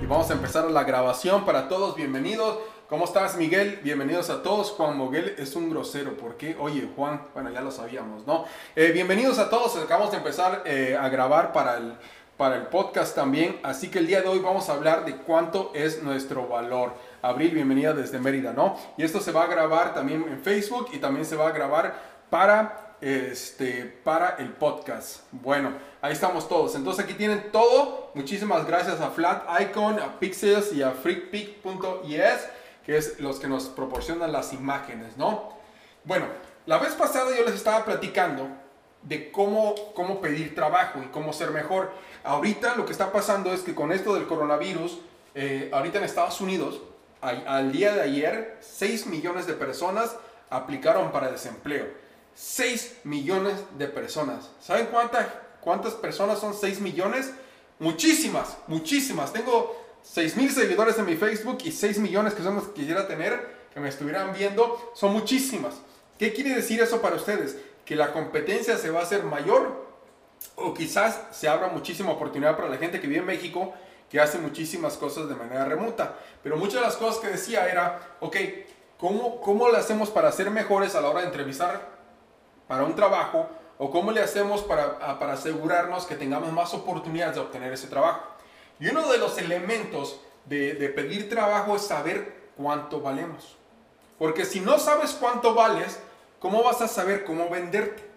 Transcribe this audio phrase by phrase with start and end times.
[0.00, 1.96] Y vamos a empezar la grabación para todos.
[1.96, 2.60] Bienvenidos.
[2.88, 3.80] ¿Cómo estás, Miguel?
[3.82, 4.70] Bienvenidos a todos.
[4.70, 6.16] Juan Moguel es un grosero.
[6.16, 6.56] ¿Por qué?
[6.60, 8.44] Oye, Juan, bueno, ya lo sabíamos, ¿no?
[8.76, 9.76] Eh, bienvenidos a todos.
[9.76, 11.94] Acabamos de empezar eh, a grabar para el,
[12.36, 13.58] para el podcast también.
[13.64, 16.92] Así que el día de hoy vamos a hablar de cuánto es nuestro valor.
[17.20, 18.78] Abril, bienvenida desde Mérida, ¿no?
[18.96, 22.00] Y esto se va a grabar también en Facebook y también se va a grabar
[22.30, 25.22] para, este, para el podcast.
[25.32, 26.76] Bueno, ahí estamos todos.
[26.76, 28.12] Entonces aquí tienen todo.
[28.14, 32.48] Muchísimas gracias a Flat Icon, a Pixels y a freakpic.es,
[32.86, 35.54] que es los que nos proporcionan las imágenes, ¿no?
[36.04, 36.26] Bueno,
[36.66, 38.46] la vez pasada yo les estaba platicando
[39.02, 41.90] de cómo, cómo pedir trabajo y cómo ser mejor.
[42.22, 45.00] Ahorita lo que está pasando es que con esto del coronavirus,
[45.34, 46.80] eh, ahorita en Estados Unidos,
[47.20, 50.16] al, día de ayer, 6 millones de personas
[50.50, 51.86] aplicaron para desempleo.
[52.34, 54.50] 6 millones de personas.
[54.60, 55.26] ¿Saben cuántas,
[55.60, 57.32] cuántas personas son 6 millones?
[57.78, 59.32] Muchísimas, muchísimas.
[59.32, 63.08] Tengo 6 mil seguidores en mi Facebook y 6 millones que son los que quisiera
[63.08, 64.92] tener, que me estuvieran viendo.
[64.94, 65.74] Son muchísimas.
[66.18, 67.56] ¿Qué quiere decir eso para ustedes?
[67.84, 69.88] Que la competencia se va a hacer mayor
[70.54, 73.74] o quizás se abra muchísima oportunidad para la gente que vive en México
[74.10, 76.16] que hace muchísimas cosas de manera remota.
[76.42, 78.36] Pero muchas de las cosas que decía era, ok,
[78.98, 81.88] ¿cómo, cómo le hacemos para ser mejores a la hora de entrevistar
[82.66, 83.48] para un trabajo?
[83.78, 88.22] ¿O cómo le hacemos para, para asegurarnos que tengamos más oportunidades de obtener ese trabajo?
[88.80, 93.56] Y uno de los elementos de pedir trabajo es saber cuánto valemos.
[94.18, 96.00] Porque si no sabes cuánto vales,
[96.40, 98.07] ¿cómo vas a saber cómo venderte?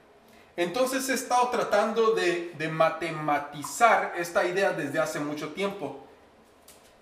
[0.58, 6.06] Entonces he estado tratando de, de matematizar esta idea desde hace mucho tiempo.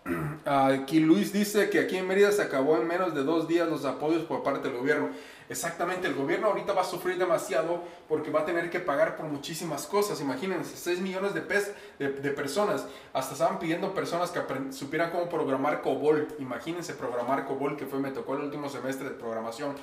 [0.46, 3.86] Aquí Luis dice que aquí en Mérida se acabó en menos de dos días los
[3.86, 5.10] apoyos por parte del gobierno.
[5.50, 9.26] Exactamente, el gobierno ahorita va a sufrir demasiado porque va a tener que pagar por
[9.26, 10.22] muchísimas cosas.
[10.22, 12.86] Imagínense, 6 millones de, pes- de, de personas.
[13.14, 16.28] Hasta estaban pidiendo personas que supieran cómo programar COBOL.
[16.40, 19.76] Imagínense programar COBOL, que fue, me tocó el último semestre de programación.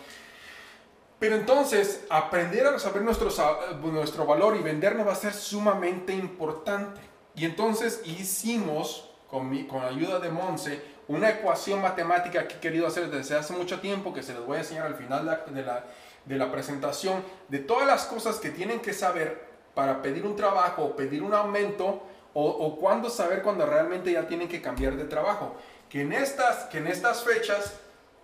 [1.19, 6.12] Pero entonces, aprender a saber nuestro, sa- nuestro valor y vendernos va a ser sumamente
[6.12, 7.00] importante.
[7.34, 12.87] Y entonces hicimos, con, mi, con ayuda de Monse, una ecuación matemática que he querido
[12.87, 15.84] hacer desde hace mucho tiempo, que se les voy a enseñar al final de la,
[16.25, 20.82] de la presentación, de todas las cosas que tienen que saber para pedir un trabajo
[20.82, 22.03] o pedir un aumento,
[22.34, 25.55] o, o cuándo saber cuando realmente ya tienen que cambiar de trabajo.
[25.88, 27.72] Que en estas, que en estas fechas,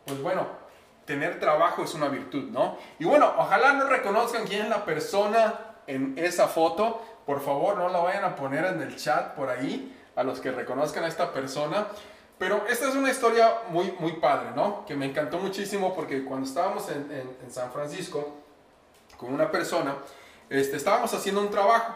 [0.05, 0.47] pues bueno,
[1.05, 2.77] tener trabajo es una virtud, ¿no?
[2.99, 5.55] Y bueno, ojalá no reconozcan quién es la persona
[5.87, 7.03] en esa foto.
[7.27, 10.51] Por favor, no la vayan a poner en el chat por ahí, a los que
[10.51, 11.87] reconozcan a esta persona.
[12.39, 14.85] Pero esta es una historia muy, muy padre, ¿no?
[14.85, 18.37] Que me encantó muchísimo porque cuando estábamos en, San Francisco
[19.17, 19.97] con una persona,
[20.51, 21.95] este, estábamos haciendo un trabajo.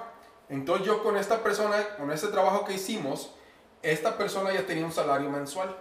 [0.48, 3.34] Entonces yo con esta persona, con este trabajo que hicimos,
[3.82, 5.74] esta persona ya tenía un salario mensual.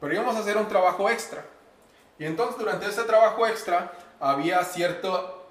[0.00, 1.44] Pero íbamos a hacer un trabajo extra.
[2.22, 3.90] Y entonces durante ese trabajo extra
[4.20, 5.44] había cierto,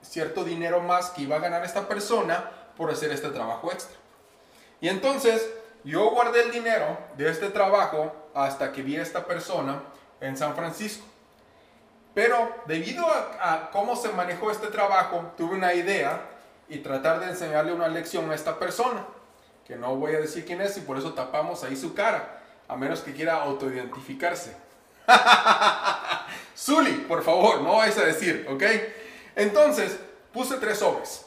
[0.00, 3.98] cierto dinero más que iba a ganar esta persona por hacer este trabajo extra.
[4.80, 5.46] Y entonces
[5.84, 9.82] yo guardé el dinero de este trabajo hasta que vi a esta persona
[10.22, 11.04] en San Francisco.
[12.14, 16.18] Pero debido a, a cómo se manejó este trabajo, tuve una idea
[16.70, 19.04] y tratar de enseñarle una lección a esta persona,
[19.66, 22.74] que no voy a decir quién es y por eso tapamos ahí su cara, a
[22.74, 24.69] menos que quiera autoidentificarse.
[26.56, 28.62] Zuli, por favor, no vais a decir, ¿ok?
[29.36, 29.98] Entonces,
[30.32, 31.26] puse tres sobres.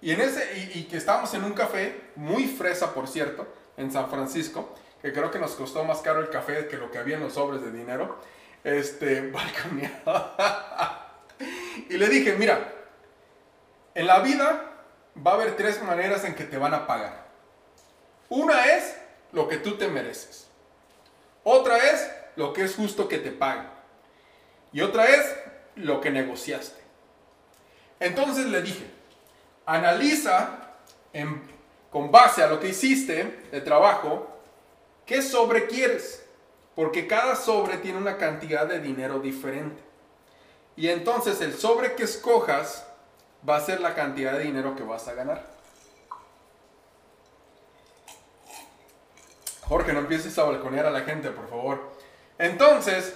[0.00, 3.46] Y, en ese, y, y que estábamos en un café, muy fresa por cierto,
[3.76, 6.98] en San Francisco, que creo que nos costó más caro el café que lo que
[6.98, 8.18] había en los sobres de dinero,
[8.64, 10.36] este, balconeado.
[11.88, 12.72] y le dije, mira,
[13.94, 14.64] en la vida
[15.26, 17.26] va a haber tres maneras en que te van a pagar.
[18.28, 18.96] Una es
[19.32, 20.48] lo que tú te mereces.
[21.44, 23.66] Otra es lo que es justo que te paguen.
[24.72, 25.36] Y otra es
[25.74, 26.80] lo que negociaste.
[27.98, 28.86] Entonces le dije,
[29.66, 30.76] analiza
[31.90, 34.28] con base a lo que hiciste de trabajo,
[35.04, 36.24] qué sobre quieres.
[36.76, 39.82] Porque cada sobre tiene una cantidad de dinero diferente.
[40.76, 42.86] Y entonces el sobre que escojas
[43.46, 45.44] va a ser la cantidad de dinero que vas a ganar.
[49.62, 51.97] Jorge, no empieces a balconear a la gente, por favor.
[52.38, 53.14] Entonces,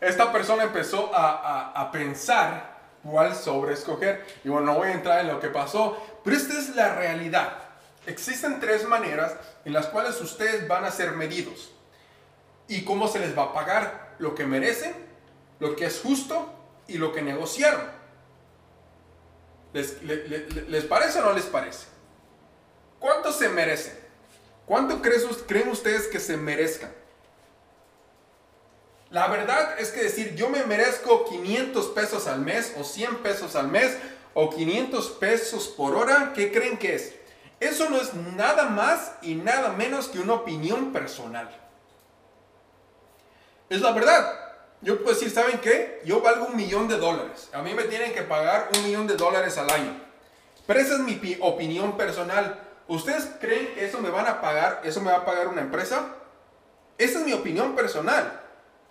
[0.00, 4.24] esta persona empezó a, pensar cuál sobre escoger.
[4.44, 7.52] Y bueno, no voy a entrar en lo que pasó, pero esta es la realidad.
[8.06, 9.34] Existen tres maneras
[9.64, 11.70] en las cuales ustedes van a ser medidos.
[12.68, 14.14] ¿Y cómo se les va a pagar?
[14.18, 14.94] Lo que merecen,
[15.60, 16.52] lo que es justo
[16.86, 17.82] y lo que negociaron.
[19.72, 21.86] ¿Les, le- le- le- les parece o no les parece?
[22.98, 23.98] ¿Cuánto se merecen?
[24.66, 26.92] ¿Cuánto creen ustedes que se merezcan?
[29.14, 33.54] La verdad es que decir yo me merezco 500 pesos al mes o 100 pesos
[33.54, 33.96] al mes
[34.34, 37.14] o 500 pesos por hora, ¿qué creen que es?
[37.60, 41.48] Eso no es nada más y nada menos que una opinión personal.
[43.70, 44.34] Es la verdad.
[44.80, 46.02] Yo puedo decir, ¿saben qué?
[46.04, 47.48] Yo valgo un millón de dólares.
[47.52, 49.96] A mí me tienen que pagar un millón de dólares al año.
[50.66, 52.60] Pero esa es mi pi- opinión personal.
[52.88, 54.80] ¿Ustedes creen que eso me van a pagar?
[54.82, 56.04] ¿Eso me va a pagar una empresa?
[56.98, 58.40] Esa es mi opinión personal.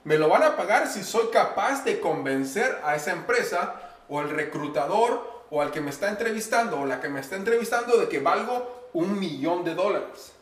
[0.03, 3.75] Me lo van a pagar si soy capaz de convencer a esa empresa
[4.09, 7.97] o al reclutador o al que me está entrevistando o la que me está entrevistando
[7.97, 10.33] de que valgo un millón de dólares.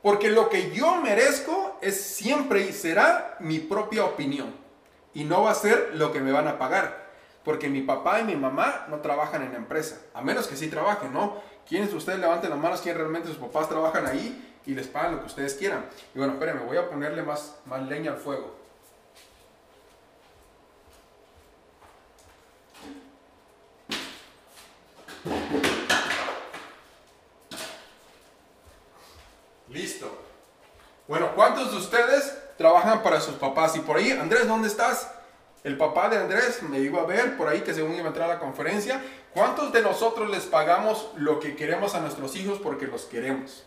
[0.00, 4.54] Porque lo que yo merezco es siempre y será mi propia opinión.
[5.12, 7.08] Y no va a ser lo que me van a pagar.
[7.44, 10.00] Porque mi papá y mi mamá no trabajan en la empresa.
[10.14, 11.42] A menos que sí trabajen, ¿no?
[11.68, 12.80] ¿Quiénes de ustedes levanten las manos?
[12.80, 14.56] ¿Quién realmente sus papás trabajan ahí?
[14.66, 15.86] Y les pagan lo que ustedes quieran.
[16.14, 18.57] Y bueno, espérenme, voy a ponerle más, más leña al fuego.
[29.68, 30.10] Listo.
[31.06, 33.76] Bueno, ¿cuántos de ustedes trabajan para sus papás?
[33.76, 35.10] Y por ahí, Andrés, ¿dónde estás?
[35.64, 38.30] El papá de Andrés me iba a ver por ahí que según iba a entrar
[38.30, 39.02] a la conferencia.
[39.34, 43.64] ¿Cuántos de nosotros les pagamos lo que queremos a nuestros hijos porque los queremos?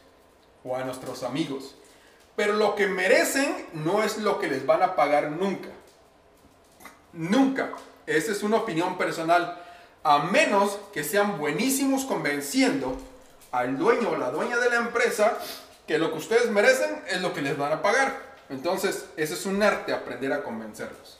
[0.63, 1.75] O a nuestros amigos.
[2.35, 5.69] Pero lo que merecen no es lo que les van a pagar nunca.
[7.13, 7.71] Nunca.
[8.05, 9.60] Esa es una opinión personal.
[10.03, 12.97] A menos que sean buenísimos convenciendo
[13.51, 15.37] al dueño o la dueña de la empresa
[15.87, 18.31] que lo que ustedes merecen es lo que les van a pagar.
[18.49, 21.19] Entonces, ese es un arte, aprender a convencerlos.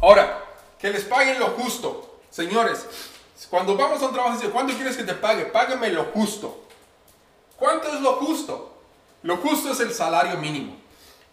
[0.00, 0.44] Ahora,
[0.78, 2.20] que les paguen lo justo.
[2.30, 2.86] Señores,
[3.50, 5.46] cuando vamos a un trabajo, ¿cuánto quieres que te pague?
[5.46, 6.64] Págame lo justo.
[7.56, 8.74] ¿Cuánto es lo justo?
[9.22, 10.76] Lo justo es el salario mínimo.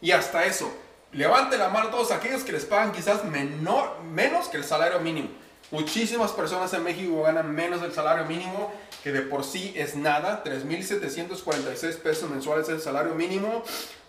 [0.02, 0.72] Y hasta eso,
[1.16, 5.30] levante la mano todos aquellos que les pagan quizás menor, menos que el salario mínimo.
[5.72, 8.72] Muchísimas personas en México ganan menos del salario mínimo,
[9.04, 10.44] que de por sí es nada.
[10.44, 13.64] 3.746 pesos mensuales es el salario mínimo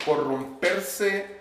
[0.04, 1.38] por romperse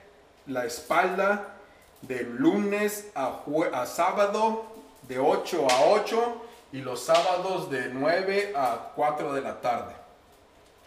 [0.47, 1.57] la espalda
[2.01, 3.41] de lunes a,
[3.73, 4.65] a sábado
[5.07, 6.41] de 8 a 8
[6.73, 9.93] y los sábados de 9 a 4 de la tarde.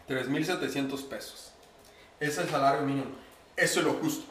[0.09, 1.53] 3.700 pesos.
[2.21, 3.11] Es el salario mínimo.
[3.57, 4.28] Eso es lo justo.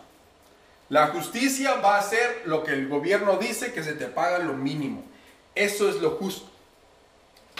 [0.89, 4.53] La justicia va a ser lo que el gobierno dice que se te paga lo
[4.53, 5.03] mínimo.
[5.53, 6.49] Eso es lo justo.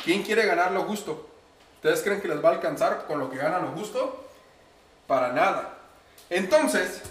[0.03, 1.27] ¿Quién quiere ganar lo justo?
[1.75, 4.25] ¿Ustedes creen que les va a alcanzar con lo que ganan lo justo?
[5.07, 5.77] Para nada.
[6.29, 7.01] Entonces,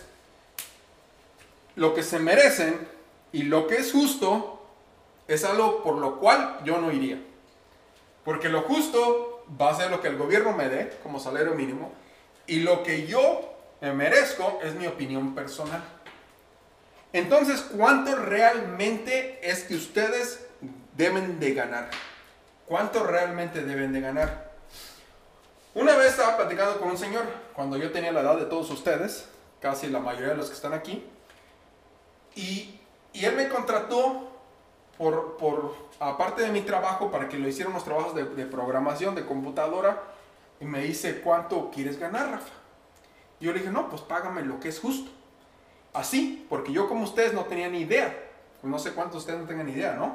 [1.74, 2.88] lo que se merecen
[3.32, 4.62] y lo que es justo
[5.28, 7.18] es algo por lo cual yo no iría.
[8.24, 11.92] Porque lo justo va a ser lo que el gobierno me dé como salario mínimo
[12.46, 15.95] y lo que yo me merezco es mi opinión personal.
[17.16, 20.46] Entonces, ¿cuánto realmente es que ustedes
[20.98, 21.88] deben de ganar?
[22.66, 24.52] ¿Cuánto realmente deben de ganar?
[25.72, 27.24] Una vez estaba platicando con un señor,
[27.54, 29.30] cuando yo tenía la edad de todos ustedes,
[29.62, 31.06] casi la mayoría de los que están aquí,
[32.34, 32.78] y,
[33.14, 34.30] él me contrató
[34.98, 39.24] por, aparte de mi trabajo, para que lo hiciera unos trabajos de, de programación, de
[39.24, 40.02] computadora,
[40.60, 42.52] y me dice, ¿cuánto quieres ganar, Rafa?
[43.40, 45.15] Y yo le dije, no, pues págame lo que es justo.
[45.96, 48.14] Así, porque yo como ustedes no tenía ni idea.
[48.62, 50.14] No sé cuántos ustedes no tengan idea, ¿no?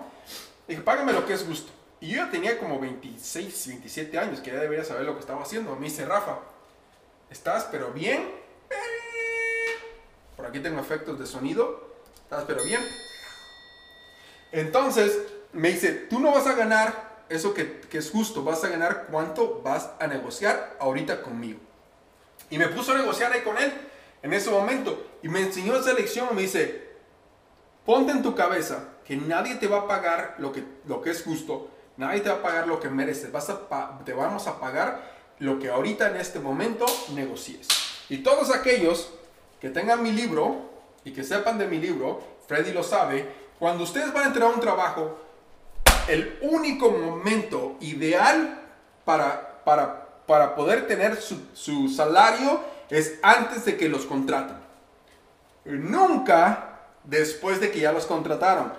[0.68, 1.72] Dije, págame lo que es justo.
[2.00, 5.42] Y yo ya tenía como 26, 27 años, que ya debería saber lo que estaba
[5.42, 5.76] haciendo.
[5.76, 6.38] Me dice, Rafa,
[7.32, 8.30] ¿estás pero bien?
[10.38, 11.90] Por aquí tengo efectos de sonido.
[12.26, 12.82] ¿Estás pero bien?
[14.52, 15.18] Entonces,
[15.52, 19.08] me dice, tú no vas a ganar eso que, que es justo, vas a ganar
[19.10, 21.60] cuánto vas a negociar ahorita conmigo.
[22.52, 23.74] Y me puso a negociar ahí con él
[24.24, 25.06] en ese momento.
[25.24, 26.28] Y me enseñó esa lección.
[26.34, 26.90] Me dice,
[27.86, 31.24] ponte en tu cabeza que nadie te va a pagar lo que, lo que es
[31.24, 31.70] justo.
[31.98, 33.32] Nadie te va a pagar lo que mereces.
[33.32, 37.68] Vas a te vamos a pagar lo que ahorita en este momento negocies.
[38.10, 39.12] Y todos aquellos
[39.60, 40.70] que tengan mi libro
[41.04, 44.54] y que sepan de mi libro, Freddy lo sabe, cuando ustedes van a entrar a
[44.54, 45.18] un trabajo,
[46.08, 48.60] el único momento ideal
[49.06, 52.60] para, para, para poder tener su, su salario
[52.92, 54.58] es antes de que los contraten.
[55.66, 58.74] Nunca después de que ya los contrataron.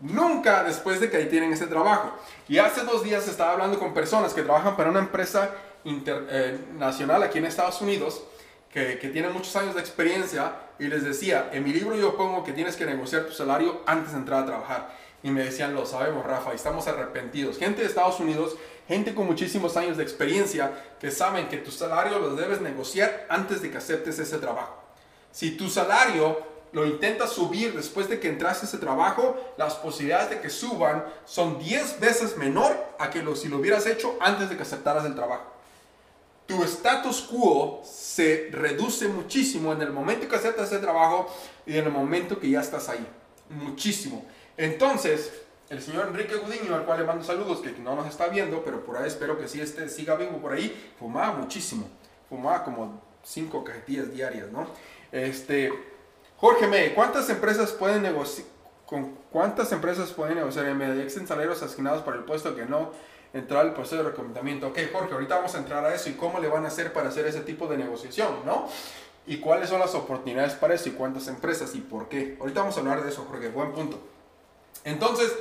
[0.00, 2.12] Nunca después de que ahí tienen ese trabajo.
[2.48, 5.50] Y hace dos días estaba hablando con personas que trabajan para una empresa
[5.84, 8.22] internacional aquí en Estados Unidos,
[8.70, 12.44] que, que tienen muchos años de experiencia y les decía, en mi libro yo pongo
[12.44, 15.08] que tienes que negociar tu salario antes de entrar a trabajar.
[15.22, 17.58] Y me decían, lo sabemos, Rafa, y estamos arrepentidos.
[17.58, 18.56] Gente de Estados Unidos,
[18.88, 23.60] gente con muchísimos años de experiencia, que saben que tu salario lo debes negociar antes
[23.60, 24.82] de que aceptes ese trabajo.
[25.30, 26.42] Si tu salario
[26.72, 31.04] lo intentas subir después de que entraste a ese trabajo, las posibilidades de que suban
[31.26, 35.04] son 10 veces menor a que lo, si lo hubieras hecho antes de que aceptaras
[35.04, 35.52] el trabajo.
[36.46, 41.30] Tu status quo se reduce muchísimo en el momento que aceptas ese trabajo
[41.66, 43.06] y en el momento que ya estás ahí.
[43.50, 44.24] Muchísimo.
[44.56, 45.30] Entonces,
[45.70, 48.84] el señor Enrique Gudiño, al cual le mando saludos, que no nos está viendo, pero
[48.84, 51.88] por ahí espero que sí este, siga vivo por ahí, fumaba muchísimo.
[52.28, 54.66] Fumaba como 5 cajetillas diarias, ¿no?
[55.12, 55.72] Este,
[56.36, 58.46] Jorge May, ¿cuántas empresas pueden negociar?
[58.86, 61.02] ¿Con cuántas empresas pueden negociar en medio?
[61.02, 62.92] ¿Existen salarios asignados para el puesto que no
[63.34, 64.68] entrar al proceso de recomendamiento?
[64.68, 67.10] Ok, Jorge, ahorita vamos a entrar a eso y cómo le van a hacer para
[67.10, 68.66] hacer ese tipo de negociación, ¿no?
[69.26, 72.38] Y cuáles son las oportunidades para eso y cuántas empresas y por qué.
[72.40, 74.00] Ahorita vamos a hablar de eso, Jorge, buen punto.
[74.84, 75.36] Entonces,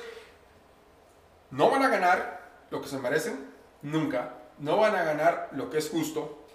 [1.51, 3.49] no van a ganar lo que se merecen,
[3.81, 4.33] nunca.
[4.59, 6.45] No van a ganar lo que es justo,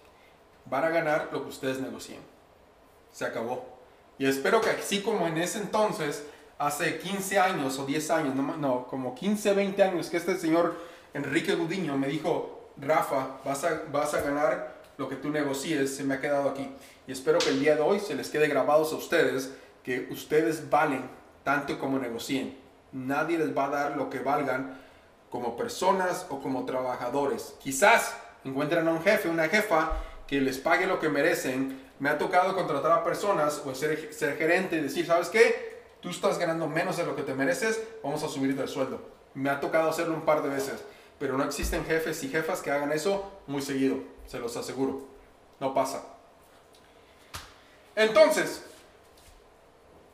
[0.67, 2.21] van a ganar lo que ustedes negocien.
[3.13, 3.65] Se acabó.
[4.19, 6.25] Y espero que así como en ese entonces,
[6.59, 10.77] hace 15 años o 10 años, no, no como 15, 20 años, que este señor
[11.15, 16.05] Enrique Gudiño me dijo, Rafa, vas a, vas a ganar lo que tú negocies, se
[16.05, 16.69] me ha quedado aquí.
[17.07, 20.71] Y espero que el día de hoy se les quede grabados a ustedes que ustedes
[20.71, 21.09] valen
[21.45, 22.62] tanto como negocien.
[22.93, 24.79] Nadie les va a dar lo que valgan
[25.31, 27.55] como personas o como trabajadores.
[27.59, 29.93] Quizás encuentren a un jefe, una jefa
[30.27, 31.81] que les pague lo que merecen.
[31.99, 35.81] Me ha tocado contratar a personas o ser, gerente y decir, ¿sabes qué?
[36.01, 39.01] Tú estás ganando menos de lo que te mereces, vamos a subirte el sueldo.
[39.35, 40.85] Me ha tocado hacerlo un par de veces,
[41.19, 45.03] pero no existen jefes y jefas que hagan eso muy seguido, se los aseguro.
[45.61, 46.03] No pasa.
[47.95, 48.65] Entonces,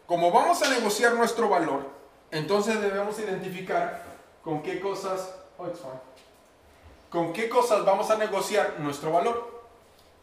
[0.07, 1.98] como vamos a negociar nuestro valor,
[2.31, 4.05] entonces debemos identificar
[4.43, 5.69] con qué cosas, oh,
[7.11, 9.59] con qué cosas vamos a negociar nuestro valor.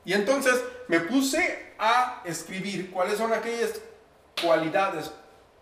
[0.03, 3.81] Y entonces me puse a escribir cuáles son aquellas
[4.41, 5.11] cualidades,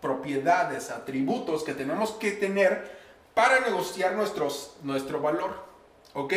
[0.00, 5.64] propiedades, atributos que tenemos que tener para negociar nuestros, nuestro valor.
[6.12, 6.34] ¿Ok?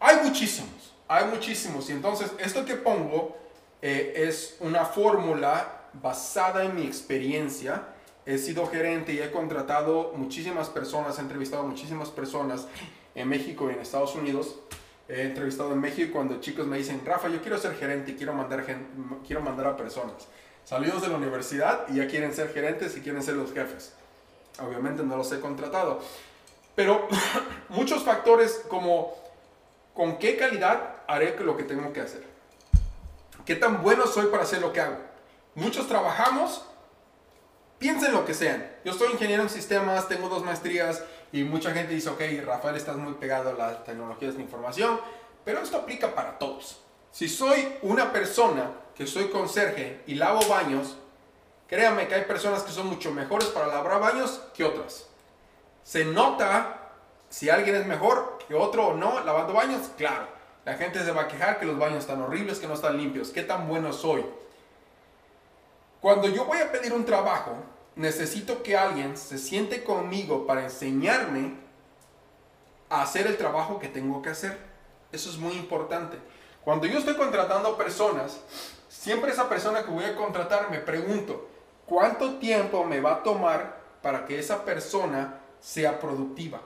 [0.00, 1.88] Hay muchísimos, hay muchísimos.
[1.88, 3.36] Y entonces esto que pongo
[3.80, 7.84] eh, es una fórmula basada en mi experiencia
[8.24, 12.66] he sido gerente y he contratado muchísimas personas, he entrevistado muchísimas personas
[13.14, 14.56] en México y en Estados Unidos.
[15.08, 18.32] He entrevistado en México cuando chicos me dicen, Rafa, yo quiero ser gerente y quiero
[18.32, 18.64] mandar,
[19.26, 20.28] quiero mandar a personas.
[20.64, 23.94] Salidos de la universidad y ya quieren ser gerentes y quieren ser los jefes.
[24.60, 26.00] Obviamente no los he contratado.
[26.76, 27.08] Pero
[27.68, 29.14] muchos factores como
[29.94, 32.24] con qué calidad haré lo que tengo que hacer.
[33.44, 34.98] ¿Qué tan bueno soy para hacer lo que hago?
[35.56, 36.64] Muchos trabajamos
[37.82, 38.64] piensen lo que sean.
[38.84, 42.96] Yo soy ingeniero en sistemas, tengo dos maestrías y mucha gente dice, ok, Rafael, estás
[42.96, 45.00] muy pegado a las tecnologías de información,
[45.44, 46.80] pero esto aplica para todos.
[47.10, 50.96] Si soy una persona que soy conserje y lavo baños,
[51.66, 55.08] créanme que hay personas que son mucho mejores para lavar baños que otras.
[55.82, 56.92] Se nota
[57.30, 60.28] si alguien es mejor que otro o no lavando baños, claro.
[60.64, 63.30] La gente se va a quejar que los baños están horribles, que no están limpios.
[63.30, 64.24] ¿Qué tan bueno soy?
[66.02, 67.52] Cuando yo voy a pedir un trabajo,
[67.94, 71.54] necesito que alguien se siente conmigo para enseñarme
[72.90, 74.58] a hacer el trabajo que tengo que hacer.
[75.12, 76.18] Eso es muy importante.
[76.64, 78.40] Cuando yo estoy contratando personas,
[78.88, 81.48] siempre esa persona que voy a contratar me pregunto,
[81.86, 86.60] ¿cuánto tiempo me va a tomar para que esa persona sea productiva?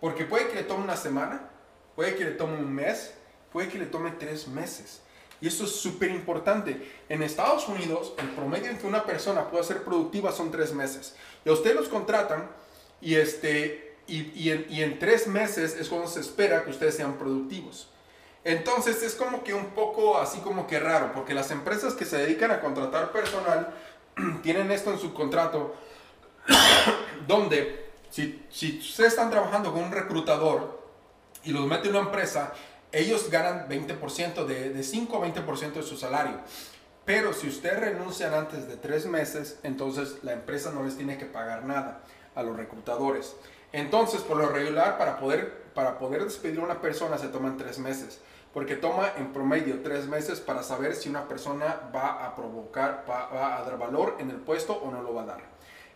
[0.00, 1.48] Porque puede que le tome una semana,
[1.94, 3.14] puede que le tome un mes,
[3.52, 5.02] puede que le tome tres meses.
[5.40, 6.92] Y eso es súper importante.
[7.08, 11.14] En Estados Unidos, el promedio en que una persona pueda ser productiva son tres meses.
[11.44, 12.50] Y a ustedes los contratan
[13.00, 17.14] y, este, y, en, y en tres meses es cuando se espera que ustedes sean
[17.14, 17.88] productivos.
[18.44, 22.16] Entonces es como que un poco así como que raro, porque las empresas que se
[22.16, 23.74] dedican a contratar personal
[24.42, 25.74] tienen esto en su contrato,
[27.26, 30.80] donde si, si ustedes están trabajando con un reclutador
[31.44, 32.52] y los mete una empresa
[32.92, 36.40] ellos ganan 20% de, de 5 o 20% de su salario.
[37.04, 41.26] Pero si ustedes renuncian antes de tres meses, entonces la empresa no les tiene que
[41.26, 42.02] pagar nada
[42.34, 43.34] a los reclutadores.
[43.72, 47.78] Entonces, por lo regular, para poder, para poder despedir a una persona se toman tres
[47.78, 48.20] meses.
[48.52, 53.28] Porque toma en promedio tres meses para saber si una persona va a provocar, va,
[53.28, 55.40] va a dar valor en el puesto o no lo va a dar.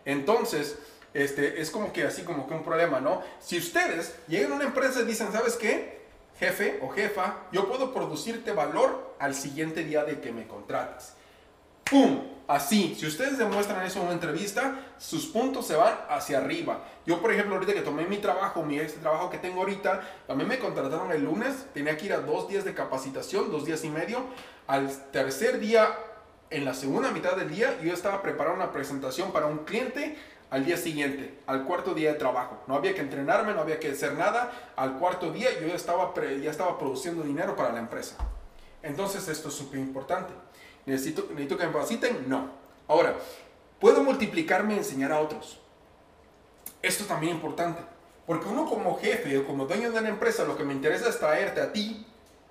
[0.05, 0.77] Entonces,
[1.13, 3.21] este, es como que así como que un problema, ¿no?
[3.39, 6.04] Si ustedes llegan a una empresa y dicen, ¿sabes qué?
[6.39, 11.15] Jefe o jefa, yo puedo producirte valor al siguiente día de que me contratas.
[11.89, 12.35] ¡pum!
[12.47, 16.83] Así, si ustedes demuestran eso en una entrevista, sus puntos se van hacia arriba.
[17.03, 20.01] Yo, por ejemplo, ahorita que tomé mi trabajo, mi ex trabajo que tengo ahorita,
[20.35, 23.83] mí me contrataron el lunes, tenía que ir a dos días de capacitación, dos días
[23.83, 24.25] y medio.
[24.67, 25.89] Al tercer día,
[26.51, 30.15] en la segunda mitad del día, yo estaba preparando una presentación para un cliente
[30.55, 32.63] al día siguiente, al cuarto día de trabajo.
[32.65, 34.49] No había que entrenarme, no había que hacer nada.
[34.77, 38.15] Al cuarto día yo ya estaba, ya estaba produciendo dinero para la empresa.
[38.81, 40.31] Entonces esto es súper importante.
[40.85, 42.29] ¿Necesito, ¿Necesito que me capaciten?
[42.29, 42.51] No.
[42.87, 43.17] Ahora,
[43.81, 45.59] ¿puedo multiplicarme y enseñar a otros?
[46.81, 47.81] Esto es también importante.
[48.25, 51.19] Porque uno como jefe o como dueño de una empresa, lo que me interesa es
[51.19, 52.07] traerte a ti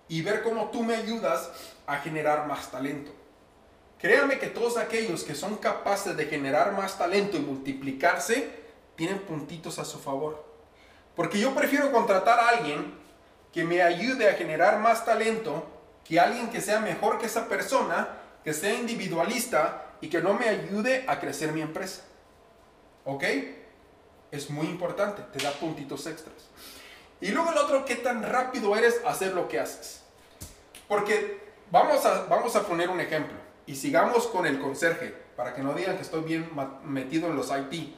[0.09, 1.51] y ver cómo tú me ayudas
[1.87, 3.13] a generar más talento.
[3.99, 8.51] Créanme que todos aquellos que son capaces de generar más talento y multiplicarse,
[8.97, 10.45] tienen puntitos a su favor.
[11.17, 12.95] Porque yo prefiero contratar a alguien
[13.53, 15.67] que me ayude a generar más talento
[16.05, 18.09] que alguien que sea mejor que esa persona
[18.43, 22.03] que sea individualista y que no me ayude a crecer mi empresa.
[23.05, 23.25] ¿Ok?
[24.31, 26.35] Es muy importante, te da puntitos extras.
[27.21, 30.03] Y luego el otro, ¿qué tan rápido eres hacer lo que haces?
[30.89, 35.63] Porque vamos a, vamos a poner un ejemplo y sigamos con el conserje, para que
[35.63, 36.51] no digan que estoy bien
[36.85, 37.95] metido en los IT.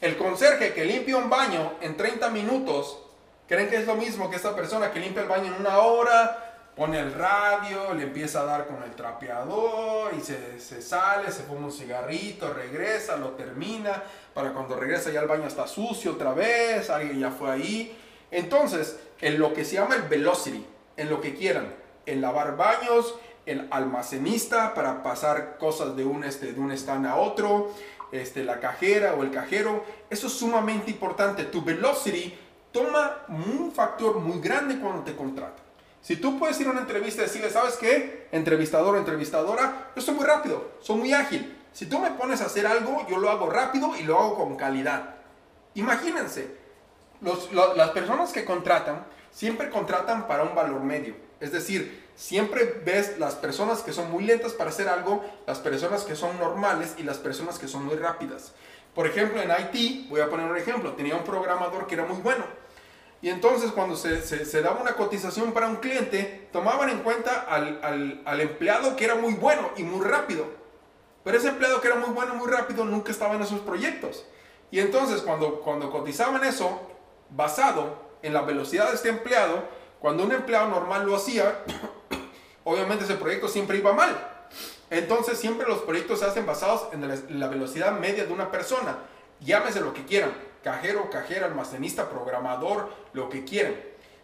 [0.00, 3.00] El conserje que limpia un baño en 30 minutos,
[3.48, 6.44] ¿creen que es lo mismo que esa persona que limpia el baño en una hora,
[6.76, 11.42] pone el radio, le empieza a dar con el trapeador y se, se, sale, se
[11.42, 16.32] fuma un cigarrito, regresa, lo termina, para cuando regresa ya el baño está sucio otra
[16.32, 17.98] vez, alguien ya fue ahí.
[18.30, 20.64] Entonces, en lo que se llama el velocity,
[20.96, 21.74] en lo que quieran,
[22.06, 23.16] el lavar baños,
[23.48, 27.70] el almacenista para pasar cosas de un, este, de un stand a otro,
[28.12, 31.44] este, la cajera o el cajero, eso es sumamente importante.
[31.44, 32.36] Tu velocity
[32.72, 35.68] toma un factor muy grande cuando te contratan.
[36.00, 38.28] Si tú puedes ir a una entrevista y decirle, ¿sabes qué?
[38.32, 41.56] Entrevistador o entrevistadora, yo soy muy rápido, soy muy ágil.
[41.72, 44.56] Si tú me pones a hacer algo, yo lo hago rápido y lo hago con
[44.56, 45.16] calidad.
[45.74, 46.56] Imagínense,
[47.20, 51.14] las personas que contratan siempre contratan para un valor medio.
[51.40, 56.02] Es decir, siempre ves las personas que son muy lentas para hacer algo, las personas
[56.02, 58.52] que son normales y las personas que son muy rápidas.
[58.94, 62.20] Por ejemplo, en IT, voy a poner un ejemplo, tenía un programador que era muy
[62.20, 62.44] bueno
[63.20, 68.40] y entonces cuando se, se, daba una cotización para un cliente, tomaban en cuenta al,
[68.40, 70.46] empleado que era muy bueno y muy rápido.
[71.24, 74.24] Pero ese empleado que era muy bueno y muy rápido nunca estaba en esos proyectos.
[74.70, 76.80] Y entonces cuando, cuando cotizaban eso,
[77.30, 79.64] basado en la velocidad de este empleado,
[79.98, 81.64] cuando un empleado normal lo hacía,
[82.68, 84.16] obviamente ese proyecto siempre iba mal.
[84.90, 88.98] Entonces siempre los proyectos se hacen basados en la velocidad media de una persona.
[89.40, 93.74] Llámese lo que quieran cajero, cajera, almacenista, programador, lo que quieran.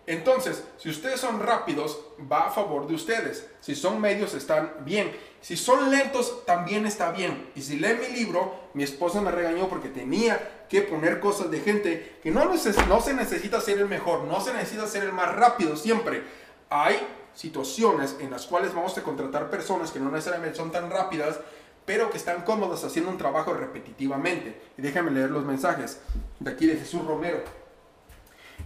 [0.07, 1.99] Entonces, si ustedes son rápidos,
[2.31, 3.49] va a favor de ustedes.
[3.61, 5.17] Si son medios, están bien.
[5.41, 7.51] Si son lentos, también está bien.
[7.55, 11.61] Y si leen mi libro, mi esposa me regañó porque tenía que poner cosas de
[11.61, 15.35] gente que no, no se necesita ser el mejor, no se necesita ser el más
[15.35, 16.23] rápido siempre.
[16.69, 16.99] Hay
[17.35, 21.41] situaciones en las cuales vamos a contratar personas que no necesariamente son tan rápidas,
[21.85, 24.61] pero que están cómodos haciendo un trabajo repetitivamente.
[24.79, 26.01] Y déjame leer los mensajes
[26.41, 27.39] de aquí de Jesús Romero.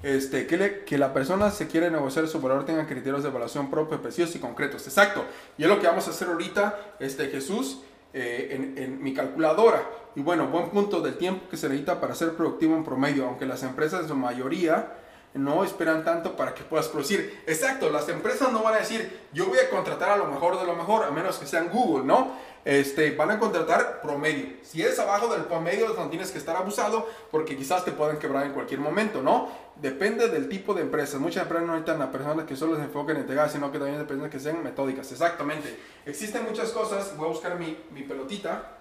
[0.03, 4.01] Este, que, que la persona se quiere negociar su valor tenga criterios de evaluación propios,
[4.01, 4.87] precisos y concretos.
[4.87, 5.25] Exacto.
[5.57, 7.81] Y es lo que vamos a hacer ahorita, este, Jesús,
[8.13, 9.83] eh, en, en, mi calculadora.
[10.15, 13.47] Y bueno, buen punto del tiempo que se necesita para ser productivo en promedio, aunque
[13.47, 14.93] las empresas en su mayoría
[15.35, 17.43] no esperan tanto para que puedas producir.
[17.47, 20.67] Exacto, las empresas no van a decir, yo voy a contratar a lo mejor de
[20.67, 22.33] lo mejor, a menos que sean Google, ¿no?
[22.65, 24.57] Este, van a contratar promedio.
[24.63, 28.47] Si es abajo del promedio, no tienes que estar abusado porque quizás te puedan quebrar
[28.47, 29.49] en cualquier momento, ¿no?
[29.77, 31.19] Depende del tipo de empresa.
[31.19, 33.99] Muchas empresas no necesitan a personas que solo se enfoquen en entregar, sino que también
[33.99, 35.11] dependen que sean metódicas.
[35.13, 35.79] Exactamente.
[36.05, 37.17] Existen muchas cosas.
[37.17, 38.79] Voy a buscar mi, mi pelotita.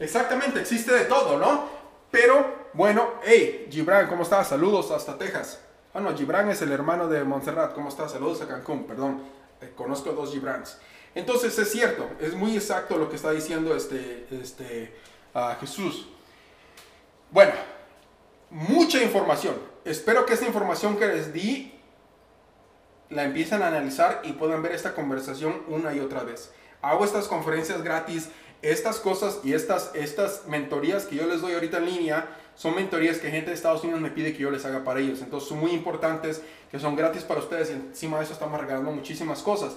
[0.00, 1.79] Exactamente, existe de todo, ¿no?
[2.10, 4.48] Pero, bueno, hey, Gibran, ¿cómo estás?
[4.48, 5.60] Saludos hasta Texas.
[5.94, 7.74] Ah, no, Gibran es el hermano de Montserrat.
[7.74, 8.12] ¿Cómo estás?
[8.12, 9.22] Saludos a Cancún, perdón.
[9.60, 10.78] Eh, conozco dos Gibrans.
[11.14, 14.94] Entonces, es cierto, es muy exacto lo que está diciendo este, este
[15.60, 16.08] Jesús.
[17.30, 17.52] Bueno,
[18.50, 19.54] mucha información.
[19.84, 21.74] Espero que esta información que les di
[23.08, 26.52] la empiecen a analizar y puedan ver esta conversación una y otra vez.
[26.82, 28.28] Hago estas conferencias gratis
[28.62, 33.18] estas cosas y estas, estas mentorías que yo les doy ahorita en línea son mentorías
[33.18, 35.22] que gente de Estados Unidos me pide que yo les haga para ellos.
[35.22, 38.90] Entonces son muy importantes, que son gratis para ustedes y encima de eso estamos regalando
[38.90, 39.72] muchísimas cosas.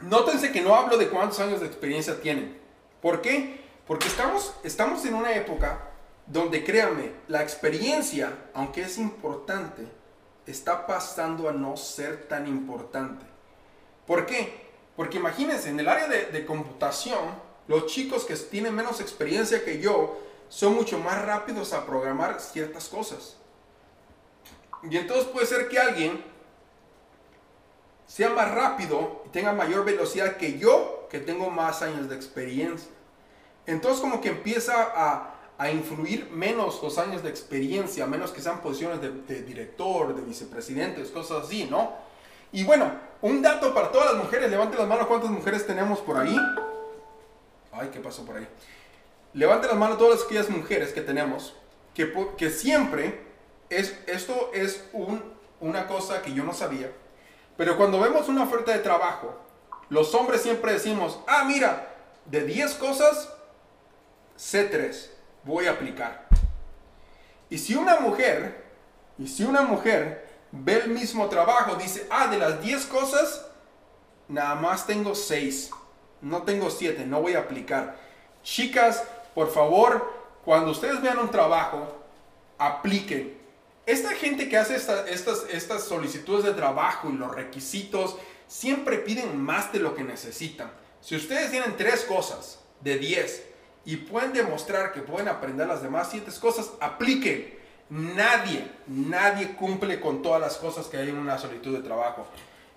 [0.00, 2.58] Nótense que no hablo de cuántos años de experiencia tienen.
[3.00, 3.60] ¿Por qué?
[3.86, 5.90] Porque estamos, estamos en una época
[6.26, 9.86] donde, créanme, la experiencia, aunque es importante,
[10.46, 13.24] está pasando a no ser tan importante.
[14.06, 14.69] ¿Por qué?
[14.96, 17.20] Porque imagínense, en el área de, computación,
[17.68, 22.88] los chicos que tienen menos experiencia que yo son mucho más rápidos a programar ciertas
[22.88, 23.36] cosas.
[24.82, 26.22] Y entonces puede ser que alguien
[28.06, 32.90] sea más rápido y tenga mayor velocidad que yo, que tengo más años de experiencia.
[33.66, 38.60] Entonces como que empieza a, a influir menos los años de experiencia, menos que sean
[38.60, 41.92] posiciones de, de director, de vicepresidentes, cosas así, ¿no?
[42.50, 42.90] Y bueno,
[43.22, 46.38] un dato para todas las mujeres, levante las manos, ¿cuántas mujeres tenemos por ahí?
[47.72, 48.48] Ay, ¿qué pasó por ahí?
[49.34, 51.54] Levante las manos todas aquellas mujeres que tenemos,
[51.94, 53.20] que, que siempre,
[53.68, 55.22] es, esto es un,
[55.60, 56.90] una cosa que yo no sabía,
[57.56, 59.36] pero cuando vemos una oferta de trabajo,
[59.90, 63.28] los hombres siempre decimos, ah, mira, de 10 cosas,
[64.36, 65.12] sé 3,
[65.44, 66.26] voy a aplicar.
[67.50, 68.64] Y si una mujer,
[69.18, 73.46] y si una mujer ve el mismo trabajo, dice, ah, de las 10 cosas,
[74.28, 75.70] nada más tengo 6,
[76.22, 77.96] no tengo 7, no voy a aplicar.
[78.42, 80.12] Chicas, por favor,
[80.44, 82.00] cuando ustedes vean un trabajo,
[82.58, 83.38] apliquen.
[83.86, 89.72] Esta gente que hace estas, estas solicitudes de trabajo y los requisitos, siempre piden más
[89.72, 90.70] de lo que necesitan.
[91.00, 93.44] Si ustedes tienen tres cosas de 10
[93.84, 97.59] y pueden demostrar que pueden aprender las demás siete cosas, apliquen.
[97.90, 102.24] Nadie, nadie cumple con todas las cosas que hay en una solicitud de trabajo.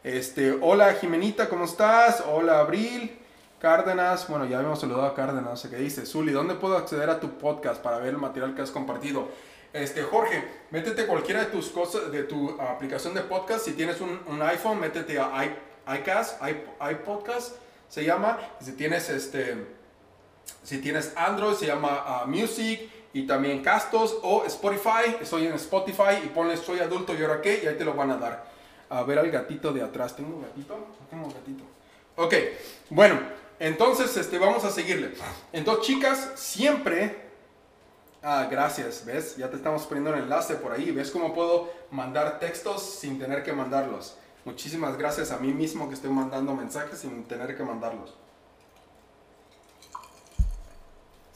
[0.04, 2.24] Este, hola Jimenita, ¿cómo estás?
[2.26, 3.20] Hola Abril.
[3.60, 6.08] Cárdenas, bueno, ya habíamos saludado a Cárdenas, no sé qué dice.
[6.08, 9.28] Zuli, ¿dónde puedo acceder a tu podcast para ver el material que has compartido?
[9.72, 13.66] Este, Jorge, métete cualquiera de tus cosas, de tu aplicación de podcast.
[13.66, 15.46] Si tienes un, iPhone, métete a
[15.96, 16.42] iCast,
[16.92, 18.40] iPodcast, se llama.
[18.60, 19.64] Si tienes este,
[20.64, 25.18] si tienes Android, se llama uh, Music y también Castos o Spotify.
[25.22, 28.12] Estoy en Spotify y ponle Soy adulto y ahora qué y ahí te lo van
[28.12, 28.52] a dar.
[28.90, 30.16] A ver al gatito de atrás.
[30.16, 30.76] ¿Tengo un gatito?
[31.10, 31.64] Tengo un gatito.
[32.16, 32.34] Ok,
[32.90, 33.20] bueno.
[33.60, 35.14] Entonces, este, vamos a seguirle.
[35.54, 37.32] Entonces, chicas, siempre...
[38.22, 39.36] Ah, gracias, ¿ves?
[39.36, 40.92] Ya te estamos poniendo un enlace por ahí.
[40.92, 44.18] ¿Ves cómo puedo mandar textos sin tener que mandarlos?
[44.46, 48.16] Muchísimas gracias a mí mismo que estoy mandando mensajes sin tener que mandarlos.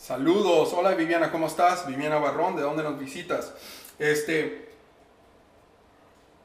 [0.08, 1.86] Saludos, hola Viviana, ¿cómo estás?
[1.86, 3.52] Viviana Barrón, ¿de dónde nos visitas?
[4.00, 4.72] Este,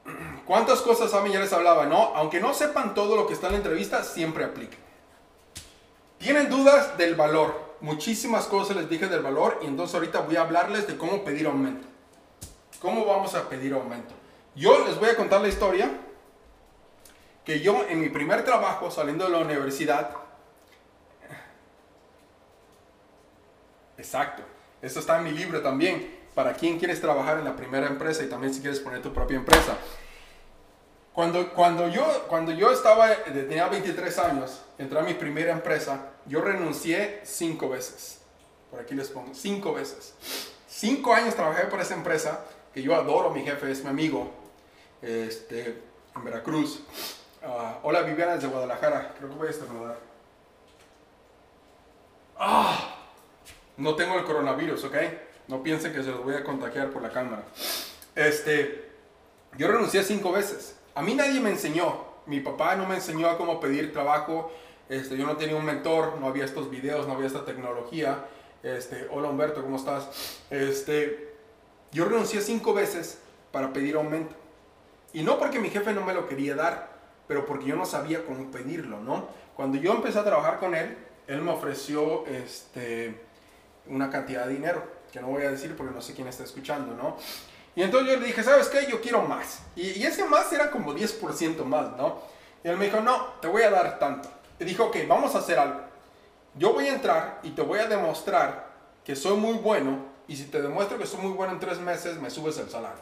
[0.45, 1.85] ¿cuántas cosas a ya les hablaba?
[1.85, 4.79] No, aunque no sepan todo lo que está en la entrevista, siempre apliquen.
[6.17, 7.77] Tienen dudas del valor.
[7.79, 11.47] Muchísimas cosas les dije del valor y entonces ahorita voy a hablarles de cómo pedir
[11.47, 11.87] aumento.
[12.81, 14.13] ¿Cómo vamos a pedir aumento?
[14.55, 15.89] Yo les voy a contar la historia
[17.45, 20.09] que yo en mi primer trabajo saliendo de la universidad,
[24.03, 24.43] exacto,
[24.81, 28.27] esto está en mi libro también, para quien quieres trabajar en la primera empresa y
[28.27, 29.77] también si quieres poner tu propia empresa.
[31.13, 36.41] Cuando, cuando, yo, cuando yo estaba, tenía 23 años, entré a mi primera empresa, yo
[36.41, 38.19] renuncié cinco veces.
[38.71, 40.15] Por aquí les pongo, cinco veces.
[40.67, 44.31] Cinco años trabajé por esa empresa, que yo adoro, mi jefe es mi amigo,
[45.01, 45.81] este,
[46.15, 46.83] en Veracruz.
[47.43, 49.97] Uh, hola Viviana desde Guadalajara, creo que voy a estornudar.
[52.37, 52.92] ¡Ah!
[53.77, 54.95] No tengo el coronavirus, ¿ok?
[55.47, 57.43] No piensen que se los voy a contagiar por la cámara.
[58.15, 58.89] Este,
[59.57, 60.77] yo renuncié cinco veces.
[60.95, 62.13] A mí nadie me enseñó.
[62.25, 64.51] Mi papá no me enseñó a cómo pedir trabajo.
[64.89, 68.25] Este, yo no tenía un mentor, no había estos videos, no había esta tecnología.
[68.61, 70.41] Este, hola Humberto, ¿cómo estás?
[70.49, 71.33] Este,
[71.91, 73.19] yo renuncié cinco veces
[73.51, 74.35] para pedir aumento.
[75.13, 76.89] Y no porque mi jefe no me lo quería dar,
[77.27, 79.27] pero porque yo no sabía cómo pedirlo, ¿no?
[79.55, 83.21] Cuando yo empecé a trabajar con él, él me ofreció este,
[83.87, 86.95] una cantidad de dinero, que no voy a decir porque no sé quién está escuchando,
[86.95, 87.17] ¿no?
[87.75, 88.87] Y entonces yo le dije, ¿sabes qué?
[88.89, 89.61] Yo quiero más.
[89.75, 92.21] Y, ese más era como 10% más, ¿no?
[92.63, 94.29] Y él me dijo, no, te voy a dar tanto.
[94.59, 95.81] Y dijo, ok, vamos a hacer algo.
[96.55, 98.71] Yo voy a entrar y te voy a demostrar
[99.03, 100.13] que soy muy bueno.
[100.27, 103.01] Y si te demuestro que soy muy bueno en tres meses, me subes el salario.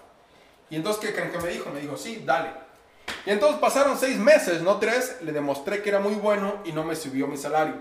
[0.69, 1.69] Y entonces, ¿qué creen me dijo?
[1.69, 2.49] Me dijo, sí, dale.
[3.25, 5.17] Y entonces pasaron seis meses, no tres.
[5.21, 7.75] Le demostré que era muy bueno y no me subió mi salario.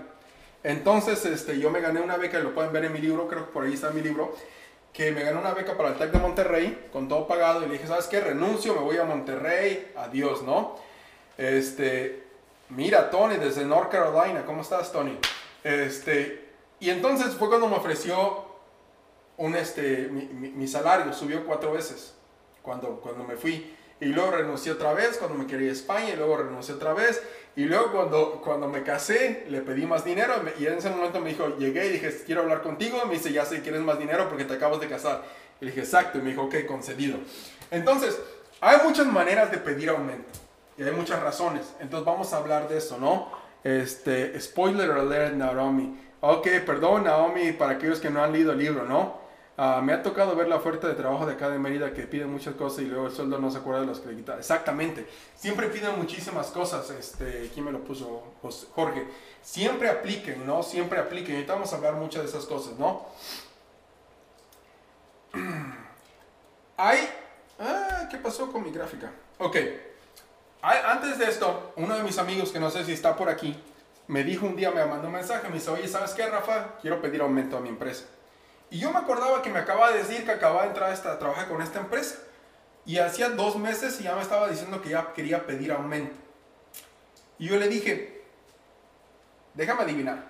[0.63, 3.51] Entonces, este, yo me gané una beca, lo pueden ver en mi libro, creo que
[3.51, 4.35] por ahí está mi libro
[4.93, 7.73] que me ganó una beca para el TEC de Monterrey, con todo pagado, y le
[7.73, 8.19] dije, ¿sabes qué?
[8.19, 10.75] Renuncio, me voy a Monterrey, adiós, ¿no?
[11.37, 12.23] Este,
[12.69, 15.17] mira, Tony, desde North Carolina, ¿cómo estás, Tony?
[15.63, 18.45] Este, y entonces fue cuando me ofreció
[19.37, 22.13] un, este, mi, mi salario, subió cuatro veces,
[22.61, 23.75] cuando, cuando me fui.
[24.01, 27.21] Y luego renuncié otra vez cuando me quería a España, y luego renuncié otra vez,
[27.55, 31.31] y luego cuando, cuando me casé, le pedí más dinero y en ese momento me
[31.31, 33.01] dijo, llegué y dije, quiero hablar contigo.
[33.05, 35.23] Me dice, ya sé, quieres más dinero porque te acabas de casar.
[35.59, 36.17] Y le dije, exacto.
[36.17, 37.17] Y me dijo, ok, concedido.
[37.69, 38.17] Entonces,
[38.61, 40.29] hay muchas maneras de pedir aumento.
[40.77, 41.73] Y hay muchas razones.
[41.81, 43.29] Entonces vamos a hablar de eso, ¿no?
[43.63, 45.99] Este, spoiler alert, Naomi.
[46.21, 49.20] Ok, perdón, Naomi, para aquellos que no han leído el libro, ¿no?
[49.63, 52.31] Ah, me ha tocado ver la oferta de trabajo de acá de Mérida que piden
[52.31, 54.09] muchas cosas y luego el sueldo no se acuerda de los que.
[54.09, 55.07] Exactamente.
[55.35, 56.89] Siempre piden muchísimas cosas.
[56.89, 58.23] Este, ¿Quién me lo puso?
[58.73, 59.05] Jorge.
[59.43, 60.63] Siempre apliquen, ¿no?
[60.63, 61.35] Siempre apliquen.
[61.35, 63.05] Ahorita vamos a hablar muchas de esas cosas, ¿no?
[66.77, 67.07] Hay...
[67.59, 69.11] Ah, ¿qué pasó con mi gráfica?
[69.37, 69.57] Ok.
[70.63, 73.55] antes de esto, uno de mis amigos, que no sé si está por aquí,
[74.07, 76.79] me dijo un día, me mandó un mensaje, me dice, oye, ¿sabes qué, Rafa?
[76.81, 78.05] Quiero pedir aumento a mi empresa.
[78.71, 81.49] Y yo me acordaba que me acaba de decir que acababa de entrar a, trabajar
[81.49, 82.15] con esta empresa.
[82.85, 86.15] Y hacía dos meses y ya me estaba diciendo que ya quería pedir aumento.
[87.37, 88.23] Y yo le dije,
[89.53, 90.23] déjame adivinar,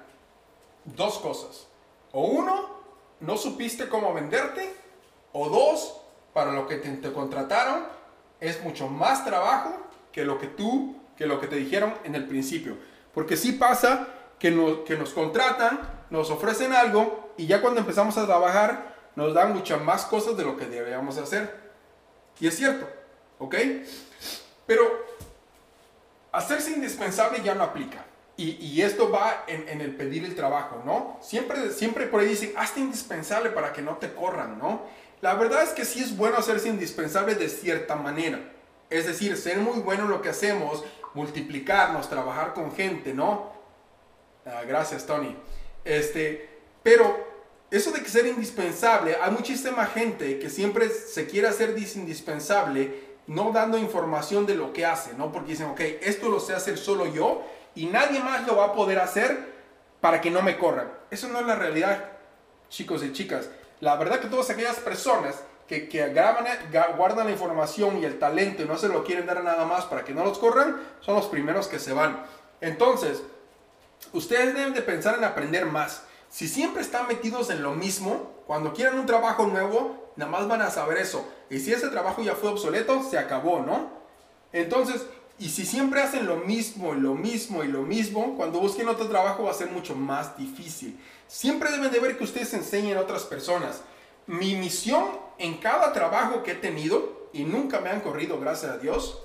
[0.86, 1.68] dos cosas.
[2.12, 2.82] O uno,
[3.20, 4.74] no supiste cómo venderte.
[5.34, 6.02] O dos,
[6.34, 7.86] para lo que te, contrataron
[8.40, 9.78] es mucho más trabajo
[10.12, 12.76] que lo que tú, que lo que te dijeron en el principio.
[13.14, 14.08] Porque sí pasa
[14.42, 19.54] que, que nos contratan, nos ofrecen algo y ya cuando empezamos a trabajar nos dan
[19.54, 21.62] muchas más cosas de lo que deberíamos hacer.
[22.40, 22.90] Y es cierto,
[23.38, 23.56] ¿ok?
[24.66, 25.06] Pero
[26.32, 28.04] hacerse indispensable ya no aplica.
[28.36, 31.20] Y, y esto va en, en, el pedir el trabajo, ¿no?
[31.22, 34.82] Siempre, siempre por ahí dicen, hazte indispensable para que no te corran, ¿no?
[35.22, 38.40] La verdad es que sí es bueno hacerse indispensable de cierta manera.
[38.90, 43.51] Es decir, ser muy bueno en lo que hacemos, multiplicarnos, trabajar con gente, ¿no?
[44.46, 45.36] Ah, gracias, Tony.
[45.84, 46.50] Este,
[46.84, 47.32] pero
[47.70, 53.52] eso de que ser indispensable, hay muchísima gente que siempre se quiere hacer indispensable, no
[53.52, 55.32] dando información de lo que hace, ¿no?
[55.32, 57.44] Porque dicen, ok, esto lo sé hacer solo yo
[57.76, 59.52] y nadie más lo va a poder hacer
[60.02, 60.92] para que no me corran.
[61.12, 62.12] Eso no es la realidad,
[62.70, 63.50] chicos y chicas.
[63.80, 66.46] La verdad que todas aquellas personas que, que graban,
[66.98, 70.04] guardan la información y el talento y no se lo quieren dar nada más para
[70.04, 72.26] que no los corran, son los primeros que se van.
[72.60, 73.24] Entonces,
[74.14, 76.04] ustedes deben de pensar en aprender más.
[76.30, 80.62] Si siempre están metidos en lo mismo, cuando quieran un trabajo nuevo, nada más van
[80.62, 81.28] a saber eso.
[81.50, 83.90] Y si ese trabajo ya fue obsoleto, se acabó, ¿no?
[84.54, 85.06] Entonces,
[85.40, 89.08] y si siempre hacen lo mismo y lo mismo y lo mismo, cuando busquen otro
[89.08, 91.00] trabajo va a ser mucho más difícil.
[91.28, 93.82] Siempre deben de ver que ustedes enseñen a otras personas.
[94.28, 95.06] Mi misión
[95.38, 99.20] en cada trabajo que he tenido, y nunca me han corrido, gracias a Dios,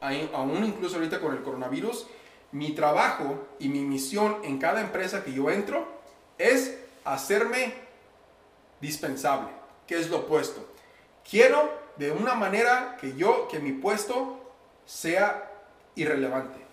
[0.00, 2.06] aún incluso ahorita con el coronavirus,
[2.52, 5.86] mi trabajo y mi misión en cada empresa que yo entro
[6.38, 7.74] es hacerme
[8.80, 9.48] dispensable,
[9.86, 10.66] que es lo opuesto.
[11.28, 14.38] Quiero de una manera que yo, que mi puesto
[14.84, 15.50] sea
[15.94, 16.64] irrelevante.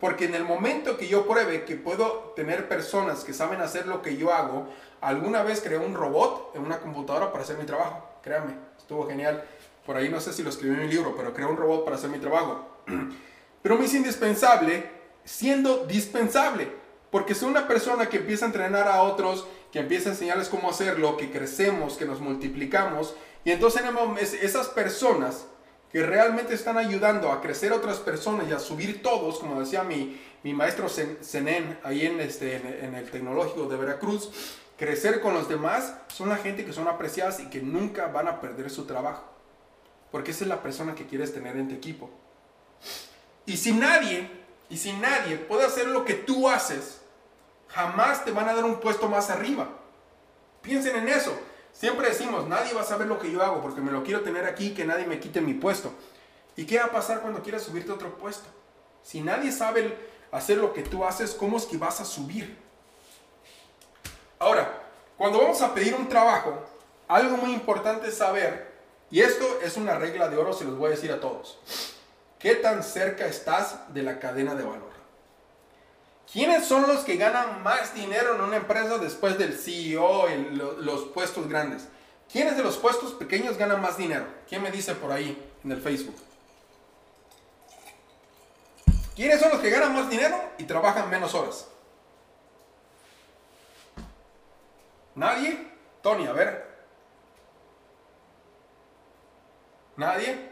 [0.00, 4.02] Porque en el momento que yo pruebe que puedo tener personas que saben hacer lo
[4.02, 4.66] que yo hago,
[5.00, 8.04] alguna vez creé un robot en una computadora para hacer mi trabajo.
[8.20, 9.44] Créanme, estuvo genial.
[9.86, 11.96] Por ahí no sé si lo escribí en mi libro, pero creé un robot para
[11.96, 12.66] hacer mi trabajo.
[13.62, 16.72] Pero me hice indispensable siendo dispensable.
[17.10, 20.70] Porque soy una persona que empieza a entrenar a otros, que empieza a enseñarles cómo
[20.70, 23.14] hacerlo, que crecemos, que nos multiplicamos.
[23.44, 23.82] Y entonces
[24.40, 25.46] esas personas
[25.92, 30.18] que realmente están ayudando a crecer otras personas y a subir todos, como decía mi,
[30.42, 34.30] mi maestro Zenén ahí en, este, en, el tecnológico de Veracruz,
[34.78, 38.40] crecer con los demás son la gente que son apreciadas y que nunca van a
[38.40, 39.24] perder su trabajo.
[40.10, 42.10] Porque esa es la persona que quieres tener en tu equipo.
[43.44, 44.30] Y si nadie,
[44.72, 47.02] y si nadie puede hacer lo que tú haces,
[47.68, 49.68] jamás te van a dar un puesto más arriba.
[50.62, 51.38] Piensen en eso.
[51.74, 54.46] Siempre decimos, nadie va a saber lo que yo hago porque me lo quiero tener
[54.46, 55.92] aquí, que nadie me quite mi puesto.
[56.56, 58.48] ¿Y qué va a pasar cuando quieras subirte a otro puesto?
[59.02, 59.94] Si nadie sabe
[60.30, 62.56] hacer lo que tú haces, ¿cómo es que vas a subir?
[64.38, 64.84] Ahora,
[65.18, 66.64] cuando vamos a pedir un trabajo,
[67.08, 68.72] algo muy importante es saber,
[69.10, 71.58] y esto es una regla de oro, se los voy a decir a todos,
[72.42, 74.90] ¿qué tan cerca estás de la cadena de valor?
[76.30, 81.04] ¿Quiénes son los que ganan más dinero en una empresa después del CEO y los
[81.14, 81.86] puestos grandes?
[82.30, 84.26] ¿Quiénes de los puestos pequeños ganan más dinero?
[84.48, 86.16] ¿Quién me dice por ahí en el Facebook?
[89.14, 91.68] ¿Quiénes son los que ganan más dinero y trabajan menos horas?
[95.14, 95.70] ¿Nadie?
[96.02, 96.72] Tony, a ver.
[99.96, 100.50] ¿Nadie?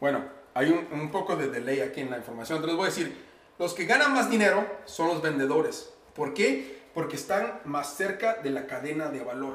[0.00, 2.56] Bueno, hay un, poco de delay aquí en la información.
[2.56, 3.16] Entonces voy a decir,
[3.60, 5.90] los que ganan más dinero son los vendedores.
[6.16, 6.82] ¿Por qué?
[6.94, 9.54] Porque están más cerca de la cadena de valor.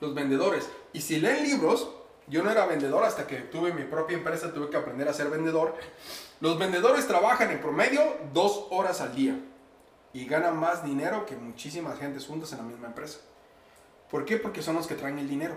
[0.00, 0.68] Los vendedores.
[0.92, 1.90] Y si leen libros,
[2.26, 5.28] yo no era vendedor hasta que tuve mi propia empresa, tuve que aprender a ser
[5.30, 5.76] vendedor.
[6.40, 9.38] Los vendedores trabajan en promedio dos horas al día
[10.12, 13.20] y ganan más dinero que muchísimas gentes juntas en la misma empresa.
[14.10, 14.38] ¿Por qué?
[14.38, 15.54] Porque son los que traen el dinero.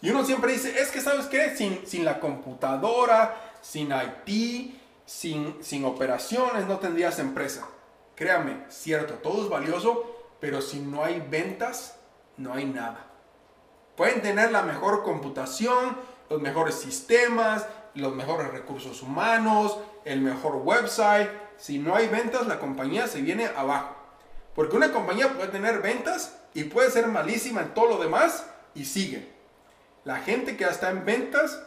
[0.00, 5.62] Y uno siempre dice, es que sabes qué, sin, sin la computadora, sin IT, sin,
[5.62, 7.66] sin operaciones no tendrías empresa.
[8.14, 10.04] Créame, cierto, todo es valioso,
[10.40, 11.96] pero si no hay ventas,
[12.36, 13.06] no hay nada.
[13.96, 15.96] Pueden tener la mejor computación,
[16.28, 21.28] los mejores sistemas, los mejores recursos humanos, el mejor website.
[21.56, 23.96] Si no hay ventas, la compañía se viene abajo.
[24.54, 28.84] Porque una compañía puede tener ventas y puede ser malísima en todo lo demás y
[28.84, 29.28] sigue.
[30.04, 31.62] La gente que está en ventas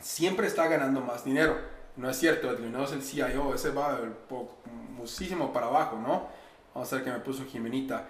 [0.00, 1.56] siempre está ganando más dinero.
[1.96, 3.98] No es cierto, Edwin, no es el CIO, ese va
[4.96, 6.28] muchísimo para abajo, ¿no?
[6.74, 8.06] Vamos a ver que me puso Jimenita.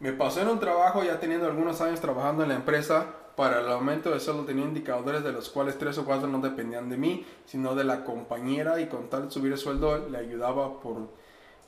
[0.00, 3.06] Me pasó en un trabajo ya teniendo algunos años trabajando en la empresa.
[3.36, 6.88] Para el aumento de sueldo tenía indicadores de los cuales tres o cuatro no dependían
[6.88, 10.80] de mí, sino de la compañera y con tal de subir el sueldo le ayudaba
[10.80, 11.08] por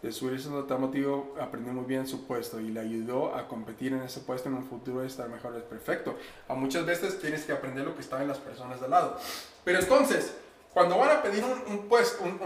[0.02, 4.00] de subir ese motivo aprendí muy bien su puesto y le ayudó a competir en
[4.00, 5.54] ese puesto en un futuro y estar mejor.
[5.56, 6.16] Es perfecto.
[6.48, 9.18] A muchas veces tienes que aprender lo que está en las personas de lado.
[9.64, 10.32] Pero entonces,
[10.72, 11.88] cuando van a pedir un, un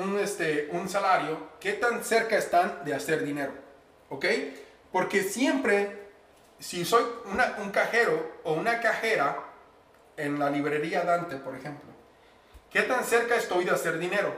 [0.02, 3.52] un, este, un salario, ¿qué tan cerca están de hacer dinero?
[4.08, 4.24] ¿Ok?
[4.92, 6.08] Porque siempre,
[6.58, 7.04] si soy
[7.58, 9.36] un cajero o una cajera
[10.16, 11.90] en la librería Dante, por ejemplo,
[12.70, 14.34] ¿qué tan cerca estoy de hacer dinero?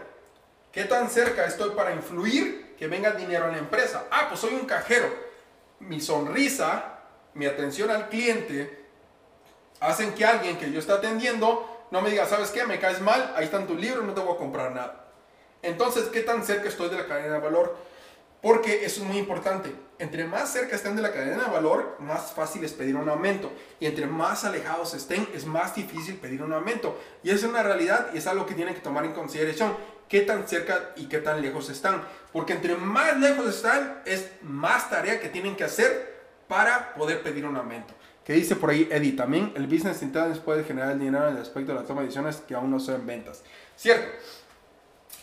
[0.73, 4.07] ¿Qué tan cerca estoy para influir que venga dinero a la empresa.
[4.11, 5.09] Ah, pues soy un cajero.
[5.81, 7.01] Mi sonrisa,
[7.35, 8.85] mi atención al cliente,
[9.81, 12.65] hacen que alguien que yo está atendiendo no me diga, ¿sabes qué?
[12.65, 15.07] Me caes mal, ahí están tus libros, no te voy a comprar nada.
[15.63, 17.77] Entonces, ¿qué tan cerca estoy de la cadena de valor?
[18.43, 19.75] Porque eso es muy importante.
[19.99, 23.51] Entre más cerca estén de la cadena de valor, más fácil es pedir un aumento.
[23.81, 26.99] Y entre más alejados estén, es más difícil pedir un aumento.
[27.23, 29.75] Y es una realidad y es algo que tienen que tomar en consideración
[30.09, 32.03] qué tan cerca y qué tan lejos están.
[32.33, 36.15] Porque entre más lejos están, es más tarea que tienen que hacer
[36.47, 37.95] para poder pedir un aumento.
[38.27, 41.73] Que dice por ahí Eddie, también el business intelligence puede generar dinero en el aspecto
[41.73, 43.45] de la toma de decisiones que aún no son ventas.
[43.77, 44.09] Cierto.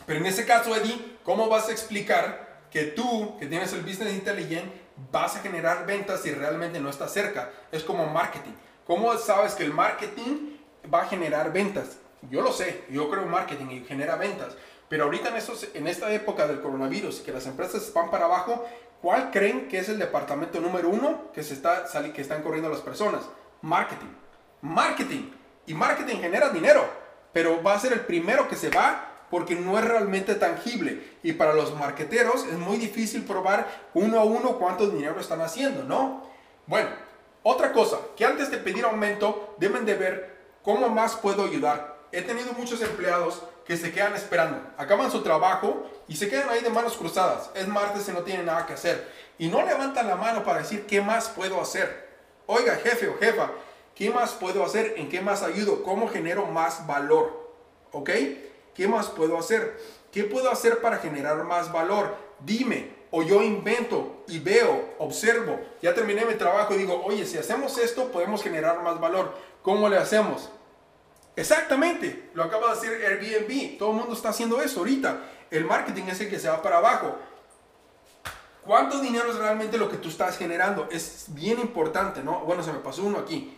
[0.05, 4.13] Pero en ese caso, Eddie, ¿cómo vas a explicar que tú, que tienes el business
[4.13, 4.71] intelligence,
[5.11, 7.51] vas a generar ventas si realmente no estás cerca?
[7.73, 8.53] Es como marketing.
[8.87, 10.57] ¿Cómo sabes que el marketing
[10.91, 11.97] va a generar ventas?
[12.31, 14.55] Yo lo sé, yo creo en marketing y genera ventas.
[14.87, 18.65] Pero ahorita en, estos, en esta época del coronavirus, que las empresas van para abajo,
[19.03, 22.79] ¿cuál creen que es el departamento número uno que, se está, que están corriendo las
[22.79, 23.23] personas?
[23.61, 24.07] Marketing.
[24.61, 25.29] Marketing.
[25.67, 26.89] Y marketing genera dinero,
[27.33, 31.17] pero va a ser el primero que se va porque no es realmente tangible.
[31.21, 35.83] Y para los marqueteros es muy difícil probar uno a uno cuánto dinero están haciendo,
[35.83, 36.25] ¿no?
[36.65, 36.87] Bueno,
[37.43, 41.97] otra cosa, que antes de pedir aumento deben de ver cómo más puedo ayudar.
[42.13, 44.61] He tenido muchos empleados que se quedan esperando.
[44.77, 47.49] Acaban su trabajo y se quedan ahí de manos cruzadas.
[47.55, 49.09] Es martes y no tienen nada que hacer.
[49.37, 52.09] Y no levantan la mano para decir, ¿qué más puedo hacer?
[52.45, 53.51] Oiga, jefe o jefa,
[53.95, 54.95] ¿qué más puedo hacer?
[54.97, 55.83] ¿En qué más ayudo?
[55.83, 57.51] ¿Cómo genero más valor?
[57.91, 58.09] ¿Ok?
[58.75, 59.79] ¿Qué más puedo hacer?
[60.11, 62.15] ¿Qué puedo hacer para generar más valor?
[62.39, 63.03] Dime.
[63.15, 65.59] O yo invento y veo, observo.
[65.83, 69.35] Ya terminé mi trabajo y digo, oye, si hacemos esto, podemos generar más valor.
[69.61, 70.49] ¿Cómo le hacemos?
[71.35, 73.77] Exactamente, lo acaba de decir Airbnb.
[73.77, 75.21] Todo el mundo está haciendo eso ahorita.
[75.53, 77.15] El marketing es el que se va para abajo.
[78.63, 80.87] ¿Cuánto dinero es realmente lo que tú estás generando?
[80.89, 82.39] Es bien importante, ¿no?
[82.39, 83.55] Bueno, se me pasó uno aquí.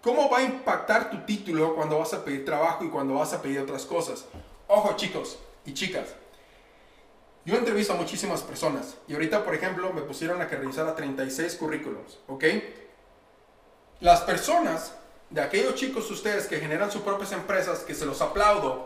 [0.00, 3.42] ¿Cómo va a impactar tu título cuando vas a pedir trabajo y cuando vas a
[3.42, 4.24] pedir otras cosas?
[4.68, 6.14] Ojo, chicos y chicas.
[7.44, 11.56] Yo entrevisto a muchísimas personas y ahorita, por ejemplo, me pusieron a que revisara 36
[11.56, 12.44] currículums, ¿ok?
[14.00, 14.94] Las personas
[15.28, 18.82] de aquellos chicos ustedes que generan sus propias empresas, que se los aplaudo,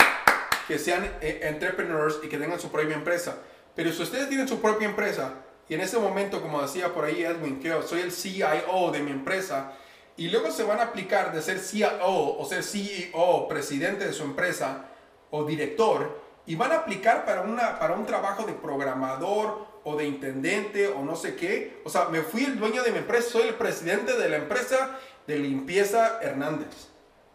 [0.69, 3.39] que sean eh, entrepreneurs y que tengan su propia empresa.
[3.75, 5.33] Pero si ustedes tienen su propia empresa
[5.67, 9.11] y en ese momento, como decía por ahí Edwin, que soy el CIO de mi
[9.11, 9.73] empresa,
[10.17, 14.25] y luego se van a aplicar de ser CIO o ser CEO, presidente de su
[14.25, 14.87] empresa
[15.31, 20.07] o director, y van a aplicar para, una, para un trabajo de programador o de
[20.07, 21.81] intendente o no sé qué.
[21.85, 24.99] O sea, me fui el dueño de mi empresa, soy el presidente de la empresa
[25.27, 26.89] de limpieza Hernández.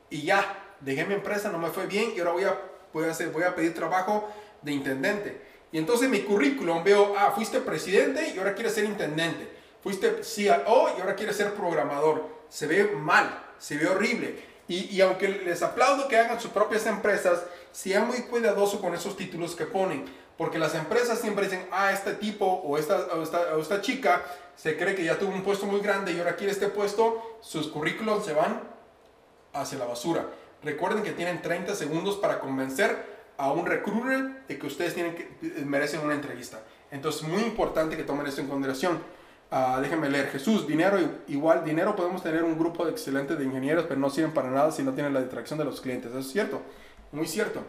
[0.09, 2.57] Y ya, dejé mi empresa, no me fue bien y ahora voy a,
[2.93, 4.29] voy a, hacer, voy a pedir trabajo
[4.61, 5.41] de intendente.
[5.71, 9.49] Y entonces en mi currículum veo, ah, fuiste presidente y ahora quieres ser intendente.
[9.81, 12.23] Fuiste CIO y ahora quieres ser programador.
[12.47, 14.53] Se ve mal, se ve horrible.
[14.67, 19.17] Y, y aunque les aplaudo que hagan sus propias empresas, sean muy cuidadosos con esos
[19.17, 20.05] títulos que ponen.
[20.37, 24.23] Porque las empresas siempre dicen, ah, este tipo o esta, o esta, o esta chica
[24.55, 27.67] se cree que ya tuvo un puesto muy grande y ahora quiere este puesto, sus
[27.67, 28.61] currículos se van
[29.53, 30.25] hacia la basura.
[30.63, 35.23] Recuerden que tienen 30 segundos para convencer a un recruiter de que ustedes tienen que,
[35.41, 36.61] eh, merecen una entrevista.
[36.91, 38.99] Entonces, muy importante que tomen esto en consideración.
[39.51, 40.29] Uh, déjenme leer.
[40.29, 40.97] Jesús, dinero,
[41.27, 44.81] igual, dinero podemos tener un grupo de de ingenieros, pero no sirven para nada si
[44.81, 46.09] no tienen la distracción de los clientes.
[46.09, 46.61] Eso es cierto,
[47.11, 47.61] muy cierto.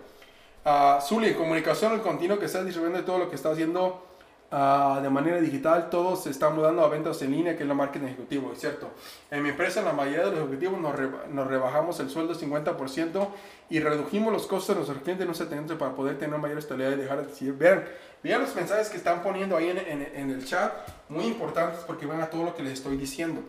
[0.64, 4.13] Uh, Zuli, comunicación al continuo que estás distribuyendo todo lo que está haciendo
[4.54, 7.74] ah, de manera digital, todo se está mudando a ventas en línea, que es la
[7.74, 8.90] marketing ejecutivo, es cierto.
[9.30, 10.94] En mi empresa, la mayoría de los ejecutivos nos,
[11.30, 13.28] nos rebajamos el sueldo 50%
[13.70, 16.92] y redujimos los costos de nuestros clientes en un 70% para poder tener mayor estabilidad
[16.92, 17.84] y dejar de decir, vean,
[18.22, 20.72] vean los mensajes que están poniendo ahí en, en, en el chat,
[21.08, 23.42] muy importantes porque van a todo lo que les estoy diciendo.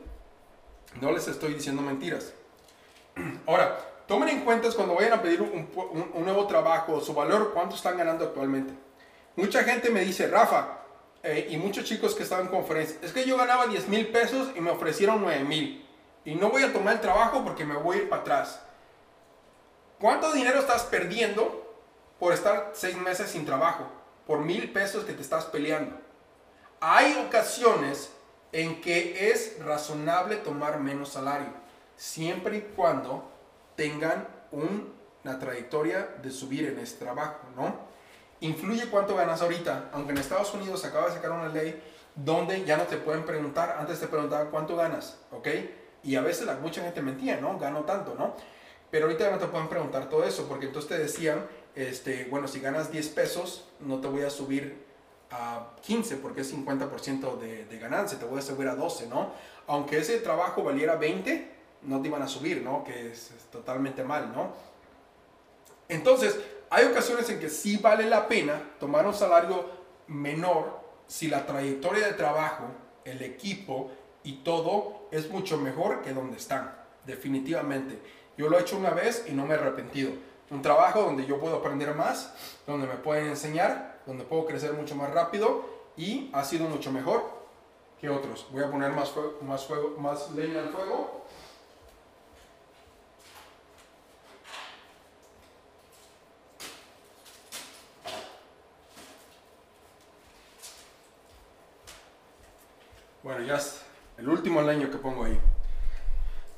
[1.01, 2.33] No les estoy diciendo mentiras.
[3.45, 3.77] Ahora,
[4.07, 5.69] tomen en cuenta cuando vayan a pedir un,
[6.13, 8.73] un, nuevo trabajo, su valor, cuánto están ganando actualmente.
[9.35, 10.84] Mucha gente me dice, Rafa,
[11.25, 14.51] eh, y muchos chicos que estaban en conferencia, es que yo ganaba 10 mil pesos
[14.55, 15.83] y me ofrecieron 9 mil.
[16.23, 18.61] Y no voy a tomar el trabajo porque me voy a ir para atrás.
[19.99, 21.75] ¿Cuánto dinero estás perdiendo
[22.19, 23.85] por estar seis meses sin trabajo?
[24.27, 25.97] Por mil pesos que te estás peleando.
[26.79, 28.11] Hay ocasiones
[28.51, 31.49] en que es razonable tomar menos salario,
[31.95, 33.31] siempre y cuando
[33.75, 37.94] tengan una trayectoria de subir en este trabajo, ¿no?
[38.41, 41.81] Influye cuánto ganas ahorita, aunque en Estados Unidos se acaba de sacar una ley
[42.15, 45.47] donde ya no te pueden preguntar, antes te preguntaban cuánto ganas, ¿ok?
[46.03, 47.57] Y a veces la, mucha gente mentía, ¿no?
[47.57, 48.35] Gano tanto, ¿no?
[48.91, 52.47] Pero ahorita ya no te pueden preguntar todo eso, porque entonces te decían, este, bueno,
[52.47, 54.85] si ganas 10 pesos, no te voy a subir
[55.31, 59.31] a 15 porque es 50% de, de ganancia, te voy a subir a 12, ¿no?
[59.67, 61.55] Aunque ese trabajo valiera 20,
[61.85, 62.83] no te iban a subir, ¿no?
[62.83, 64.53] Que es, totalmente mal, ¿no?
[65.87, 66.39] Entonces,
[66.69, 69.65] hay ocasiones en que sí vale la pena tomar un salario
[70.07, 72.65] menor si la trayectoria de trabajo,
[73.03, 73.91] el equipo
[74.23, 77.99] y todo es mucho mejor que donde están, definitivamente.
[78.37, 80.11] Yo lo he hecho una vez y no me he arrepentido.
[80.49, 82.33] Un trabajo donde yo puedo aprender más,
[82.67, 87.23] donde me pueden enseñar, donde puedo crecer mucho más rápido y ha sido mucho mejor
[87.99, 88.47] que otros.
[88.51, 91.24] Voy a poner más, más, fuego, más leña al fuego.
[103.25, 103.81] Bueno, ya es
[104.19, 105.39] el último leño que pongo ahí.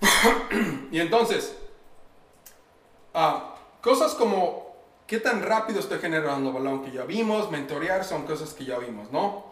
[0.91, 1.55] y entonces,
[3.13, 4.76] ah, cosas como
[5.07, 9.13] qué tan rápido estoy generando balón que ya vimos, mentorear son cosas que ya vimos,
[9.13, 9.45] ¿no?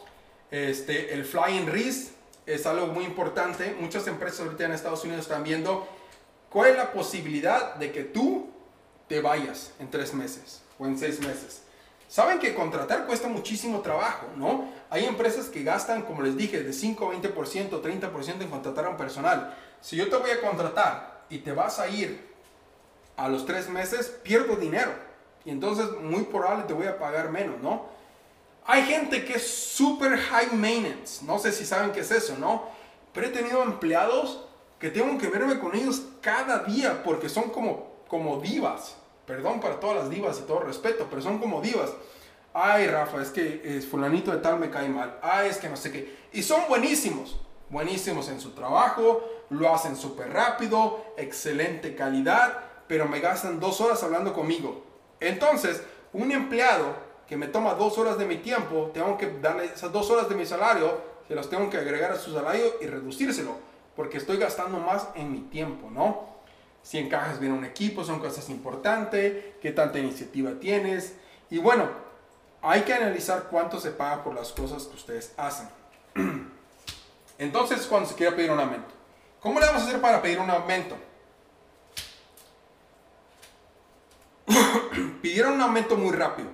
[0.52, 2.12] Este, el flying risk
[2.46, 3.78] es algo muy importante.
[3.80, 5.88] Muchas empresas ahorita en Estados Unidos están viendo
[6.50, 8.50] cuál es la posibilidad de que tú
[9.08, 11.65] te vayas en tres meses o en seis meses.
[12.08, 14.70] Saben que contratar cuesta muchísimo trabajo, ¿no?
[14.90, 18.98] Hay empresas que gastan, como les dije, de 5, 20%, 30% en contratar a un
[18.98, 19.58] personal.
[19.82, 22.34] Si yo te voy a contratar y te vas a ir
[23.18, 24.92] a los tres meses, pierdo dinero.
[25.46, 27.86] Y entonces muy probable te voy a pagar menos, ¿no?
[28.66, 31.24] Hay gente que es super high maintenance.
[31.24, 32.64] No sé si saben qué es eso, ¿no?
[33.14, 34.44] Pero he tenido empleados
[34.80, 38.96] que tengo que verme con ellos cada día porque son como, como divas.
[39.26, 41.92] Perdón para todas las divas y todo respeto, pero son como divas.
[42.54, 45.20] Ay, Rafa, es que es fulanito de tal me cae mal.
[45.22, 46.16] Ay, es que no sé qué.
[46.32, 47.40] Y son buenísimos.
[47.70, 54.04] Buenísimos en su trabajo, lo hacen súper rápido, excelente calidad, pero me gastan dos horas
[54.04, 54.84] hablando conmigo.
[55.20, 55.82] Entonces,
[56.14, 56.96] un empleado
[57.28, 60.36] que me toma dos horas de mi tiempo, tengo que darle esas dos horas de
[60.36, 63.56] mi salario, se las tengo que agregar a su salario y reducírselo,
[63.96, 66.35] porque estoy gastando más en mi tiempo, ¿no?
[66.86, 71.16] Si encajas bien un equipo, son cosas importantes, qué tanta iniciativa tienes.
[71.50, 71.90] Y bueno,
[72.62, 75.68] hay que analizar cuánto se paga por las cosas que ustedes hacen.
[77.40, 78.94] Entonces, cuando se quiera pedir un aumento,
[79.40, 80.96] ¿cómo le vamos a hacer para pedir un aumento?
[85.24, 86.50] Pidieron un aumento muy rápido,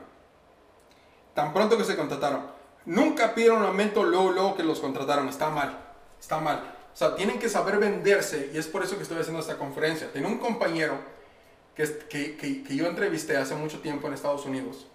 [1.34, 2.46] tan pronto que se contrataron.
[2.86, 5.28] Nunca pidieron un aumento luego, luego que los contrataron.
[5.28, 5.78] Está mal,
[6.22, 6.81] está mal.
[6.94, 10.12] O sea, tienen que saber venderse y es por eso que estoy haciendo esta conferencia.
[10.12, 11.00] Tengo un compañero
[11.76, 14.88] que, que, que, yo entrevisté hace mucho tiempo en Estados Unidos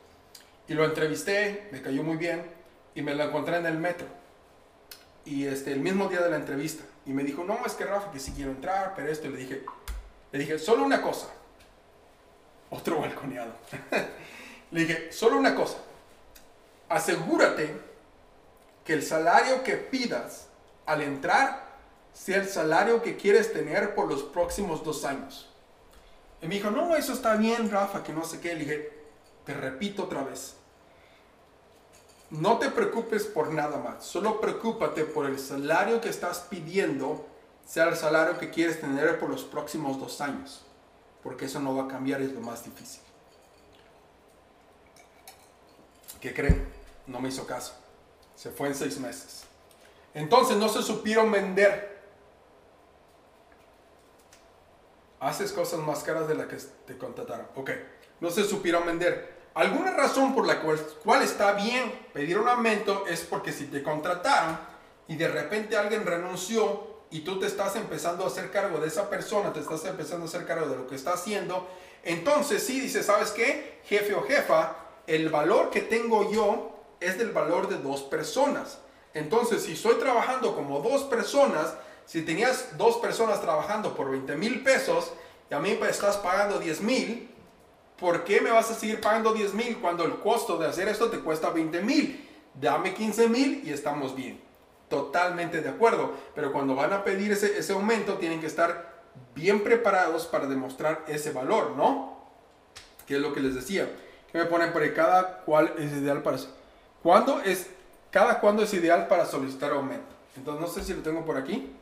[0.69, 2.45] y lo entrevisté, me cayó muy bien
[2.95, 4.07] y me lo encontré en el metro.
[5.25, 6.85] Y este, el mismo día de la entrevista.
[7.05, 9.27] Y me dijo, no, es que Rafa, que si quiero entrar, pero esto.
[9.27, 9.65] Y le dije,
[10.33, 11.29] le dije, solo una cosa.
[12.71, 13.53] Otro balconeado.
[14.71, 15.79] le dije, solo una cosa.
[16.89, 17.75] Asegúrate
[18.85, 20.49] que el salario que pidas
[20.85, 21.66] al entrar
[22.17, 25.51] sea el salario que quieres tener por los próximos dos años.
[26.41, 28.55] Y me dijo, no, eso está bien, Rafa, que no sé qué.
[28.55, 28.93] Le dije,
[29.45, 30.55] te repito otra vez.
[32.31, 37.25] No te preocupes por nada más, solo preocúpate por el salario que estás pidiendo,
[37.65, 40.65] sea el salario que quieres tener por los próximos dos años,
[41.23, 43.01] porque eso no va a cambiar, es lo más difícil.
[46.21, 46.67] ¿Qué creen?
[47.07, 47.75] No me hizo caso.
[48.35, 49.45] Se fue en seis meses.
[50.15, 51.96] Entonces no se supieron vender.
[55.21, 56.57] Haces cosas más caras de las que
[56.87, 57.47] te contrataron.
[57.55, 57.71] Ok,
[58.21, 59.37] no se supieron vender.
[59.55, 63.83] Alguna razón por la cual, cual está bien pedir un aumento es porque si te
[63.83, 64.59] contrataron
[65.09, 69.09] y de repente alguien renunció y tú te estás empezando a hacer cargo de esa
[69.09, 71.67] persona, te estás empezando a hacer cargo de lo que está haciendo,
[72.03, 73.81] entonces sí dices, ¿sabes qué?
[73.85, 78.79] Jefe o jefa, el valor que tengo yo es del valor de dos personas.
[79.15, 81.75] Entonces, si estoy trabajando como dos personas,
[82.07, 85.13] si tenías dos personas trabajando por 20 mil pesos
[85.51, 87.29] y a mí me estás pagando 10 mil,
[87.99, 91.11] ¿por qué me vas a seguir pagando 10 mil cuando el costo de hacer esto
[91.11, 92.29] te cuesta 20 mil?
[92.55, 94.41] Dame 15 mil y estamos bien.
[94.89, 96.13] Totalmente de acuerdo.
[96.35, 99.03] Pero cuando van a pedir ese, ese aumento, tienen que estar
[99.35, 102.17] bien preparados para demostrar ese valor, ¿no?
[103.07, 103.91] Que es lo que les decía.
[104.31, 106.39] Que me ponen por ahí, cada cual es ideal para...
[107.03, 107.67] ¿Cuándo es,
[108.11, 110.15] cada cuándo es ideal para solicitar aumento?
[110.37, 111.73] Entonces, no sé si lo tengo por aquí.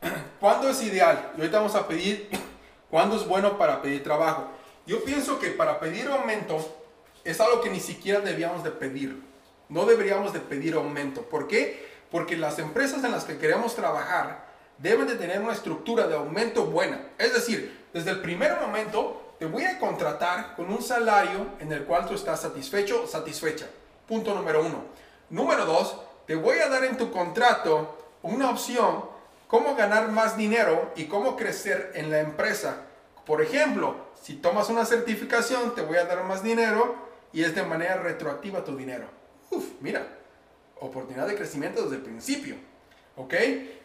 [0.40, 1.32] ¿Cuándo es ideal?
[1.36, 2.28] Y ahorita vamos a pedir,
[2.90, 4.48] ¿cuándo es bueno para pedir trabajo?
[4.86, 6.58] Yo pienso que para pedir aumento
[7.24, 9.22] es algo que ni siquiera debíamos de pedir.
[9.68, 11.22] No deberíamos de pedir aumento.
[11.22, 11.88] ¿Por qué?
[12.10, 14.48] Porque las empresas en las que queremos trabajar
[14.78, 17.00] deben de tener una estructura de aumento buena.
[17.18, 21.84] Es decir, desde el primer momento te voy a contratar con un salario en el
[21.84, 23.66] cual tú estás satisfecho satisfecha.
[24.08, 24.84] Punto número uno.
[25.28, 25.96] Número dos,
[26.26, 29.04] te voy a dar en tu contrato una opción
[29.50, 32.86] cómo ganar más dinero y cómo crecer en la empresa.
[33.26, 36.94] Por ejemplo, si tomas una certificación, te voy a dar más dinero
[37.32, 39.06] y es de manera retroactiva tu dinero.
[39.50, 40.06] Uf, mira,
[40.78, 42.54] oportunidad de crecimiento desde el principio.
[43.16, 43.34] ¿Ok?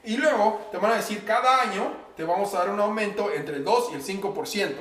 [0.03, 3.57] Y luego te van a decir, cada año te vamos a dar un aumento entre
[3.57, 4.75] el 2 y el 5%.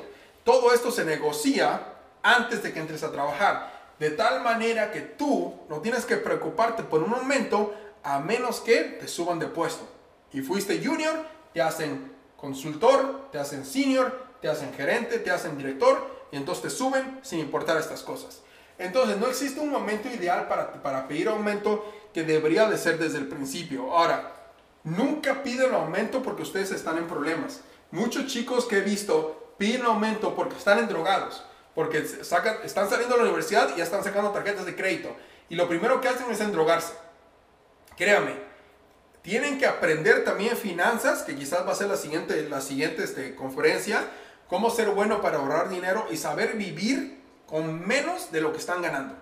[0.44, 1.80] Todo esto se negocia
[2.22, 3.72] antes de que entres a trabajar.
[3.98, 8.98] De tal manera que tú no tienes que preocuparte por un aumento a menos que
[9.00, 9.93] te suban de puesto.
[10.34, 11.14] Y fuiste junior,
[11.54, 16.70] te hacen consultor, te hacen senior, te hacen gerente, te hacen director y entonces te
[16.70, 18.42] suben sin importar estas cosas.
[18.76, 23.16] Entonces no existe un momento ideal para, para pedir aumento que debería de ser desde
[23.16, 23.90] el principio.
[23.96, 24.50] Ahora,
[24.82, 27.62] nunca piden aumento porque ustedes están en problemas.
[27.90, 33.16] Muchos chicos que he visto piden aumento porque están en drogados porque sacan, están saliendo
[33.16, 35.14] de la universidad y ya están sacando tarjetas de crédito.
[35.48, 36.94] Y lo primero que hacen es endrogarse.
[37.96, 38.34] Créame,
[39.24, 43.34] tienen que aprender también finanzas, que quizás va a ser la siguiente, la siguiente este,
[43.34, 44.06] conferencia,
[44.48, 48.82] cómo ser bueno para ahorrar dinero y saber vivir con menos de lo que están
[48.82, 49.14] ganando.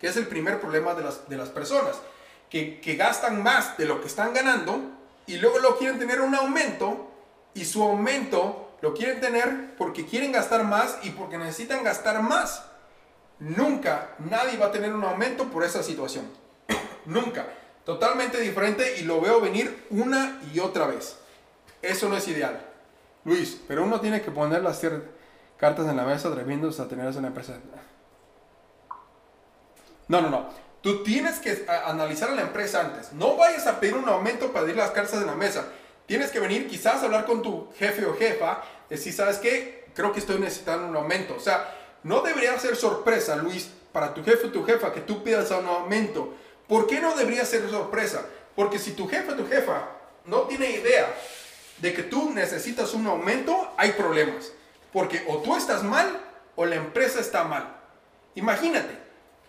[0.00, 1.94] Que es el primer problema de las, de las personas,
[2.48, 4.80] que, que gastan más de lo que están ganando
[5.26, 7.10] y luego lo quieren tener un aumento
[7.52, 12.64] y su aumento lo quieren tener porque quieren gastar más y porque necesitan gastar más.
[13.38, 16.24] Nunca nadie va a tener un aumento por esa situación.
[17.04, 17.46] Nunca.
[17.84, 21.16] Totalmente diferente y lo veo venir una y otra vez.
[21.82, 22.60] Eso no es ideal.
[23.24, 24.80] Luis, pero uno tiene que poner las
[25.56, 27.58] cartas en la mesa atreviéndose a tener esa empresa.
[30.08, 30.48] No, no, no.
[30.82, 33.12] Tú tienes que analizar a la empresa antes.
[33.12, 35.66] No vayas a pedir un aumento para pedir las cartas en la mesa.
[36.06, 39.84] Tienes que venir quizás a hablar con tu jefe o jefa, decir, ¿sabes qué?
[39.94, 41.34] Creo que estoy necesitando un aumento.
[41.36, 45.22] O sea, no debería ser sorpresa, Luis, para tu jefe o tu jefa que tú
[45.22, 46.34] pidas un aumento.
[46.70, 48.24] ¿Por qué no debería ser sorpresa?
[48.56, 49.88] Porque si tu jefe o tu jefa
[50.24, 51.14] no tiene idea
[51.76, 54.52] de que tú necesitas un aumento, hay problemas.
[54.90, 56.18] Porque o tú estás mal
[56.56, 57.76] o la empresa está mal.
[58.36, 58.98] Imagínate,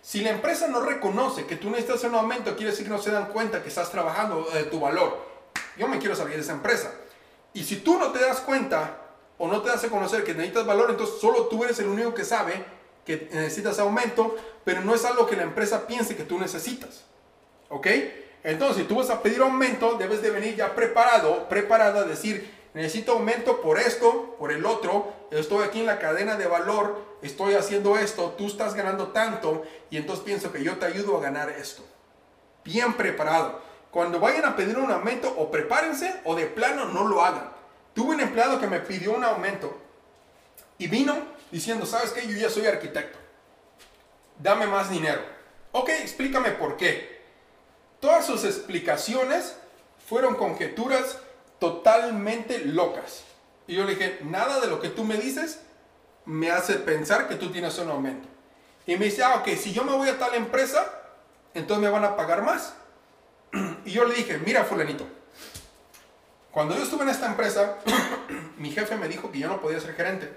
[0.02, 3.10] si la empresa no reconoce que tú necesitas un aumento, quiere decir que no se
[3.10, 5.32] dan cuenta que estás trabajando de tu valor
[5.76, 6.92] yo me quiero salir de esa empresa.
[7.54, 8.98] Y si tú no te das cuenta
[9.38, 12.14] o no te das a conocer que necesitas valor, entonces solo tú eres el único
[12.14, 12.64] que sabe
[13.04, 17.04] que necesitas aumento, pero no es algo que la empresa piense que tú necesitas.
[17.72, 17.86] ¿Ok?
[18.44, 22.52] Entonces, si tú vas a pedir aumento, debes de venir ya preparado, preparada a decir,
[22.74, 27.54] necesito aumento por esto, por el otro, estoy aquí en la cadena de valor, estoy
[27.54, 31.48] haciendo esto, tú estás ganando tanto, y entonces pienso que yo te ayudo a ganar
[31.48, 31.82] esto.
[32.62, 33.60] Bien preparado
[33.90, 37.52] cuando vayan a pedir un aumento, o prepárense o de plano no lo hagan.
[37.94, 39.78] Tuve un empleado que me pidió un aumento
[40.78, 41.14] y vino
[41.50, 42.26] diciendo, ¿sabes qué?
[42.26, 43.18] Yo ya soy arquitecto.
[44.38, 45.20] Dame más dinero.
[45.72, 47.11] Ok, explícame por qué.
[48.02, 49.54] Todas sus explicaciones
[50.08, 51.18] fueron conjeturas
[51.60, 53.22] totalmente locas.
[53.68, 55.60] Y yo le dije, nada de lo que tú me dices
[56.24, 58.26] me hace pensar que tú tienes un aumento.
[58.88, 60.84] Y me dice, ah, ok, si yo me voy a tal empresa,
[61.54, 62.74] entonces me van a pagar más.
[63.84, 65.06] Y yo le dije, mira fulanito,
[66.50, 67.78] cuando yo estuve en esta empresa,
[68.56, 70.28] mi jefe me dijo que yo no podía ser gerente,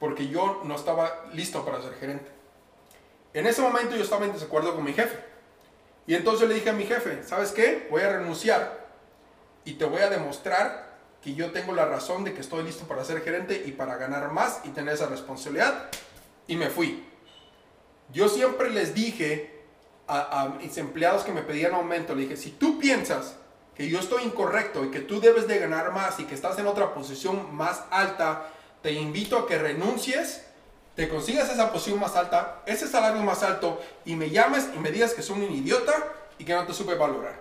[0.00, 2.28] porque yo no estaba listo para ser gerente.
[3.32, 5.33] En ese momento yo estaba en desacuerdo con mi jefe.
[6.06, 7.88] Y entonces le dije a mi jefe, ¿sabes qué?
[7.90, 8.86] Voy a renunciar
[9.64, 13.04] y te voy a demostrar que yo tengo la razón de que estoy listo para
[13.04, 15.88] ser gerente y para ganar más y tener esa responsabilidad.
[16.46, 17.02] Y me fui.
[18.12, 19.62] yo siempre les dije
[20.06, 23.36] a, mis empleados que me pedían aumento, le dije, si tú piensas
[23.74, 26.66] que yo estoy incorrecto y que tú debes de ganar más y que estás en
[26.66, 28.50] otra posición más alta,
[28.82, 30.44] te invito a que renuncies,
[30.94, 34.92] te consigas esa posición más alta, ese salario más alto y me llames y me
[34.92, 35.92] digas que soy un idiota
[36.38, 37.40] y que no te supe valorar.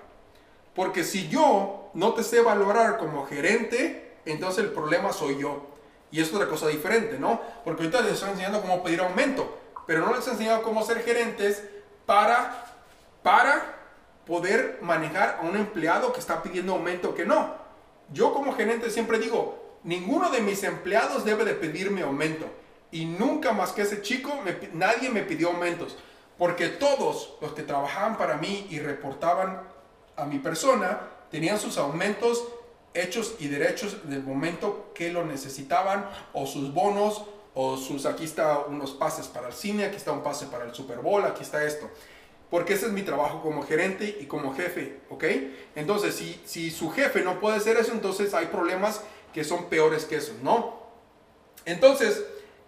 [0.76, 5.68] Porque si yo no te sé valorar como gerente, entonces el problema soy yo.
[6.12, 7.42] Y es otra cosa diferente, ¿no?
[7.64, 11.04] Porque ahorita les estoy enseñando cómo pedir aumento, pero no les he enseñado cómo ser
[11.04, 11.64] gerentes
[12.06, 12.66] para,
[13.22, 13.76] para
[14.26, 17.54] poder manejar a un empleado que está pidiendo aumento que no.
[18.12, 22.48] Yo como gerente siempre digo, ninguno de mis empleados debe de pedirme aumento.
[22.94, 24.32] Y nunca más que ese chico,
[24.72, 25.98] nadie me pidió aumentos.
[26.38, 29.64] Porque todos los que trabajaban para mí y reportaban
[30.16, 32.48] a mi persona tenían sus aumentos
[32.94, 37.26] hechos y derechos del momento que lo necesitaban o sus bonos
[37.56, 40.74] o sus aquí está unos pases para el cine, aquí está un pase para el
[40.74, 41.90] Super Bowl, aquí está esto
[42.54, 45.24] porque ese es mi trabajo como gerente y como jefe, ¿ok?
[45.76, 49.02] Entonces, si, si su jefe no puede hacer eso, entonces hay problemas
[49.34, 50.80] que son peores que eso, ¿no?
[51.66, 52.24] Entonces,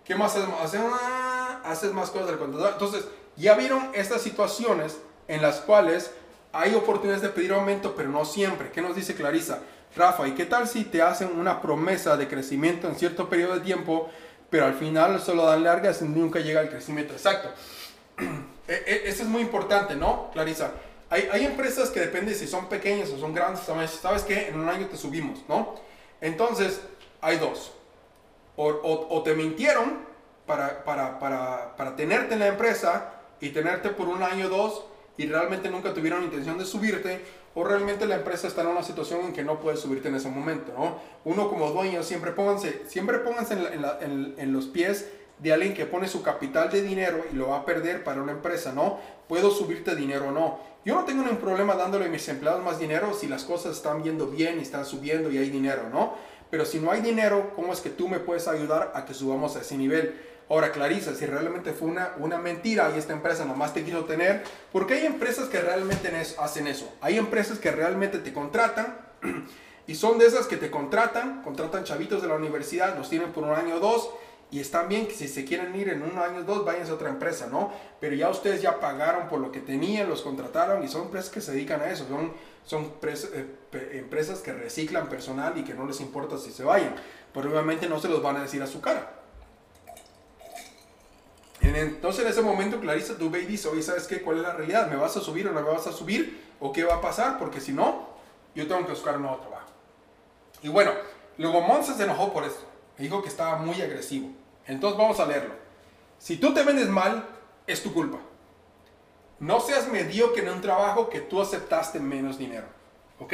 [0.06, 0.80] ¿qué más haces?
[0.84, 2.72] Ah, haces más cosas del contador.
[2.74, 4.98] Entonces, ya vieron estas situaciones
[5.28, 6.12] en las cuales
[6.54, 8.72] hay oportunidades de pedir aumento, pero no siempre.
[8.72, 9.60] ¿Qué nos dice Clarisa?
[9.96, 13.62] Rafa, ¿y qué tal si te hacen una promesa de crecimiento en cierto periodo de
[13.62, 14.10] tiempo,
[14.50, 17.50] pero al final solo dan largas y nunca llega al crecimiento exacto?
[18.68, 20.72] E, e, eso es muy importante, ¿no, Clarisa?
[21.12, 23.62] Hay, hay, empresas que depende si son pequeñas o son grandes,
[24.02, 24.48] ¿sabes qué?
[24.48, 25.76] En un año te subimos, ¿no?
[26.20, 26.82] Entonces,
[27.22, 27.74] hay dos.
[28.58, 30.00] O, te mintieron
[30.46, 34.86] para, para, para, para, tenerte en la empresa y tenerte por un año o dos
[35.18, 37.22] y realmente nunca tuvieron intención de subirte,
[37.54, 40.30] o realmente la empresa está en una situación en que no puede subirte en ese
[40.30, 40.98] momento, ¿no?
[41.24, 46.22] Uno como dueño siempre pónganse, siempre pónganse en, los pies de alguien que pone su
[46.22, 49.00] capital de dinero y lo va a perder para una empresa, ¿no?
[49.30, 50.60] Puedo subirte dinero o no.
[50.84, 54.04] Yo no tengo ningún problema dándole a mis empleados más dinero si las cosas están
[54.04, 56.14] viendo bien y están subiendo y hay dinero, ¿no?
[56.50, 59.56] Pero si no hay dinero, ¿cómo es que tú me puedes ayudar a que subamos
[59.56, 60.16] a ese nivel?
[60.48, 64.44] Ahora, Clarisa, si realmente fue una, una mentira y esta empresa nomás te quiso tener,
[64.72, 66.94] porque hay empresas que realmente hacen eso.
[67.02, 68.96] Hay empresas que realmente te contratan
[69.88, 73.44] y son de esas que te contratan, contratan chavitos de la universidad, los tienen por
[73.44, 74.12] un año o dos
[74.52, 76.94] y están bien que si se quieren ir en un año o dos, vayan a
[76.94, 77.72] otra empresa, ¿no?
[78.00, 81.42] Pero ya ustedes ya pagaron por lo que tenían, los contrataron y son empresas que
[81.42, 82.06] se dedican a eso.
[82.08, 82.32] Son,
[82.64, 82.94] son
[83.34, 83.46] eh,
[83.92, 86.96] empresas que reciclan personal y que no les importa si se vayan.
[87.34, 89.12] Pero obviamente no se los van a decir a su cara.
[91.62, 94.22] Entonces en ese momento Clarisa tú ve y dice, oye, ¿sabes qué?
[94.22, 94.90] ¿Cuál es la realidad?
[94.90, 96.46] ¿Me vas a subir o no me vas a subir?
[96.60, 97.38] ¿O qué va a pasar?
[97.38, 98.08] Porque si no,
[98.54, 99.68] yo tengo que buscar un nuevo trabajo.
[100.62, 100.92] Y bueno,
[101.38, 102.64] luego Monza se enojó por esto.
[102.98, 104.30] Dijo que estaba muy agresivo.
[104.68, 105.54] Entonces vamos a leerlo.
[106.18, 107.28] Si tú te vendes mal,
[107.68, 108.20] es tu culpa.
[109.40, 112.68] No seas mediocre en un trabajo que tú aceptaste menos dinero.
[113.20, 113.34] ¿Ok?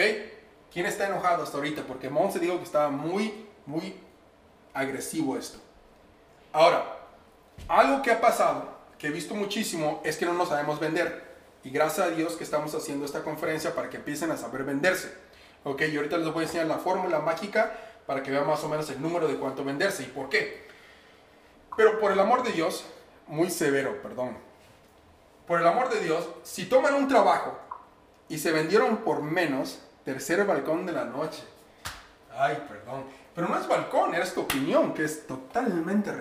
[0.72, 1.84] ¿Quién está enojado hasta ahorita?
[1.84, 3.96] Porque Monse dijo que estaba muy, muy
[4.74, 5.60] agresivo esto.
[6.54, 6.98] Ahora,
[7.68, 11.30] algo que ha pasado, que he visto muchísimo, es que no nos sabemos vender.
[11.64, 15.14] Y gracias a Dios que estamos haciendo esta conferencia para que empiecen a saber venderse.
[15.64, 17.72] Ok, y ahorita les voy a enseñar la fórmula mágica
[18.08, 20.68] para que vean más o menos el número de cuánto venderse y por qué.
[21.78, 22.86] Pero por el amor de Dios,
[23.28, 24.38] muy severo, perdón.
[25.46, 27.58] Por el amor de Dios, si toman un trabajo
[28.32, 31.44] y se vendieron por menos, tercer balcón de la noche.
[32.34, 33.04] Ay, perdón.
[33.36, 36.14] Pero no es balcón, es tu opinión, que es totalmente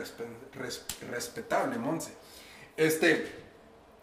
[1.08, 2.12] respetable, Monse.
[2.76, 3.32] Este,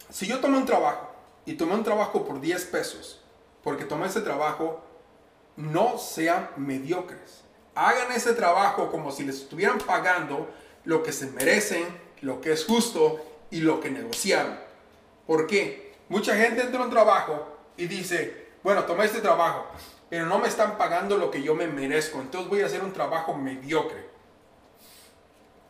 [0.08, 1.10] si yo tomé un trabajo
[1.44, 3.22] y tomé un trabajo por 10 pesos,
[3.62, 4.82] porque tomé ese trabajo,
[5.56, 7.42] no sean mediocres.
[7.74, 10.48] Hagan ese trabajo como si les estuvieran pagando
[10.84, 11.86] lo que se merecen,
[12.22, 14.58] lo que es justo y lo que negociaron.
[15.26, 15.94] ¿Por qué?
[16.08, 19.66] Mucha gente entra a un trabajo y dice, bueno, tomé este trabajo,
[20.10, 22.92] pero no me están pagando lo que yo me merezco, entonces voy a hacer un
[22.92, 24.06] trabajo mediocre.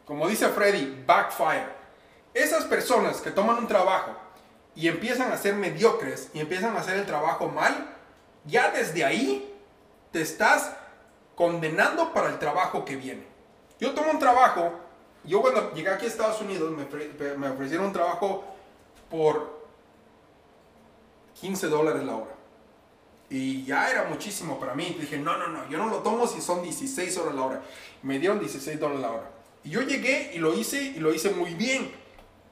[0.04, 1.78] Como dice Freddy, backfire.
[2.34, 4.16] Esas personas que toman un trabajo
[4.74, 7.94] y empiezan a ser mediocres y empiezan a hacer el trabajo mal,
[8.44, 9.54] ya desde ahí
[10.10, 10.74] te estás
[11.36, 13.24] condenando para el trabajo que viene.
[13.78, 14.88] Yo tomo un trabajo
[15.24, 18.44] yo cuando llegué aquí a Estados Unidos me, ofrecieron un trabajo
[19.10, 19.57] por
[21.40, 22.34] 15 dólares la hora.
[23.30, 24.96] Y ya era muchísimo para mí.
[24.98, 27.62] Dije, no, no, no, yo no lo tomo si son 16 horas la hora.
[28.02, 29.30] Me dieron 16 dólares la hora.
[29.64, 31.92] Y yo llegué y lo hice y lo hice muy bien.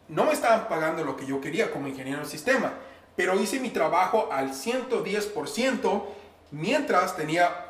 [0.09, 2.72] No me estaban pagando lo que yo quería como ingeniero del sistema,
[3.16, 6.05] pero hice mi trabajo al 110%
[6.53, 7.66] mientras tenía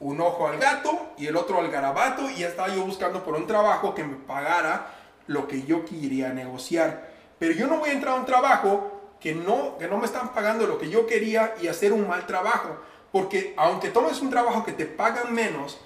[0.00, 3.46] un ojo al gato y el otro al garabato y estaba yo buscando por un
[3.46, 4.94] trabajo que me pagara
[5.26, 7.12] lo que yo quería negociar.
[7.38, 8.93] pero yo no voy a entrar a un trabajo
[9.24, 12.26] que no, que no me están pagando lo que yo quería y hacer un mal
[12.26, 12.76] trabajo.
[13.10, 15.78] Porque aunque tomes un trabajo que te pagan menos,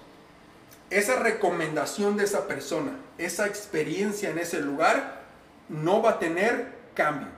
[0.90, 5.22] esa recomendación de esa persona, esa experiencia en ese lugar,
[5.68, 7.28] no va a tener cambio.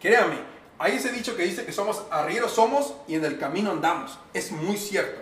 [0.00, 0.34] Créame,
[0.80, 4.18] hay ese dicho que dice que somos arrieros somos y en el camino andamos.
[4.32, 5.20] Es muy cierto.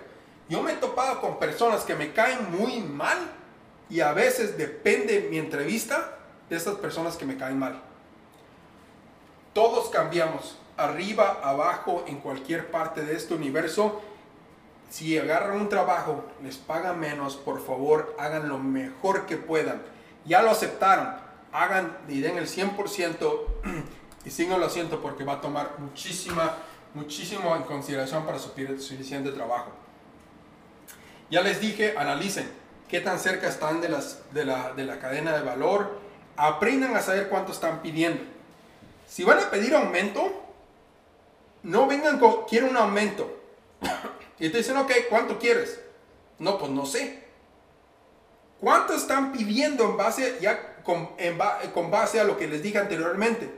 [0.49, 3.18] Yo me he topado con personas que me caen muy mal
[3.90, 6.16] y a veces depende mi entrevista
[6.49, 7.91] de estas personas que me caen mal.
[9.53, 14.01] Todos cambiamos, arriba, abajo, en cualquier parte de este universo.
[14.91, 19.83] Si agarran un trabajo, les pagan menos, por favor, hagan lo mejor que puedan.
[20.25, 21.15] Ya lo aceptaron,
[21.53, 23.41] hagan y den el 100%
[24.25, 26.57] y sigan lo asiento porque va a tomar muchísima,
[26.95, 29.73] muchísimo en consideración para su suficiente trabajo.
[31.31, 32.51] Ya les dije, analicen
[32.89, 35.99] qué tan cerca están de, las, de, la, de la cadena de valor,
[36.37, 38.32] aprendan a saber cuánto están pidiendo.
[39.13, 40.33] Si van a pedir aumento,
[41.65, 43.31] no vengan con, quiero un aumento.
[44.39, 45.83] y te dicen, ok, ¿cuánto quieres?
[46.39, 47.23] No, pues no sé.
[48.59, 51.11] ¿Cuánto están pidiendo en base, ya con,
[51.75, 53.51] con base a lo que les dije anteriormente?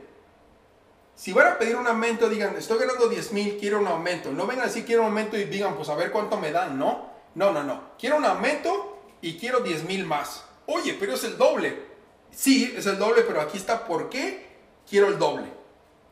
[1.15, 4.33] Si van a pedir un aumento, digan, estoy ganando 10 mil, quiero un aumento.
[4.33, 6.77] No vengan así, quiero un aumento y digan, pues a ver cuánto me dan.
[6.77, 7.91] No, no, no, no.
[7.97, 10.43] Quiero un aumento y quiero 10 mil más.
[10.65, 11.81] Oye, pero es el doble.
[12.29, 14.54] Sí, es el doble, pero aquí está por qué
[14.89, 15.47] quiero el doble.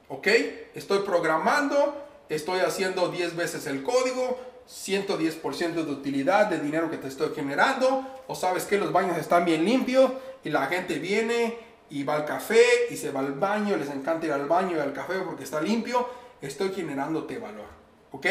[0.10, 0.28] ¿Ok?
[0.76, 7.08] Estoy programando, estoy haciendo 10 veces el código, 110% de utilidad de dinero que te
[7.08, 8.06] estoy generando.
[8.28, 10.12] O sabes que los baños están bien limpios
[10.44, 11.58] y la gente viene
[11.90, 14.80] y va al café y se va al baño, les encanta ir al baño y
[14.80, 16.08] al café porque está limpio,
[16.42, 17.68] estoy generándote valor.
[18.12, 18.28] ¿Ok?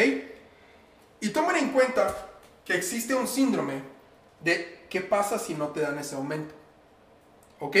[1.21, 2.13] Y tomen en cuenta
[2.65, 3.81] que existe un síndrome
[4.41, 6.53] de qué pasa si no te dan ese aumento.
[7.59, 7.77] ¿Ok?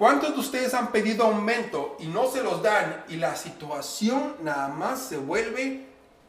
[0.00, 4.68] ¿Cuántos de ustedes han pedido aumento y no se los dan y la situación nada
[4.68, 5.84] más se vuelve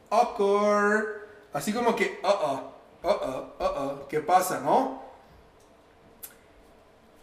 [0.10, 1.06] awkward?
[1.54, 5.02] Así como que, uh uh, uh uh, uh uh, ¿qué pasa, no?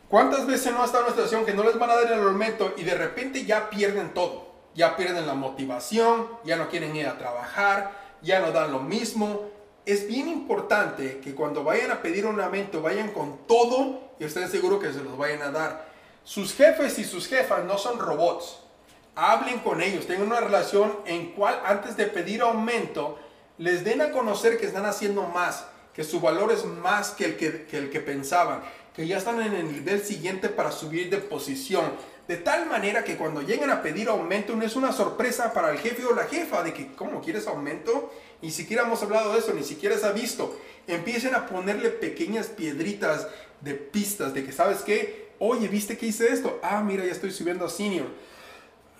[0.08, 2.26] ¿Cuántas veces no ha estado en una situación que no les van a dar el
[2.26, 4.46] aumento y de repente ya pierden todo?
[4.74, 7.92] Ya pierden la motivación, ya no quieren ir a trabajar,
[8.22, 9.50] ya no dan lo mismo.
[9.84, 14.48] Es bien importante que cuando vayan a pedir un aumento vayan con todo y estén
[14.48, 15.87] seguros que se los vayan a dar.
[16.28, 18.58] Sus jefes y sus jefas no son robots.
[19.14, 23.18] Hablen con ellos, tengan una relación en cual antes de pedir aumento
[23.56, 25.64] les den a conocer que están haciendo más,
[25.94, 28.60] que su valor es más que el que, el que pensaban
[28.94, 31.92] que ya están en el nivel siguiente para subir de posición.
[32.26, 35.78] De tal manera que cuando lleguen a pedir aumento no es una sorpresa para el
[35.78, 38.12] jefe o la jefa de que, ¿cómo quieres aumento?
[38.42, 40.60] Ni siquiera hemos hablado de eso, ni siquiera se ha visto.
[40.86, 43.28] Empiecen a ponerle pequeñas piedritas
[43.62, 45.27] de pistas de que, ¿sabes qué?
[45.38, 46.58] Oye, ¿viste que hice esto?
[46.62, 48.06] Ah, mira, ya estoy subiendo a senior.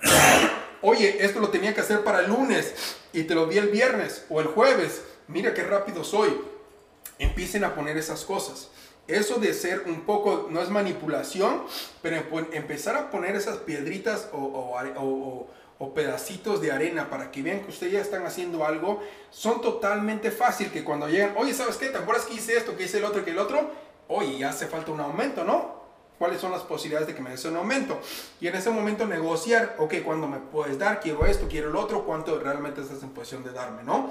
[0.83, 2.75] Oye, esto lo tenía que hacer para el lunes
[3.13, 5.03] y te lo di el viernes o el jueves.
[5.27, 6.41] Mira qué rápido soy.
[7.19, 8.69] Empiecen a poner esas cosas
[9.09, 11.63] eso de ser un poco, no es manipulación,
[12.03, 12.23] pero
[12.53, 15.47] empezar a poner esas piedritas o,
[15.95, 20.71] pedacitos de arena para que vean que ustedes ya están haciendo algo, son totalmente fácil
[20.71, 21.89] que cuando llegan, oye, ¿sabes qué?
[21.89, 23.71] ¿Te acuerdas que hice esto, que hice el otro, que el otro?
[24.09, 25.78] Oye, ya hace falta un aumento, ¿no?
[26.19, 28.01] ¿Cuáles son las posibilidades de que me des un aumento?
[28.41, 31.01] Y en ese momento negociar, ok, ¿cuándo me puedes dar?
[31.01, 34.11] Quiero esto, quiero el otro, ¿cuánto realmente estás en posición de darme, ¿no?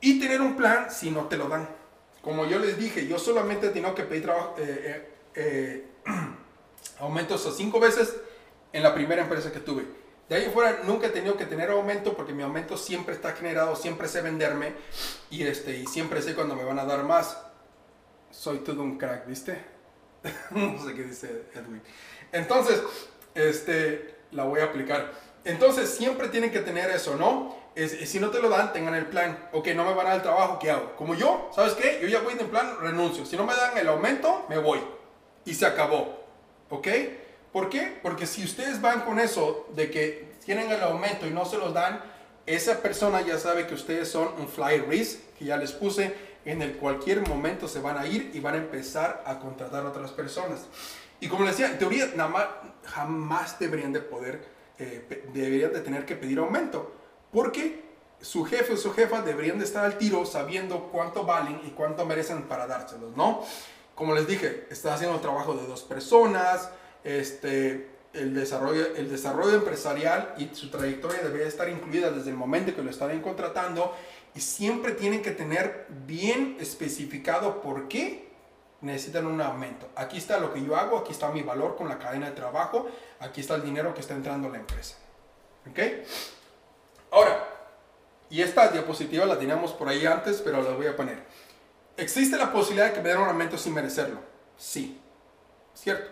[0.00, 1.66] Y tener un plan si no te lo dan.
[2.20, 6.12] Como yo les dije, yo solamente he tenido que pedir trabajo, eh, eh, eh,
[6.98, 8.16] aumentos a cinco veces
[8.72, 9.86] en la primera empresa que tuve.
[10.28, 13.76] De ahí fuera nunca he tenido que tener aumento porque mi aumento siempre está generado,
[13.76, 14.72] siempre sé venderme
[15.30, 17.38] y, este, y siempre sé cuando me van a dar más.
[18.30, 19.73] Soy todo un crack, ¿viste?
[20.50, 21.82] no sé qué dice Edwin.
[22.32, 22.82] Entonces,
[23.34, 25.12] este, la voy a aplicar.
[25.44, 27.62] Entonces siempre tienen que tener eso, ¿no?
[27.76, 29.48] si no te lo dan, tengan el plan.
[29.52, 30.94] Ok, no me van a dar el trabajo, ¿qué hago?
[30.96, 31.98] Como yo, ¿sabes qué?
[32.00, 33.26] Yo ya voy en plan, renuncio.
[33.26, 34.80] Si no me dan el aumento, me voy.
[35.44, 36.24] Y se acabó.
[36.70, 36.88] ¿Ok?
[37.52, 37.98] ¿Por qué?
[38.02, 41.74] Porque si ustedes van con eso de que tienen el aumento y no se los
[41.74, 42.00] dan,
[42.46, 46.14] esa persona ya sabe que ustedes son un fly risk, que ya les puse,
[46.44, 49.88] en el cualquier momento se van a ir y van a empezar a contratar a
[49.88, 50.66] otras personas.
[51.20, 52.46] Y como les decía, en teoría, nada más,
[52.84, 54.44] jamás deberían de poder,
[54.78, 56.92] eh, deberían de tener que pedir aumento
[57.32, 57.82] porque
[58.20, 62.06] su jefe o su jefa deberían de estar al tiro sabiendo cuánto valen y cuánto
[62.06, 63.44] merecen para dárselos, ¿no?
[63.94, 66.70] Como les dije, está haciendo el trabajo de dos personas,
[67.02, 72.74] este, el, desarrollo, el desarrollo empresarial y su trayectoria debería estar incluida desde el momento
[72.74, 73.94] que lo están contratando
[74.34, 78.28] y siempre tienen que tener bien especificado por qué
[78.80, 79.88] necesitan un aumento.
[79.96, 82.88] Aquí está lo que yo hago, aquí está mi valor con la cadena de trabajo,
[83.20, 84.96] aquí está el dinero que está entrando a la empresa.
[85.70, 85.78] ¿Ok?
[87.10, 87.48] Ahora,
[88.28, 91.22] y esta diapositiva la teníamos por ahí antes, pero la voy a poner.
[91.96, 94.18] ¿Existe la posibilidad de que me den un aumento sin merecerlo?
[94.56, 95.00] Sí.
[95.74, 96.10] ¿Cierto?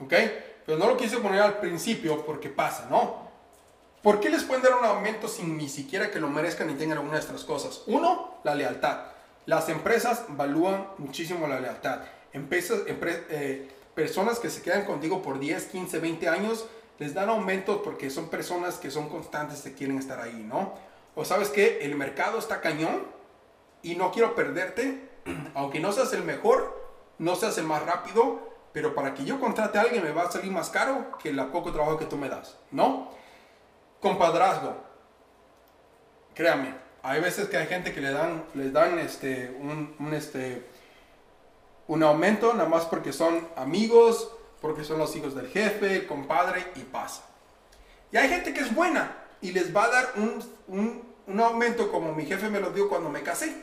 [0.00, 0.12] ¿Ok?
[0.66, 3.21] Pero no lo quise poner al principio porque pasa, ¿no?
[4.02, 6.98] ¿Por qué les pueden dar un aumento sin ni siquiera que lo merezcan y tengan
[6.98, 7.82] alguna de estas cosas?
[7.86, 9.02] Uno, la lealtad.
[9.46, 12.00] Las empresas valúan muchísimo la lealtad.
[12.32, 16.66] Empresas, eh, personas que se quedan contigo por 10, 15, 20 años,
[16.98, 20.74] les dan aumentos porque son personas que son constantes, que quieren estar ahí, ¿no?
[21.14, 23.04] O sabes que el mercado está cañón
[23.82, 25.10] y no quiero perderte,
[25.54, 29.78] aunque no seas el mejor, no seas el más rápido, pero para que yo contrate
[29.78, 32.28] a alguien me va a salir más caro que el poco trabajo que tú me
[32.28, 33.21] das, ¿no?
[34.02, 34.76] Compadrazgo.
[36.34, 40.66] Créame, hay veces que hay gente que le dan, les dan este, un, este,
[41.86, 44.30] un aumento nada más porque son amigos,
[44.60, 47.22] porque son los hijos del jefe, el compadre y pasa.
[48.10, 51.90] Y hay gente que es buena y les va a dar un, un, un aumento
[51.90, 53.54] como mi jefe me lo dio cuando me casé.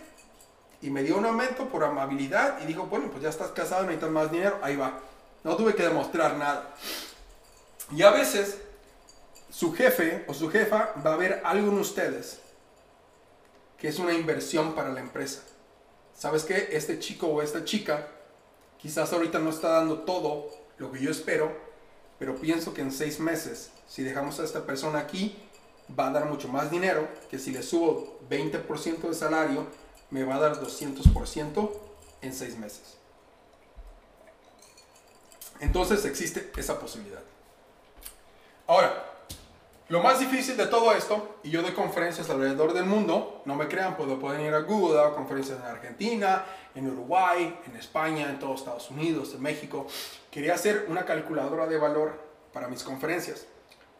[0.81, 4.09] Y me dio un aumento por amabilidad y dijo, bueno, pues ya estás casado, necesitas
[4.09, 4.99] más dinero, ahí va.
[5.43, 6.73] No tuve que demostrar nada.
[7.91, 8.59] Y a veces
[9.49, 12.39] su jefe o su jefa va a ver algo en ustedes
[13.79, 15.41] que es una inversión para la empresa.
[16.13, 16.69] ¿Sabes qué?
[16.73, 18.07] Este chico o esta chica
[18.77, 21.55] quizás ahorita no está dando todo lo que yo espero,
[22.17, 25.37] pero pienso que en seis meses, si dejamos a esta persona aquí,
[25.97, 29.65] va a dar mucho más dinero que si le subo 20% de salario,
[30.09, 31.71] me va a dar 200%
[32.21, 32.97] en seis meses.
[35.61, 37.21] Entonces existe esa posibilidad.
[38.67, 39.08] Ahora,
[39.89, 43.67] lo más difícil de todo esto, y yo doy conferencias alrededor del mundo, no me
[43.67, 48.59] crean, puedo, pueden ir a Google, conferencias en Argentina, en Uruguay, en España, en todos
[48.59, 49.87] Estados Unidos, en México.
[50.29, 52.13] Quería hacer una calculadora de valor
[52.53, 53.47] para mis conferencias,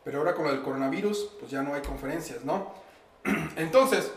[0.03, 2.71] pero ahora con el coronavirus, pues ya no hay conferencias, ¿no?
[3.55, 4.11] Entonces,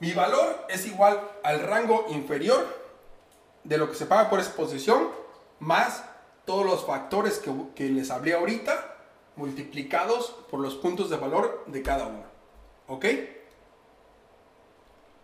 [0.00, 2.66] mi valor es igual al rango inferior
[3.64, 5.10] de lo que se paga por exposición,
[5.58, 6.04] más
[6.46, 8.87] todos los factores que, que les hablé ahorita,
[9.38, 12.24] multiplicados por los puntos de valor de cada uno.
[12.88, 13.06] ¿Ok?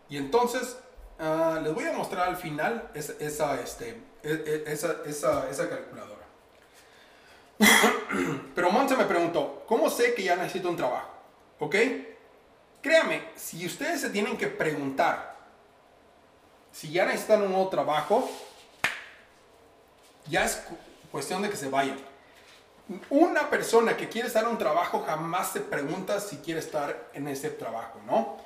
[0.09, 0.79] Y entonces
[1.19, 6.25] ah, les voy a mostrar al final esa, este, e, e, esa, esa, esa calculadora.
[8.55, 11.11] Pero Monse me preguntó, ¿cómo sé que ya necesito un trabajo?
[11.59, 11.75] ¿Ok?
[12.81, 15.35] Créame, si ustedes se tienen que preguntar
[16.71, 18.29] si ya necesitan un nuevo trabajo,
[20.27, 20.63] ya es
[21.11, 21.97] cuestión de que se vayan
[23.11, 27.29] una persona que quiere estar en un trabajo jamás se pregunta si quiere estar en
[27.29, 28.37] ese trabajo, ¿no?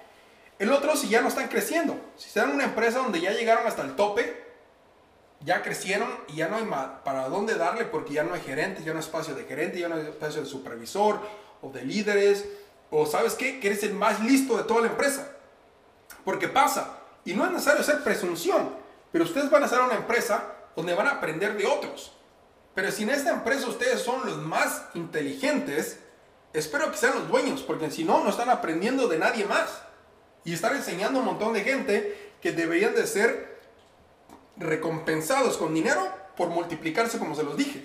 [0.58, 3.66] El otro, si ya no están creciendo, si están en una empresa donde ya llegaron
[3.66, 4.48] hasta el tope,
[5.40, 6.68] ya crecieron y ya no hay
[7.04, 9.88] para dónde darle porque ya no hay gerente, ya no hay espacio de gerente, ya
[9.88, 11.20] no hay espacio de supervisor
[11.62, 12.44] o de líderes,
[12.90, 15.30] o sabes qué, que eres el más listo de toda la empresa.
[16.24, 18.74] Porque pasa, y no es necesario ser presunción,
[19.12, 22.17] pero ustedes van a ser una empresa donde van a aprender de otros.
[22.74, 25.98] Pero si en esta empresa ustedes son los más inteligentes,
[26.52, 29.82] espero que sean los dueños, porque si no, no están aprendiendo de nadie más.
[30.44, 33.58] Y están enseñando a un montón de gente que deberían de ser
[34.56, 37.84] recompensados con dinero por multiplicarse como se los dije.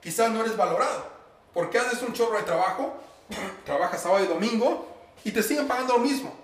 [0.00, 1.06] Quizás no eres valorado,
[1.52, 2.94] porque haces un chorro de trabajo,
[3.64, 4.88] trabajas sábado y domingo
[5.24, 6.34] y te siguen pagando lo mismo.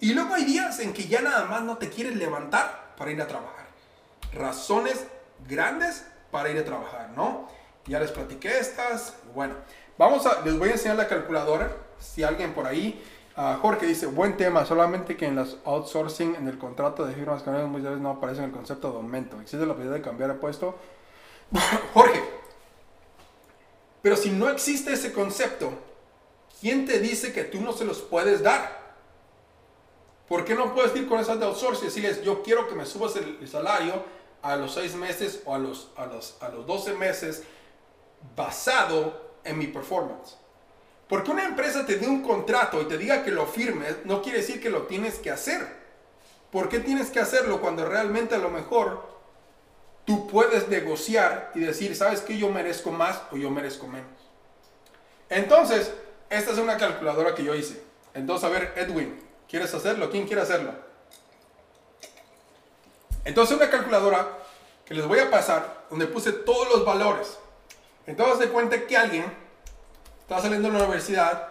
[0.00, 3.20] Y luego hay días en que ya nada más no te quieres levantar para ir
[3.22, 3.66] a trabajar.
[4.32, 5.04] Razones
[5.48, 7.48] grandes para ir a trabajar, ¿no?
[7.86, 9.14] Ya les platiqué estas.
[9.36, 9.54] Bueno,
[9.96, 11.70] vamos a, les voy a enseñar la calculadora.
[12.00, 13.00] Si alguien por ahí,
[13.36, 17.44] uh, Jorge dice, buen tema, solamente que en las outsourcing, en el contrato de firmas
[17.44, 19.40] canales muchas veces no aparece el concepto de aumento.
[19.40, 20.76] ¿Existe la posibilidad de cambiar de puesto?
[21.94, 22.20] Jorge,
[24.02, 25.70] pero si no existe ese concepto,
[26.60, 28.96] ¿quién te dice que tú no se los puedes dar?
[30.26, 32.86] ¿Por qué no puedes ir con esas de outsourcing y decirles, yo quiero que me
[32.86, 36.92] subas el salario a los seis meses o a los, a los, a los 12
[36.92, 37.42] meses
[38.36, 40.36] basado en mi performance.
[41.08, 44.38] Porque una empresa te dé un contrato y te diga que lo firmes, no quiere
[44.38, 45.66] decir que lo tienes que hacer.
[46.52, 49.02] ¿Por qué tienes que hacerlo cuando realmente a lo mejor
[50.04, 54.10] tú puedes negociar y decir, sabes que yo merezco más o yo merezco menos?
[55.30, 55.90] Entonces,
[56.28, 57.82] esta es una calculadora que yo hice.
[58.12, 59.18] Entonces, a ver, Edwin,
[59.48, 60.10] ¿quieres hacerlo?
[60.10, 60.74] ¿Quién quiere hacerlo?
[63.24, 64.38] Entonces una calculadora
[64.84, 67.38] que les voy a pasar, donde puse todos los valores.
[68.06, 69.24] Entonces de cuenta que alguien
[70.20, 71.48] está saliendo de la universidad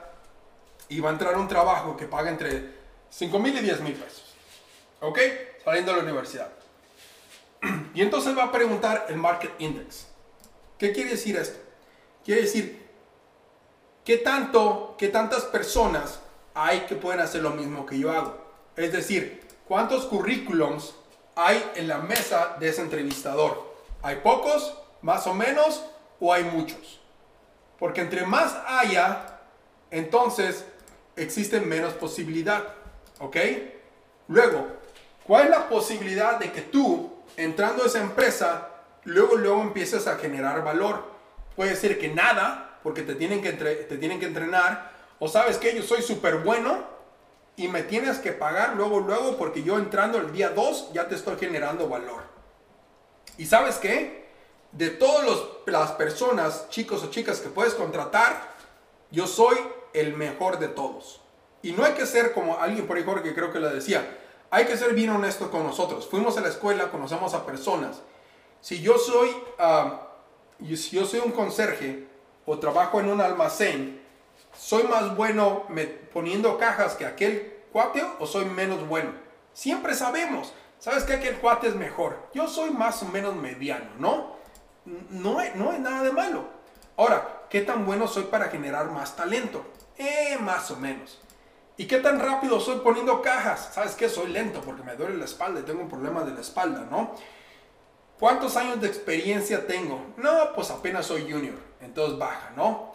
[0.87, 2.73] y va a entrar a un trabajo que paga entre
[3.09, 4.35] 5 mil y 10 mil pesos.
[5.01, 5.19] ¿Ok?
[5.63, 6.49] Saliendo de la universidad.
[7.93, 10.07] Y entonces va a preguntar el Market Index.
[10.77, 11.59] ¿Qué quiere decir esto?
[12.25, 12.87] Quiere decir,
[14.03, 16.19] ¿qué tanto, qué tantas personas
[16.53, 18.37] hay que pueden hacer lo mismo que yo hago?
[18.75, 20.95] Es decir, ¿cuántos currículums
[21.35, 23.73] hay en la mesa de ese entrevistador?
[24.01, 25.83] ¿Hay pocos, más o menos,
[26.19, 26.99] o hay muchos?
[27.79, 29.39] Porque entre más haya,
[29.91, 30.65] entonces
[31.15, 32.63] existe menos posibilidad.
[33.19, 33.37] ¿Ok?
[34.27, 34.67] Luego,
[35.25, 38.69] ¿cuál es la posibilidad de que tú, entrando a esa empresa,
[39.03, 41.11] luego, luego empieces a generar valor?
[41.55, 45.75] Puede ser que nada, porque te tienen que, te tienen que entrenar, o sabes que
[45.75, 46.92] yo soy súper bueno
[47.55, 51.15] y me tienes que pagar luego, luego, porque yo entrando el día 2 ya te
[51.15, 52.23] estoy generando valor.
[53.37, 54.23] ¿Y sabes qué?
[54.71, 58.53] De todas las personas, chicos o chicas que puedes contratar,
[59.11, 59.57] yo soy
[59.93, 61.21] el mejor de todos.
[61.61, 64.19] Y no hay que ser como alguien por ahí, Jorge, creo que lo decía.
[64.49, 66.07] Hay que ser bien honesto con nosotros.
[66.07, 68.01] Fuimos a la escuela, conocemos a personas.
[68.61, 69.29] Si yo soy,
[70.75, 72.07] si yo soy un conserje
[72.45, 74.02] o trabajo en un almacén,
[74.55, 75.67] ¿soy más bueno
[76.13, 79.11] poniendo cajas que aquel cuate o soy menos bueno?
[79.53, 80.53] Siempre sabemos.
[80.79, 82.17] ¿Sabes que aquel cuate es mejor?
[82.33, 84.35] Yo soy más o menos mediano, ¿no?
[85.09, 86.43] No, no es nada de malo.
[86.97, 89.65] Ahora, ¿qué tan bueno soy para generar más talento?
[89.97, 91.21] Eh, más o menos.
[91.77, 93.71] ¿Y qué tan rápido soy poniendo cajas?
[93.73, 94.09] ¿Sabes qué?
[94.09, 97.15] Soy lento porque me duele la espalda y tengo un problema de la espalda, ¿no?
[98.19, 100.13] ¿Cuántos años de experiencia tengo?
[100.17, 102.92] No, pues apenas soy junior, entonces baja, ¿no?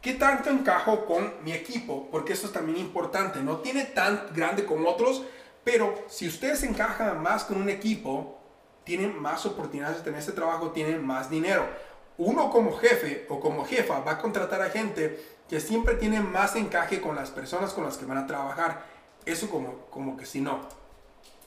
[0.00, 2.08] ¿Qué tanto encajo con mi equipo?
[2.10, 3.40] Porque eso es también importante.
[3.40, 5.24] No tiene tan grande como otros,
[5.64, 8.38] pero si ustedes encajan más con un equipo,
[8.84, 11.66] tienen más oportunidades de tener este trabajo, tienen más dinero.
[12.16, 16.54] Uno como jefe o como jefa va a contratar a gente que siempre tienen más
[16.56, 18.84] encaje con las personas con las que van a trabajar.
[19.26, 20.60] Eso como, como que si no.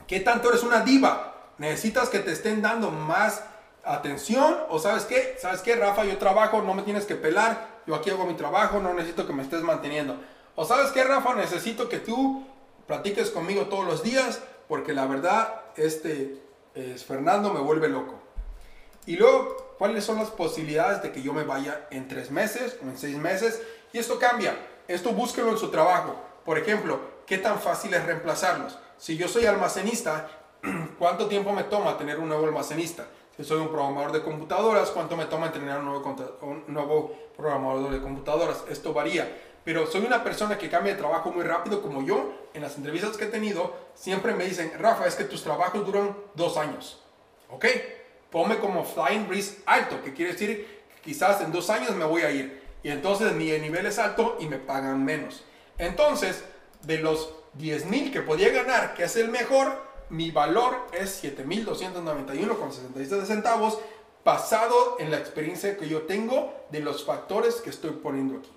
[0.08, 1.54] ¿Qué tanto eres una diva?
[1.58, 3.44] ¿Necesitas que te estén dando más
[3.84, 4.58] atención?
[4.70, 5.38] ¿O sabes qué?
[5.40, 6.04] ¿Sabes qué, Rafa?
[6.04, 7.71] Yo trabajo, no me tienes que pelar.
[7.88, 10.18] Yo aquí hago mi trabajo, no necesito que me estés manteniendo.
[10.56, 11.34] ¿O sabes qué, Rafa?
[11.36, 12.46] Necesito que tú
[12.88, 16.42] platiques conmigo todos los días porque la verdad, este
[16.76, 18.16] es Fernando me vuelve loco.
[19.06, 22.88] Y luego, ¿cuáles son las posibilidades de que yo me vaya en tres meses o
[22.88, 23.62] en seis meses?
[23.92, 24.56] Y esto cambia.
[24.88, 26.16] Esto búsquelo en su trabajo.
[26.46, 28.78] Por ejemplo, ¿qué tan fácil es reemplazarlos?
[28.98, 30.30] Si yo soy almacenista,
[31.00, 33.08] ¿cuánto tiempo me toma tener un nuevo almacenista?
[33.44, 38.02] Soy un programador de computadoras, ¿cuánto me toma tener un nuevo, un nuevo programador de
[38.02, 38.64] computadoras?
[38.70, 39.38] Esto varía.
[39.64, 42.34] Pero soy una persona que cambia de trabajo muy rápido como yo.
[42.54, 46.16] En las entrevistas que he tenido, siempre me dicen, Rafa, es que tus trabajos duran
[46.36, 47.02] dos años.
[47.50, 47.66] ¿Ok?
[48.30, 52.32] Ponme como flying risk alto, que quiere decir quizás en dos años me voy a
[52.32, 55.44] ir y entonces mi nivel es alto y me pagan menos.
[55.78, 56.44] Entonces,
[56.84, 63.26] de los 10 mil que podía ganar, que es el mejor, mi valor es 7.291,67
[63.26, 63.80] centavos
[64.24, 68.52] basado en la experiencia que yo tengo de los factores que estoy poniendo aquí.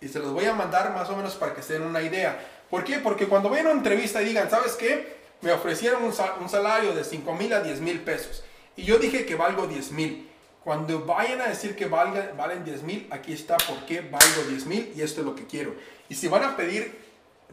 [0.00, 2.40] Y se los voy a mandar más o menos para que se den una idea.
[2.70, 3.00] ¿Por qué?
[3.00, 5.18] Porque cuando vayan a una entrevista y digan, ¿sabes qué?
[5.42, 8.44] Me ofrecieron un, salario de 5 mil a 10 mil pesos.
[8.76, 10.30] Y yo dije que valgo 10 mil.
[10.62, 14.66] Cuando vayan a decir que valga, valen 10 mil, aquí está por qué valgo 10
[14.66, 15.74] mil y esto es lo que quiero.
[16.08, 16.96] Y si van a pedir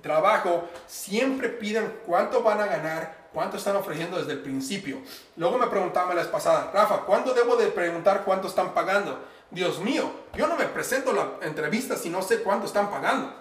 [0.02, 4.98] trabajo, siempre pidan cuánto van a ganar, cuánto están ofreciendo desde el principio.
[5.36, 9.24] Luego me preguntaba la vez pasada, Rafa, ¿cuándo debo de preguntar cuánto están pagando?
[9.52, 13.32] Dios mío, yo no me presento la entrevista si no sé cuánto están pagando.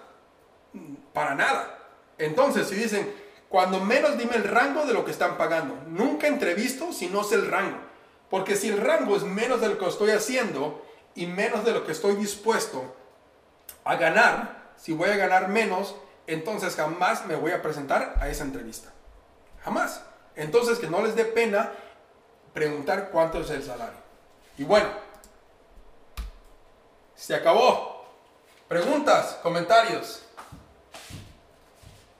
[1.13, 1.79] Para nada.
[2.19, 3.11] Entonces, si dicen,
[3.49, 5.75] cuando menos dime el rango de lo que están pagando.
[5.87, 7.79] Nunca entrevisto si no sé el rango.
[8.29, 10.85] Porque si el rango es menos de lo que estoy haciendo
[11.15, 12.95] y menos de lo que estoy dispuesto
[13.83, 15.95] a ganar, si voy a ganar menos,
[16.27, 18.91] entonces jamás me voy a presentar a esa entrevista.
[19.67, 20.01] Jamás.
[20.37, 21.73] Entonces que no les dé pena
[22.53, 23.99] preguntar cuánto es el salario.
[24.57, 24.87] Y bueno,
[27.13, 28.05] se acabó.
[28.69, 30.23] Preguntas, comentarios.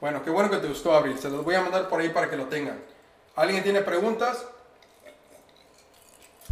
[0.02, 1.18] Bueno, qué bueno que te gustó, Abril.
[1.18, 2.84] Se los voy a mandar por ahí para que lo tengan.
[3.38, 4.44] ¿Alguien tiene preguntas?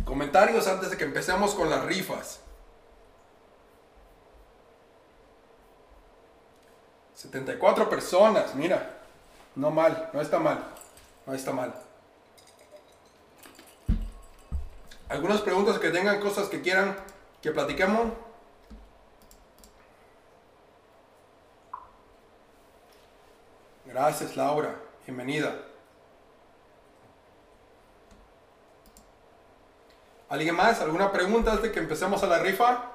[0.06, 2.40] Comentarios antes de que empecemos con las rifas.
[7.16, 9.02] 74 personas, mira.
[9.56, 10.75] No mal, no está mal.
[11.26, 11.74] No está mal.
[15.10, 16.96] ¿Algunas preguntas que tengan, cosas que quieran
[17.42, 18.12] que platiquemos?
[23.86, 24.76] Gracias, Laura.
[25.06, 25.56] Bienvenida.
[30.28, 30.82] ¿Alguien más?
[30.82, 32.92] ¿Alguna pregunta antes de que empecemos a la rifa?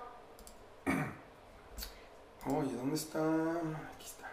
[2.47, 3.21] Oye, ¿dónde está?
[3.21, 4.31] Aquí está.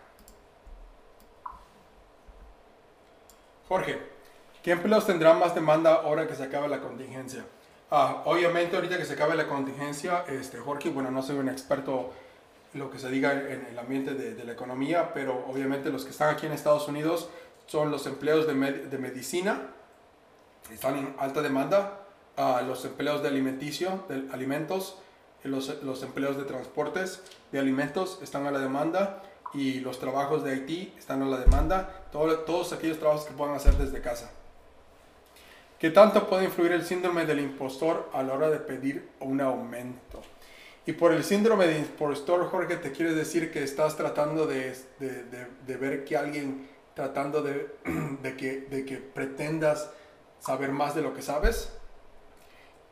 [3.68, 4.18] Jorge,
[4.68, 7.45] ¿Qué empleos tendrán más demanda ahora que se acabe la contingencia?
[7.89, 12.11] Ah, obviamente ahorita que se acabe la contingencia, este, Jorge, bueno, no soy un experto
[12.74, 16.11] lo que se diga en el ambiente de, de la economía, pero obviamente los que
[16.11, 17.30] están aquí en Estados Unidos
[17.65, 19.68] son los empleos de, de medicina,
[20.70, 22.01] están en alta demanda,
[22.36, 24.97] ah, los empleos de alimenticio, de alimentos,
[25.43, 30.55] los, los empleos de transportes de alimentos están a la demanda y los trabajos de
[30.55, 34.31] IT están a la demanda, todo, todos aquellos trabajos que puedan hacer desde casa.
[35.79, 40.21] ¿Qué tanto puede influir el síndrome del impostor a la hora de pedir un aumento?
[40.87, 45.47] Y por el síndrome del impostor, Jorge, te quiere decir que estás tratando de, de,
[45.67, 49.91] de, ver que alguien, tratando de, que, de que pretendas
[50.39, 51.73] saber más de lo que sabes.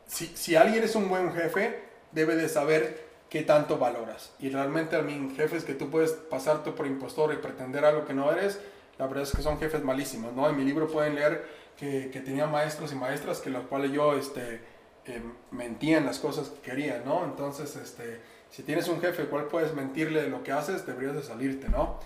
[0.07, 1.79] Si, si alguien es un buen jefe,
[2.11, 3.04] debe de saber
[3.36, 4.31] qué tanto valoras.
[4.39, 8.13] Y realmente a mí, jefes que tú puedes pasarte por impostor y pretender algo que
[8.13, 8.61] no eres,
[8.97, 10.49] la verdad es que son jefes malísimos, ¿no?
[10.49, 14.13] En mi libro pueden leer que, que tenía maestros y maestras que los cuales yo
[14.13, 14.61] este,
[15.05, 15.21] eh,
[15.51, 17.25] mentían las cosas que quería, ¿no?
[17.25, 18.21] Entonces, este,
[18.51, 21.99] si tienes un jefe cual puedes mentirle lo que haces, deberías de salirte, ¿no?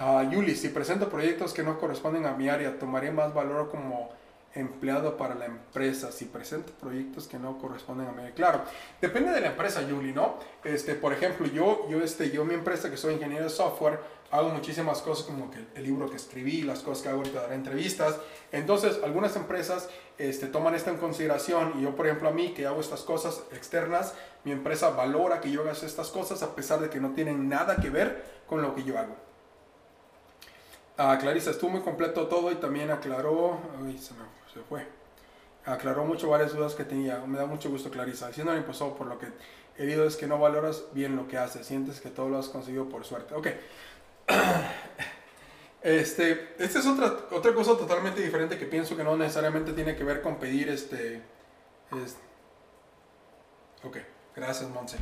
[0.00, 4.10] Uh, Yuli, si presento proyectos que no corresponden a mi área, tomaré más valor como
[4.54, 8.22] empleado para la empresa si presento proyectos que no corresponden a mí.
[8.34, 8.62] Claro,
[9.00, 10.38] depende de la empresa, Yuli, ¿no?
[10.62, 13.98] Este, por ejemplo, yo, yo, este, yo mi empresa que soy ingeniero de software,
[14.30, 17.52] hago muchísimas cosas como que el libro que escribí, las cosas que hago ahorita, dar
[17.52, 18.16] entrevistas.
[18.52, 19.88] Entonces, algunas empresas
[20.18, 23.42] este, toman esto en consideración y yo, por ejemplo, a mí que hago estas cosas
[23.52, 27.48] externas, mi empresa valora que yo haga estas cosas a pesar de que no tienen
[27.48, 29.14] nada que ver con lo que yo hago.
[30.96, 34.20] Ah, Clarisa, estuvo muy completo todo y también aclaró, ay, se, me,
[34.54, 34.86] se fue,
[35.66, 37.18] aclaró mucho varias dudas que tenía.
[37.26, 38.32] Me da mucho gusto, Clarisa.
[38.32, 39.26] Siendo el impostor por lo que
[39.76, 42.48] he dicho es que no valoras bien lo que haces, sientes que todo lo has
[42.48, 43.34] conseguido por suerte.
[43.34, 43.48] Ok.
[45.84, 50.02] Este, esta es otra, otra cosa totalmente diferente que pienso que no necesariamente tiene que
[50.02, 51.20] ver con pedir este...
[53.82, 53.98] ok,
[54.34, 54.96] gracias Monse.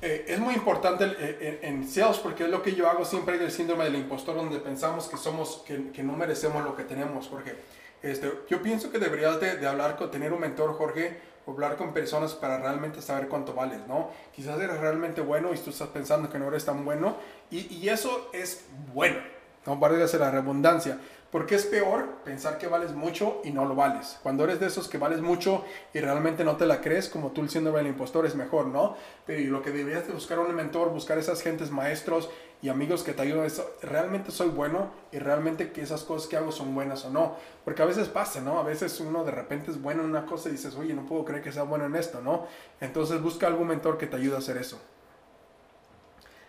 [0.00, 3.50] Eh, es muy importante eh, en, sales porque es lo que yo hago siempre del
[3.50, 7.56] síndrome del impostor donde pensamos que somos que, que no merecemos lo que tenemos Jorge
[8.02, 11.92] este, yo pienso que deberías de, hablar con tener un mentor Jorge o hablar con
[11.92, 16.28] personas para realmente saber cuánto vales no quizás eres realmente bueno y tú estás pensando
[16.28, 17.16] que no eres tan bueno
[17.50, 19.18] y, y eso es bueno
[19.66, 20.98] no parece la redundancia.
[21.30, 24.18] Porque es peor pensar que vales mucho y no lo vales.
[24.20, 27.42] Cuando eres de esos que vales mucho y realmente no te la crees, como tú
[27.42, 28.96] el impostor, es mejor, ¿no?
[29.26, 32.30] Pero lo que deberías de buscar un mentor, buscar esas gentes, maestros
[32.62, 34.90] y amigos que te ayuden es, ¿realmente soy bueno?
[35.12, 37.36] Y realmente que esas cosas que hago son buenas o no.
[37.64, 38.58] Porque a veces pasa, ¿no?
[38.58, 41.24] A veces uno de repente es bueno en una cosa y dices, oye, no puedo
[41.24, 42.46] creer que sea bueno en esto, ¿no?
[42.80, 44.78] Entonces busca algún mentor que te ayude a hacer eso.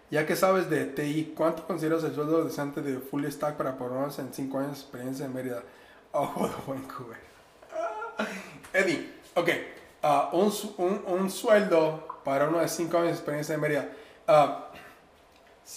[0.10, 4.20] Ya que sabes de TI, ¿cuánto consideras el sueldo decente de Full Stack para programas
[4.20, 5.64] en 5 años de experiencia en Mérida?
[6.12, 7.18] Ojo de Vancouver.
[8.74, 9.50] Eddie, ok.
[10.04, 13.90] Uh, un, un, sueldo para uno de 5 años de experiencia en Mérida.
[14.26, 14.71] 5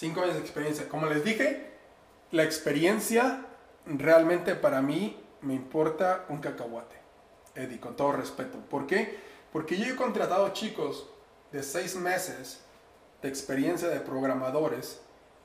[0.01, 0.89] uh, años de experiencia.
[0.89, 1.71] Como les dije,
[2.31, 3.45] la experiencia
[3.85, 6.95] realmente para mí me importa un cacahuate.
[7.55, 8.57] Eddie, con todo respeto.
[8.69, 9.17] ¿Por qué?
[9.53, 11.07] Porque yo he contratado chicos
[11.51, 12.59] de 6 meses
[13.27, 14.99] experiencia de programadores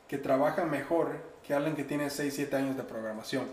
[0.09, 1.13] que trabajan mejor
[1.47, 3.47] que alguien que tiene 6, 7 años de programación.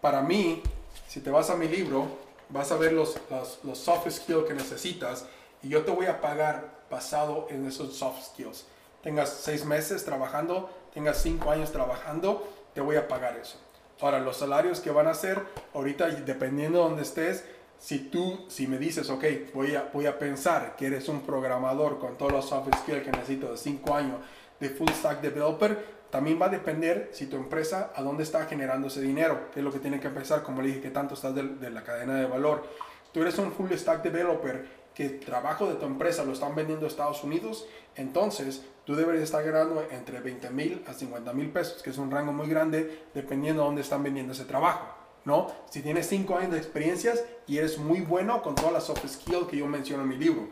[0.00, 0.62] Para mí,
[1.08, 2.06] si te vas a mi libro,
[2.48, 3.16] vas a ver los,
[3.62, 5.26] los, soft skills que necesitas
[5.62, 8.66] y yo te voy a pagar basado en esos soft skills.
[9.02, 13.58] Tengas 6 meses trabajando, tengas 5 años trabajando, te voy a pagar eso.
[14.00, 15.42] Ahora, los salarios que van a ser,
[15.74, 17.44] ahorita dependiendo de donde estés,
[17.78, 19.24] si tú, si me dices, ok,
[19.54, 23.10] voy a, voy a pensar que eres un programador con todos los soft skills que
[23.10, 24.20] necesito de 5 años
[24.60, 28.86] de full stack developer, también va a depender si tu empresa a dónde está generando
[28.86, 31.34] ese dinero, que es lo que tiene que empezar, como le dije, que tanto estás
[31.34, 32.68] de, de la cadena de valor.
[33.12, 36.86] Tú eres un full stack developer que el trabajo de tu empresa lo están vendiendo
[36.86, 37.66] a Estados Unidos,
[37.96, 42.10] entonces tú deberías estar ganando entre 20 mil a 50 mil pesos, que es un
[42.10, 45.02] rango muy grande dependiendo de dónde están vendiendo ese trabajo.
[45.24, 45.52] ¿no?
[45.70, 49.46] Si tienes 5 años de experiencias y eres muy bueno con todas las soft skills
[49.46, 50.48] que yo menciono en mi libro,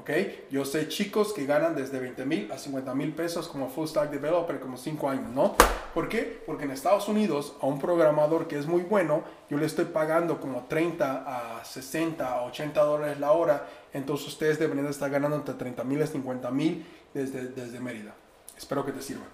[0.00, 0.10] ¿ok?
[0.50, 4.10] Yo sé chicos que ganan desde 20 mil a 50 mil pesos como full stack
[4.10, 5.56] developer como 5 años, ¿no?
[5.94, 6.42] ¿Por qué?
[6.46, 10.40] Porque en Estados Unidos a un programador que es muy bueno, yo le estoy pagando
[10.40, 15.54] como 30 a 60 a 80 dólares la hora, entonces ustedes deberían estar ganando entre
[15.54, 18.14] 30 mil a 50 mil desde, desde Mérida.
[18.56, 19.24] Espero que te sirva.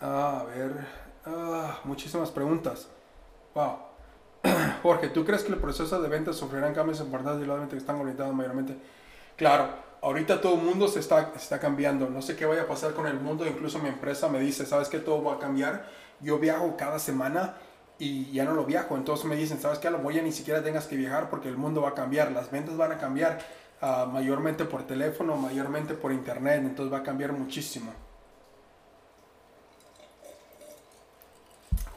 [0.00, 0.86] Ah, a ver.
[1.26, 2.88] Ah, muchísimas preguntas.
[3.54, 3.87] Wow.
[4.82, 8.34] Jorge, ¿tú crees que el proceso de venta sufrirán cambios importantes y que están orientados
[8.34, 8.76] mayormente?
[9.36, 9.68] Claro,
[10.02, 12.08] ahorita todo el mundo se está, se está cambiando.
[12.08, 13.46] No sé qué vaya a pasar con el mundo.
[13.46, 15.86] Incluso mi empresa me dice, ¿sabes que todo va a cambiar?
[16.20, 17.54] Yo viajo cada semana
[17.98, 18.96] y ya no lo viajo.
[18.96, 19.88] Entonces me dicen, ¿sabes qué?
[19.88, 22.32] A voy ya ni siquiera tengas que viajar porque el mundo va a cambiar.
[22.32, 23.38] Las ventas van a cambiar
[23.80, 26.62] ah, mayormente por teléfono, mayormente por internet.
[26.64, 27.92] Entonces va a cambiar muchísimo.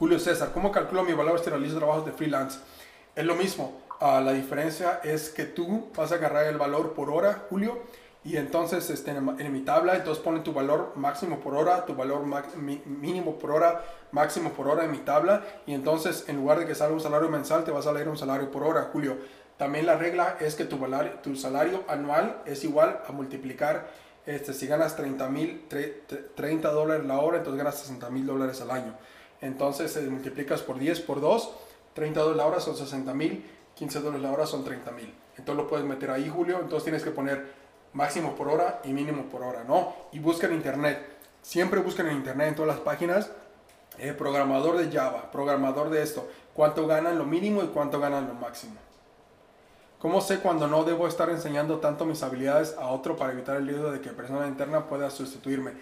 [0.02, 2.58] Julio César, ¿cómo calculo mi valor si realizo trabajos de freelance?
[3.14, 3.82] Es lo mismo.
[4.00, 7.78] Ah, la diferencia es que tú vas a agarrar el valor por hora, Julio,
[8.24, 12.24] y entonces este, en, mi tabla, entonces pone tu valor máximo por hora, tu valor
[12.84, 16.74] mínimo por hora, máximo por hora en mi tabla, y entonces en lugar de que
[16.74, 19.18] salga un salario mensual, te vas a leer un salario por hora, Julio.
[19.56, 20.80] También la regla es que tu,
[21.22, 23.86] tu salario anual es igual a multiplicar,
[24.26, 25.64] este, si ganas 30, mil,
[26.34, 28.96] 30 dólares la hora, entonces ganas 60 mil dólares al año.
[29.42, 31.50] Entonces, si multiplicas por 10 por 2,
[31.94, 33.44] 30 dólares la hora son 60 mil,
[33.74, 35.14] 15 dólares la hora son 30 mil.
[35.36, 36.58] Entonces lo puedes meter ahí, Julio.
[36.60, 37.52] Entonces tienes que poner
[37.92, 39.94] máximo por hora y mínimo por hora, ¿no?
[40.12, 40.98] Y busca en internet.
[41.42, 43.30] Siempre buscan en internet, en todas las páginas,
[43.98, 46.28] eh, programador de Java, programador de esto.
[46.54, 48.76] ¿Cuánto ganan lo mínimo y cuánto ganan lo máximo?
[49.98, 53.68] ¿Cómo sé cuando no debo estar enseñando tanto mis habilidades a otro para evitar el
[53.68, 55.72] riesgo de que persona interna pueda sustituirme?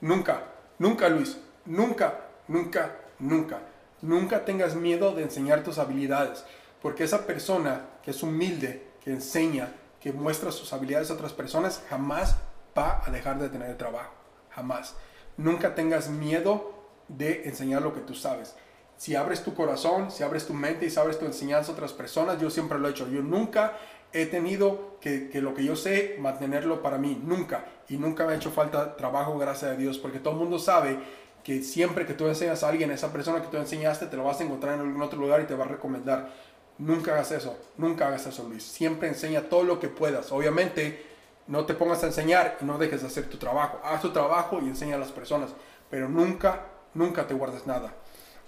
[0.00, 0.42] Nunca,
[0.78, 3.60] nunca Luis, nunca, nunca, nunca.
[4.02, 6.44] Nunca tengas miedo de enseñar tus habilidades.
[6.80, 11.82] Porque esa persona que es humilde, que enseña, que muestra sus habilidades a otras personas,
[11.90, 12.36] jamás
[12.76, 14.12] va a dejar de tener trabajo.
[14.50, 14.94] Jamás.
[15.36, 16.72] Nunca tengas miedo
[17.08, 18.54] de enseñar lo que tú sabes.
[18.96, 22.40] Si abres tu corazón, si abres tu mente y abres tu enseñanza a otras personas,
[22.40, 23.08] yo siempre lo he hecho.
[23.08, 23.78] Yo nunca
[24.12, 27.20] he tenido que, que, lo que yo sé mantenerlo para mí.
[27.22, 27.64] Nunca.
[27.88, 29.98] Y nunca me ha hecho falta trabajo, gracias a Dios.
[29.98, 30.98] Porque todo el mundo sabe
[31.42, 34.40] que siempre que tú enseñas a alguien, esa persona que tú enseñaste, te lo vas
[34.40, 36.30] a encontrar en algún otro lugar y te va a recomendar.
[36.78, 38.62] Nunca hagas eso, nunca hagas eso, Luis.
[38.62, 40.32] Siempre enseña todo lo que puedas.
[40.32, 41.06] Obviamente,
[41.46, 43.80] no te pongas a enseñar y no dejes de hacer tu trabajo.
[43.84, 45.50] Haz tu trabajo y enseña a las personas,
[45.90, 47.92] pero nunca, nunca te guardes nada.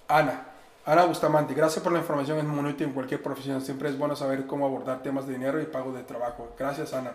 [0.09, 0.47] Ana,
[0.85, 2.39] Ana Bustamante, gracias por la información.
[2.39, 3.61] Es muy útil en cualquier profesión.
[3.61, 6.55] Siempre es bueno saber cómo abordar temas de dinero y pago de trabajo.
[6.59, 7.13] Gracias, Ana.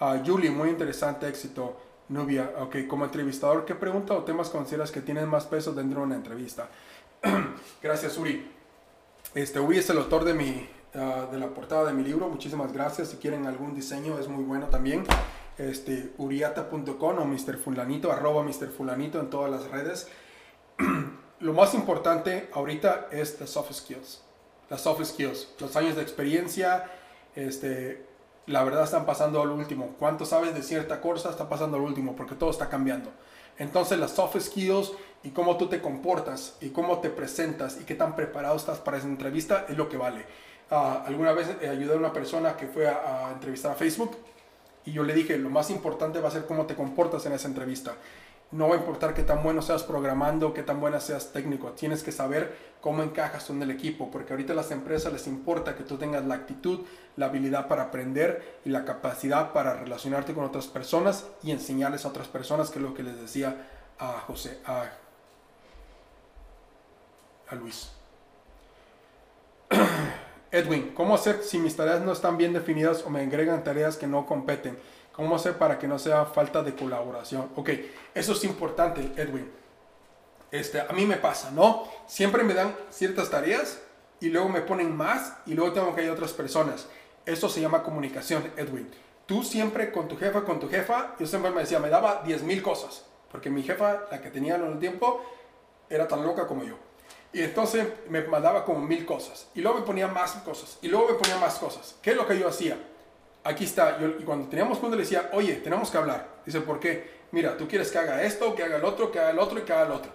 [0.00, 1.76] Uh, Julie, muy interesante, éxito.
[2.08, 6.06] Nubia, ok, como entrevistador, ¿qué pregunta o temas consideras que tienen más peso dentro de
[6.06, 6.68] una entrevista?
[7.82, 8.48] gracias, Uri.
[9.34, 12.28] Este, Uri es el autor de, mi, ah, de la portada de mi libro.
[12.28, 13.08] Muchísimas gracias.
[13.08, 15.04] Si quieren algún diseño, es muy bueno también.
[15.58, 17.58] Este, uriata.com o Mr.
[17.58, 18.68] Fulanito, arroba Mr.
[18.68, 20.08] Fulanito en todas las redes.
[21.40, 24.22] Lo más importante ahorita es las soft skills.
[24.70, 26.90] Las soft skills, los años de experiencia,
[27.34, 28.06] este,
[28.46, 29.94] la verdad están pasando al último.
[29.98, 31.30] ¿Cuánto sabes de cierta cosa?
[31.30, 33.10] Está pasando al último porque todo está cambiando.
[33.58, 34.92] Entonces las soft skills
[35.22, 38.98] y cómo tú te comportas y cómo te presentas y qué tan preparado estás para
[38.98, 40.24] esa entrevista es lo que vale.
[40.70, 44.16] Ah, alguna vez eh, ayudé a una persona que fue a, a, entrevistar a Facebook
[44.84, 47.48] y yo le dije, lo más importante va a ser cómo te comportas en esa
[47.48, 47.94] entrevista.
[48.52, 51.72] No va a importar qué tan bueno seas programando, qué tan buena seas técnico.
[51.72, 55.74] Tienes que saber cómo encajas en el equipo, porque ahorita a las empresas les importa
[55.74, 56.80] que tú tengas la actitud,
[57.16, 62.08] la habilidad para aprender y la capacidad para relacionarte con otras personas y enseñarles a
[62.08, 63.66] otras personas, que es lo que les decía
[63.98, 64.84] a José, a,
[67.48, 67.90] a Luis.
[70.52, 74.06] Edwin, ¿cómo hacer si mis tareas no están bien definidas o me agregan tareas que
[74.06, 74.78] no competen?
[75.16, 77.48] ¿Cómo hacer para que no sea falta de colaboración?
[77.56, 77.70] Ok,
[78.14, 79.50] eso es importante, Edwin.
[80.50, 81.88] Este, a mí me pasa, ¿no?
[82.06, 83.80] Siempre me dan ciertas tareas
[84.20, 86.86] y luego me ponen más y luego tengo que ir a otras personas.
[87.24, 88.90] Eso se llama comunicación, Edwin.
[89.24, 92.42] Tú siempre con tu jefa, con tu jefa, yo siempre me decía, me daba 10
[92.42, 95.22] mil cosas, porque mi jefa, la que tenía en el tiempo,
[95.88, 96.76] era tan loca como yo.
[97.32, 99.48] Y entonces me mandaba como mil cosas.
[99.54, 100.78] Y luego me ponía más cosas.
[100.82, 101.96] Y luego me ponía más cosas.
[102.02, 102.78] ¿Qué es lo que yo hacía?
[103.46, 106.36] Aquí está, yo, y cuando teníamos juntos le decía, oye, tenemos que hablar.
[106.44, 107.16] Dice, ¿por qué?
[107.32, 109.62] Mira, tú quieres que haga esto, que haga el otro, que haga el otro y
[109.62, 110.10] que haga el otro.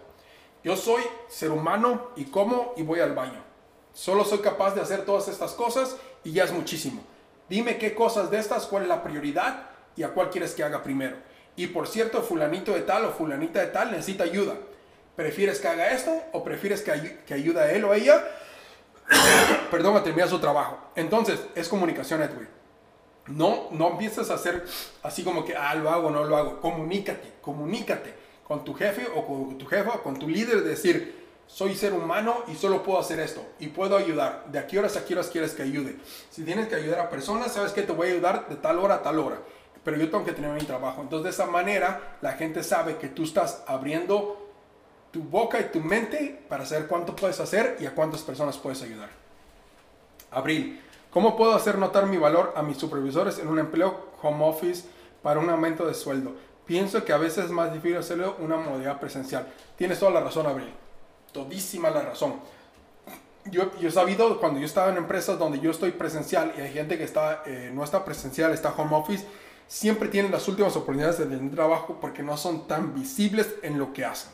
[0.63, 3.43] Yo soy ser humano y como y voy al baño.
[3.93, 7.01] Solo soy capaz de hacer todas estas cosas y ya es muchísimo.
[7.49, 10.83] Dime qué cosas de estas, cuál es la prioridad y a cuál quieres que haga
[10.83, 11.17] primero.
[11.55, 14.55] Y por cierto, fulanito de tal o fulanita de tal necesita ayuda.
[15.15, 18.23] ¿Prefieres que haga esto o prefieres que, que ayude a él o a ella?
[19.71, 20.77] Perdón, a terminar su trabajo.
[20.95, 22.60] Entonces, es comunicación, Edwin.
[23.27, 24.65] No, no empieces a hacer
[25.03, 26.61] así como que, ah, lo hago, no lo hago.
[26.61, 28.13] Comunícate, comunícate
[28.47, 32.55] con tu jefe o con tu jefa, con tu líder, decir, soy ser humano y
[32.55, 34.45] solo puedo hacer esto y puedo ayudar.
[34.47, 35.95] ¿De a qué horas a qué horas quieres que ayude?
[36.29, 38.95] Si tienes que ayudar a personas, sabes que te voy a ayudar de tal hora
[38.95, 39.39] a tal hora.
[39.83, 41.01] Pero yo tengo que tener mi trabajo.
[41.01, 44.49] Entonces, de esa manera, la gente sabe que tú estás abriendo
[45.11, 48.81] tu boca y tu mente para saber cuánto puedes hacer y a cuántas personas puedes
[48.81, 49.09] ayudar.
[50.31, 50.80] Abril.
[51.11, 54.83] ¿Cómo puedo hacer notar mi valor a mis supervisores en un empleo home office
[55.21, 56.35] para un aumento de sueldo.
[56.65, 59.47] Pienso que a veces es más difícil hacerlo una modalidad presencial.
[59.75, 60.71] Tienes toda la razón, Abril.
[61.31, 62.35] Todísima la razón.
[63.45, 66.71] Yo, yo he sabido cuando yo estaba en empresas donde yo estoy presencial y hay
[66.71, 69.25] gente que está, eh, no está presencial, está home office,
[69.67, 73.93] siempre tienen las últimas oportunidades de tener trabajo porque no son tan visibles en lo
[73.93, 74.31] que hacen.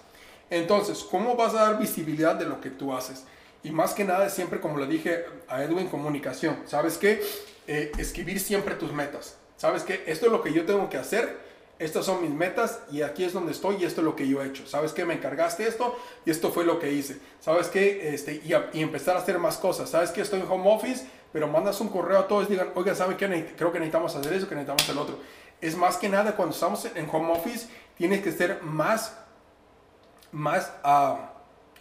[0.50, 3.26] Entonces, ¿cómo vas a dar visibilidad de lo que tú haces?
[3.68, 6.58] Y más que nada, siempre como le dije a Edwin, comunicación.
[6.68, 7.22] ¿Sabes qué?
[7.68, 9.36] Eh, escribir siempre tus metas.
[9.58, 10.06] ¿Sabes qué?
[10.08, 11.38] Esto es lo que yo tengo que hacer.
[11.78, 14.42] Estas son mis metas y aquí es donde estoy y esto es lo que yo
[14.42, 14.66] he hecho.
[14.66, 15.04] ¿Sabes qué?
[15.04, 17.20] Me encargaste esto y esto fue lo que hice.
[17.42, 18.14] ¿Sabes qué?
[18.14, 19.90] Este, y, y empezar a hacer más cosas.
[19.90, 20.22] ¿Sabes qué?
[20.22, 23.54] Estoy en home office, pero mandas un correo a todos y digan, oiga, ¿saben qué?
[23.58, 25.20] Creo que necesitamos hacer eso, que necesitamos el otro.
[25.60, 27.68] Es más que nada cuando estamos en home office,
[27.98, 29.18] tienes que ser más,
[30.32, 31.37] más, uh,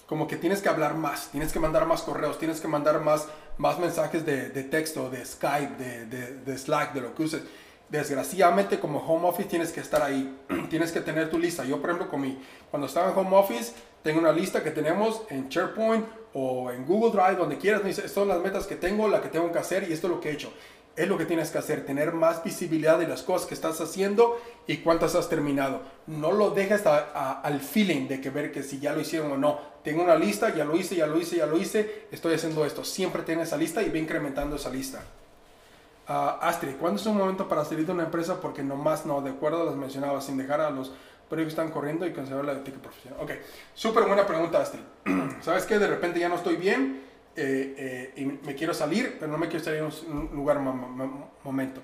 [0.06, 3.26] como que tienes que hablar más, tienes que mandar más correos, tienes que mandar más,
[3.58, 7.42] más mensajes de, de texto, de Skype, de, de, de, Slack, de lo que uses.
[7.88, 10.36] Desgraciadamente como home office tienes que estar ahí,
[10.70, 11.64] tienes que tener tu lista.
[11.64, 12.38] Yo por ejemplo con mi,
[12.70, 13.72] cuando estaba en home office
[14.02, 18.08] tengo una lista que tenemos en SharePoint o en Google Drive, donde quieras, me dice,
[18.08, 20.30] son las metas que tengo, la que tengo que hacer y esto es lo que
[20.30, 20.52] he hecho
[20.96, 24.40] es lo que tienes que hacer, tener más visibilidad de las cosas que estás haciendo
[24.66, 25.82] y cuántas has terminado.
[26.06, 29.58] No lo dejes al feeling de que ver que si ya lo hicieron o no.
[29.84, 32.82] Tengo una lista, ya lo hice, ya lo hice, ya lo hice, estoy haciendo esto.
[32.82, 35.02] Siempre tienes esa lista y ve incrementando esa lista.
[36.08, 38.40] Uh, Astrid, ¿cuándo es un momento para salir de una empresa?
[38.40, 40.92] Porque nomás no, de acuerdo a las mencionadas, sin dejar a los
[41.28, 43.20] proyectos que están corriendo y conservar la ética profesional.
[43.22, 43.32] Ok,
[43.74, 44.82] súper buena pregunta, Astrid.
[45.42, 47.05] ¿Sabes que De repente ya no estoy bien
[47.36, 51.82] eh, eh, y me quiero salir, pero no me quiero salir en un lugar momento.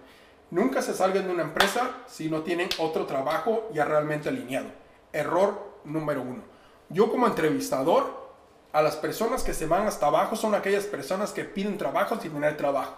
[0.51, 4.69] Nunca se salgan de una empresa si no tienen otro trabajo ya realmente alineado.
[5.12, 6.43] Error número uno.
[6.89, 8.23] Yo como entrevistador,
[8.73, 12.33] a las personas que se van hasta abajo son aquellas personas que piden trabajo sin
[12.33, 12.97] tener trabajo.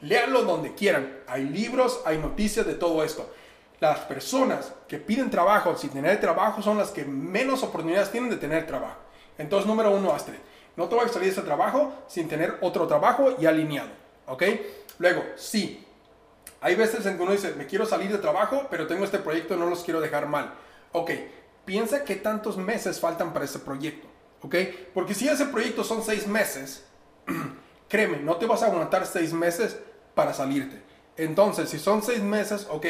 [0.00, 1.18] Léanlo donde quieran.
[1.26, 3.28] Hay libros, hay noticias de todo esto.
[3.80, 8.36] Las personas que piden trabajo sin tener trabajo son las que menos oportunidades tienen de
[8.36, 8.98] tener trabajo.
[9.38, 10.38] Entonces, número uno, Astrid
[10.76, 13.90] no te voy a salir de ese trabajo sin tener otro trabajo y alineado.
[14.26, 14.44] ¿Ok?
[14.98, 15.84] Luego, sí.
[16.60, 19.56] Hay veces en que uno dice, me quiero salir de trabajo, pero tengo este proyecto
[19.56, 20.54] no los quiero dejar mal.
[20.92, 21.10] Ok,
[21.64, 24.08] piensa qué tantos meses faltan para ese proyecto.
[24.42, 24.54] ¿Ok?
[24.94, 26.84] Porque si ese proyecto son seis meses,
[27.88, 29.78] créeme, no te vas a aguantar seis meses
[30.14, 30.82] para salirte.
[31.16, 32.86] Entonces, si son seis meses, ok,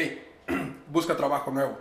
[0.87, 1.77] busca trabajo nuevo.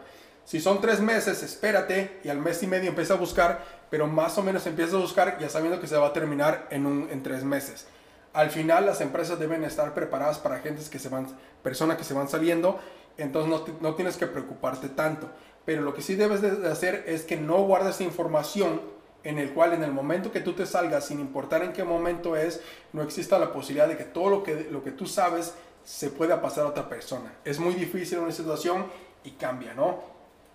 [0.50, 4.36] Si son tres meses, espérate y al mes y medio empieza a buscar, pero más
[4.36, 7.22] o menos empieza a buscar ya sabiendo que se va a terminar en, un, en
[7.22, 7.86] tres meses.
[8.32, 11.28] Al final las empresas deben estar preparadas para gentes que se van,
[11.62, 12.80] personas que se van saliendo,
[13.16, 15.30] entonces no, no tienes que preocuparte tanto.
[15.64, 18.80] Pero lo que sí debes de hacer es que no guardes información
[19.22, 22.34] en el cual en el momento que tú te salgas, sin importar en qué momento
[22.34, 22.60] es,
[22.92, 25.54] no exista la posibilidad de que todo lo que, lo que tú sabes
[25.84, 27.34] se pueda pasar a otra persona.
[27.44, 28.86] Es muy difícil una situación
[29.22, 30.09] y cambia, ¿no?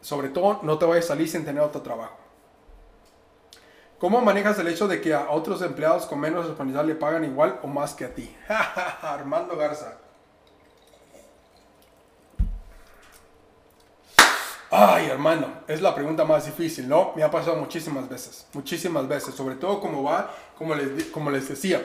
[0.06, 2.16] Sobre todo no te vayas a salir sin tener otro trabajo.
[3.98, 7.60] ¿Cómo manejas el hecho de que a otros empleados con menos responsabilidad le pagan igual
[7.64, 8.36] o más que a ti?
[9.02, 9.98] Armando Garza.
[14.70, 17.14] Ay, hermano, es la pregunta más difícil, ¿no?
[17.16, 21.50] Me ha pasado muchísimas veces, muchísimas veces, sobre todo como va, como les, como les
[21.50, 21.82] decía,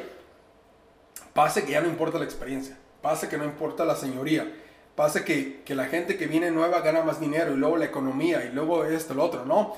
[1.33, 4.47] pase que ya no importa la experiencia, pase que no importa la señoría,
[4.95, 8.45] pasa que, que, la gente que viene nueva gana más dinero y luego la economía
[8.45, 9.75] y luego esto, lo otro, ¿no?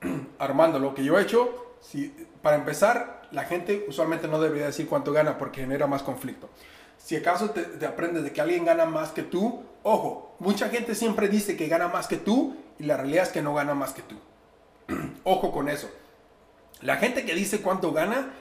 [0.38, 4.88] Armando, lo que yo he hecho, si, para empezar, la gente usualmente no debería decir
[4.88, 6.48] cuánto gana porque genera más conflicto.
[6.98, 10.94] Si acaso te, te, aprendes de que alguien gana más que tú, ojo, mucha gente
[10.94, 13.92] siempre dice que gana más que tú y la realidad es que no gana más
[13.92, 14.16] que tú.
[15.24, 15.90] ojo con eso.
[16.80, 18.32] La gente que dice cuánto gana,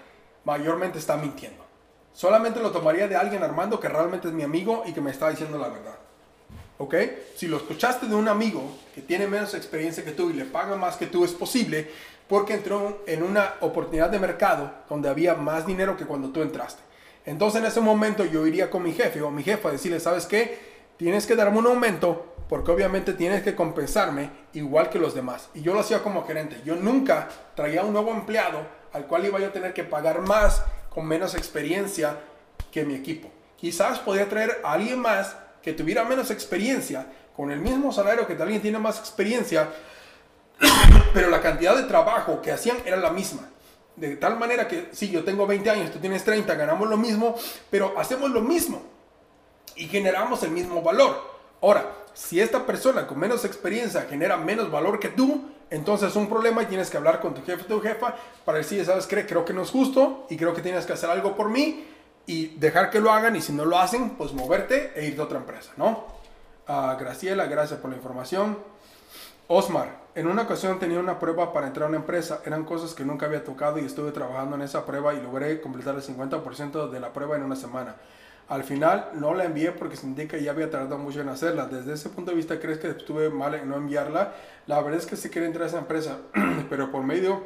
[0.43, 1.65] mayormente está mintiendo.
[2.13, 5.29] Solamente lo tomaría de alguien, Armando, que realmente es mi amigo y que me está
[5.29, 5.97] diciendo la verdad.
[6.77, 6.95] ¿Ok?
[7.35, 10.75] Si lo escuchaste de un amigo que tiene menos experiencia que tú y le paga
[10.75, 11.89] más que tú, es posible
[12.27, 16.81] porque entró en una oportunidad de mercado donde había más dinero que cuando tú entraste.
[17.25, 20.25] Entonces en ese momento yo iría con mi jefe o mi jefa a decirle, ¿sabes
[20.25, 20.59] qué?
[20.97, 25.49] Tienes que darme un aumento porque obviamente tienes que compensarme igual que los demás.
[25.53, 26.61] Y yo lo hacía como gerente.
[26.65, 28.61] Yo nunca traía un nuevo empleado
[28.93, 32.17] al cual iba yo a tener que pagar más con menos experiencia
[32.71, 33.29] que mi equipo.
[33.57, 35.35] Quizás podía traer a alguien más
[35.67, 39.67] que tuviera menos experiencia, con el mismo salario que alguien tiene más experiencia,
[41.13, 43.49] pero la cantidad de trabajo que hacían era la misma.
[43.97, 47.35] De tal manera que si yo tengo 20 años, tú tienes 30, ganamos lo mismo,
[47.69, 48.81] pero hacemos lo mismo
[49.75, 51.19] y generamos el mismo valor.
[51.61, 56.29] Ahora, si esta persona con menos experiencia genera menos valor que tú, entonces es un
[56.29, 58.15] problema y tienes que hablar con tu jefe o tu jefa
[58.45, 59.25] para decir, ¿sabes qué?
[59.25, 61.83] Creo que no es justo y creo que tienes que hacer algo por mí
[62.27, 65.23] y dejar que lo hagan y si no lo hacen, pues moverte e irte a
[65.23, 66.05] otra empresa, ¿no?
[66.67, 68.57] Ah, Graciela, gracias por la información.
[69.47, 72.41] Osmar, en una ocasión tenía una prueba para entrar a una empresa.
[72.45, 75.95] Eran cosas que nunca había tocado y estuve trabajando en esa prueba y logré completar
[75.95, 77.95] el 50% de la prueba en una semana.
[78.49, 81.67] Al final no la envié porque sentí que ya había tardado mucho en hacerla.
[81.67, 84.33] Desde ese punto de vista, ¿crees que estuve mal en no enviarla?
[84.65, 86.17] La verdad es que sí quería entrar a esa empresa,
[86.69, 87.43] pero por medio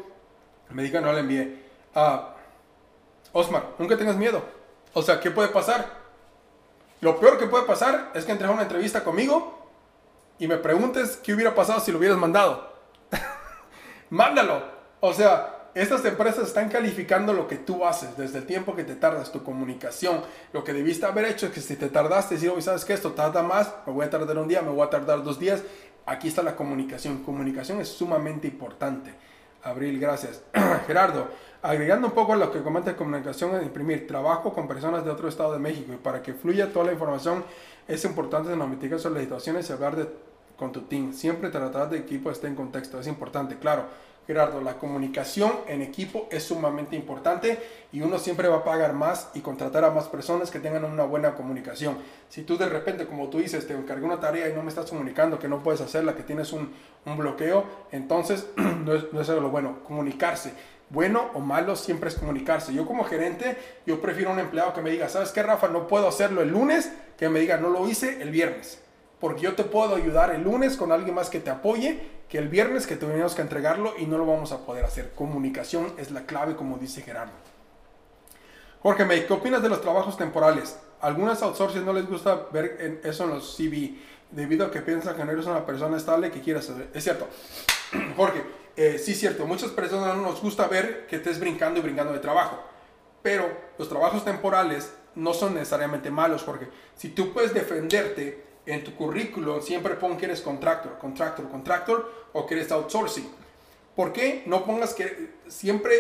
[0.72, 1.66] me diga no la envié.
[1.94, 2.36] Ah,
[3.32, 4.61] Osmar, nunca tengas miedo.
[4.93, 6.01] O sea, ¿qué puede pasar?
[7.01, 9.69] Lo peor que puede pasar es que entres a una entrevista conmigo
[10.38, 12.73] y me preguntes qué hubiera pasado si lo hubieras mandado.
[14.09, 14.63] Mándalo.
[14.99, 18.95] O sea, estas empresas están calificando lo que tú haces desde el tiempo que te
[18.95, 20.22] tardas, tu comunicación.
[20.51, 22.93] Lo que debiste haber hecho es que si te tardaste, decir, ¿sabes qué?
[22.93, 25.63] Esto tarda más, me voy a tardar un día, me voy a tardar dos días.
[26.05, 27.23] Aquí está la comunicación.
[27.23, 29.13] Comunicación es sumamente importante.
[29.64, 30.42] Abril, gracias.
[30.88, 31.28] Gerardo,
[31.62, 35.28] agregando un poco a lo que comenta comunicación es imprimir trabajo con personas de otro
[35.28, 37.44] estado de México y para que fluya toda la información
[37.88, 40.08] es importante notificar situaciones y hablar de,
[40.58, 41.14] con tu team.
[41.14, 43.86] Siempre tratar de equipo esté en contexto, es importante, claro
[44.27, 47.60] Gerardo, la comunicación en equipo es sumamente importante
[47.91, 51.03] y uno siempre va a pagar más y contratar a más personas que tengan una
[51.03, 51.98] buena comunicación.
[52.30, 54.89] Si tú de repente, como tú dices, te encargué una tarea y no me estás
[54.89, 56.72] comunicando que no puedes hacerla, que tienes un,
[57.06, 59.80] bloqueo, entonces no es, no es lo bueno.
[59.84, 60.53] Comunicarse
[60.91, 62.73] bueno o malo siempre es comunicarse.
[62.73, 65.68] Yo como gerente, yo prefiero un empleado que me diga, ¿sabes qué, Rafa?
[65.68, 68.81] No puedo hacerlo el lunes, que me diga, no lo hice el viernes.
[69.22, 72.49] Porque yo te puedo ayudar el lunes con alguien más que te apoye que el
[72.49, 75.11] viernes que tuvimos que entregarlo y no lo vamos a poder hacer.
[75.14, 77.34] Comunicación es la clave, como dice Gerardo.
[78.81, 80.80] Jorge May, ¿qué opinas de los trabajos temporales?
[81.02, 83.95] Algunas outsourcing no les gusta ver eso en los CV,
[84.31, 86.89] debido a que piensan que no eres una persona estable que quieras saber.
[86.93, 87.27] Es cierto.
[88.18, 88.43] Jorge,
[88.76, 89.45] eh, sí cierto.
[89.45, 92.60] Muchas personas no nos gusta ver que estés brincando y brincando de trabajo.
[93.22, 93.45] Pero
[93.77, 99.62] los trabajos temporales no son necesariamente malos, porque si tú puedes defenderte en tu currículum
[99.62, 103.30] siempre pon que eres contractor, contractor, contractor o que eres outsourcing.
[103.96, 105.94] ¿Por qué no pongas que siempre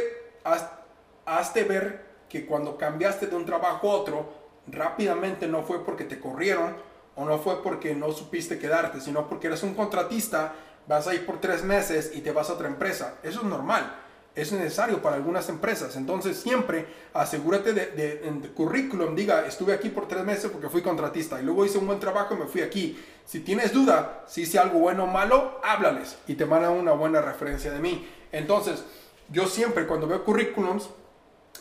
[1.25, 4.33] hazte ver que cuando cambiaste de un trabajo a otro,
[4.67, 6.75] rápidamente no fue porque te corrieron
[7.15, 10.53] o no fue porque no supiste quedarte, sino porque eres un contratista,
[10.87, 13.15] vas a ir por tres meses y te vas a otra empresa.
[13.23, 14.00] Eso es normal
[14.35, 15.95] es necesario para algunas empresas.
[15.95, 20.81] Entonces siempre asegúrate de, en el currículum, diga, estuve aquí por tres meses porque fui
[20.81, 22.97] contratista y luego hice un buen trabajo y me fui aquí.
[23.25, 27.21] Si tienes duda, si hice algo bueno o malo, háblales y te mandan una buena
[27.21, 28.07] referencia de mí.
[28.31, 28.83] Entonces,
[29.29, 30.89] yo siempre cuando veo currículums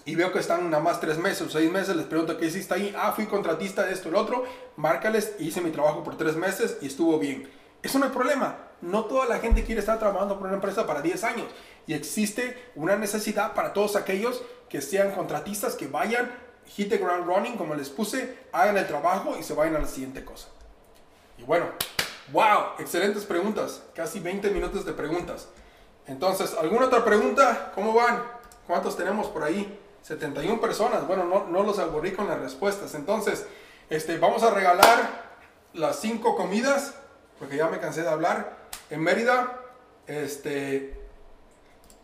[0.04, 2.74] y veo que están nada más tres meses o seis meses, les pregunto qué hiciste
[2.74, 2.94] ahí.
[2.96, 4.44] Ah, fui contratista de esto lo otro.
[4.76, 7.48] Márcales, hice mi trabajo por tres meses y estuvo bien.
[7.82, 8.56] Eso no hay problema.
[8.80, 11.46] No toda la gente quiere estar trabajando por una empresa para 10 años
[11.90, 16.30] y existe una necesidad para todos aquellos que sean contratistas que vayan,
[16.66, 19.88] hit the ground running, como les puse, hagan el trabajo y se vayan a la
[19.88, 20.46] siguiente cosa.
[21.36, 21.66] Y bueno,
[22.30, 25.48] wow, excelentes preguntas, casi 20 minutos de preguntas.
[26.06, 27.72] Entonces, ¿alguna otra pregunta?
[27.74, 28.22] ¿Cómo van?
[28.68, 29.76] ¿Cuántos tenemos por ahí?
[30.02, 31.08] 71 personas.
[31.08, 32.94] Bueno, no, no los aburrí con las respuestas.
[32.94, 33.46] Entonces,
[33.88, 35.24] este, vamos a regalar
[35.72, 36.94] las 5 comidas,
[37.40, 38.58] porque ya me cansé de hablar.
[38.90, 39.58] En Mérida,
[40.06, 40.99] este,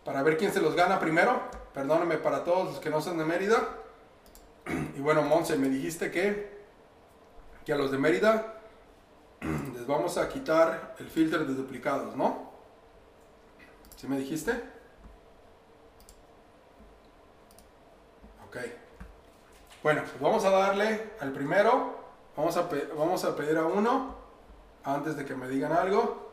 [0.07, 1.43] para ver quién se los gana primero.
[1.75, 3.57] Perdóname para todos los que no son de Mérida.
[4.97, 6.65] Y bueno, Monse, me dijiste que,
[7.65, 8.55] que a los de Mérida
[9.75, 12.53] les vamos a quitar el filtro de duplicados, ¿no?
[13.97, 14.53] ¿Sí me dijiste?
[18.47, 18.59] Ok.
[19.83, 21.97] Bueno, pues vamos a darle al primero.
[22.37, 24.15] Vamos a, vamos a pedir a uno
[24.85, 26.31] antes de que me digan algo.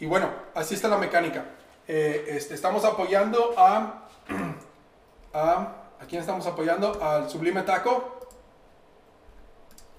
[0.00, 1.44] Y bueno, así está la mecánica.
[1.88, 4.08] Eh, este, estamos apoyando a,
[5.32, 5.78] a...
[6.00, 7.00] ¿A quién estamos apoyando?
[7.00, 8.18] Al Sublime Taco.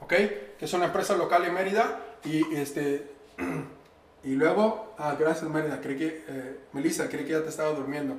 [0.02, 0.10] ¿Ok?
[0.10, 2.00] Que es una empresa local en Mérida.
[2.24, 3.12] Y este...
[4.26, 4.94] Y luego...
[4.98, 5.82] Ah, gracias Mérida.
[5.82, 6.26] Creí que...
[6.28, 8.16] Eh, Melissa, creí que ya te estaba durmiendo.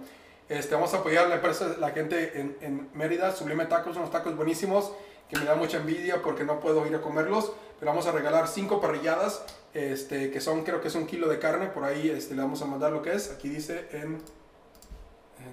[0.51, 3.33] Este, vamos a apoyar a la empresa, la gente en, en Mérida.
[3.33, 4.93] Sublime Tacos, unos tacos buenísimos
[5.31, 7.53] que me da mucha envidia porque no puedo ir a comerlos.
[7.81, 9.43] Pero vamos a regalar cinco parrilladas
[9.75, 12.63] este, que son, creo que es un kilo de carne, por ahí este, le vamos
[12.63, 14.23] a mandar lo que es, aquí dice en,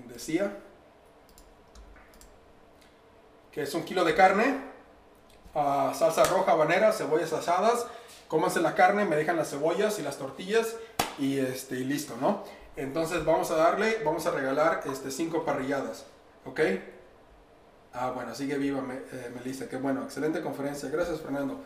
[0.08, 0.58] decía,
[3.52, 4.62] que es un kilo de carne,
[5.56, 7.88] uh, salsa roja, habanera, cebollas asadas,
[8.28, 10.76] cómanse la carne, me dejan las cebollas y las tortillas
[11.18, 12.44] y, este, y listo, ¿no?
[12.76, 16.06] Entonces vamos a darle, vamos a regalar este, cinco parrilladas,
[16.46, 16.60] ¿ok?
[17.94, 18.82] Ah, bueno, sigue viva
[19.12, 21.60] eh, Melissa, qué bueno, excelente conferencia, gracias Fernando.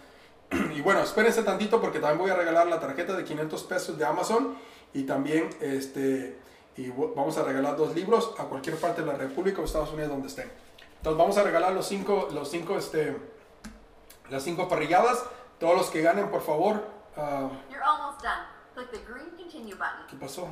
[0.52, 4.06] Y bueno, espérense tantito porque también voy a regalar la tarjeta de 500 pesos de
[4.06, 4.56] Amazon
[4.94, 6.38] y también este,
[6.78, 10.10] y vamos a regalar dos libros a cualquier parte de la República o Estados Unidos
[10.12, 10.52] donde estén.
[10.98, 13.18] Entonces vamos a regalar los cinco, los cinco, este,
[14.30, 15.24] las cinco parrilladas.
[15.60, 18.46] Todos los que ganen, por favor, Ah, You're almost done.
[18.74, 20.06] Click the green continue button.
[20.10, 20.50] ¿Qué pasó?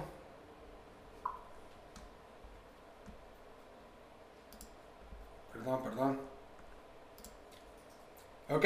[5.51, 6.19] Perdón, perdón.
[8.49, 8.65] Ok,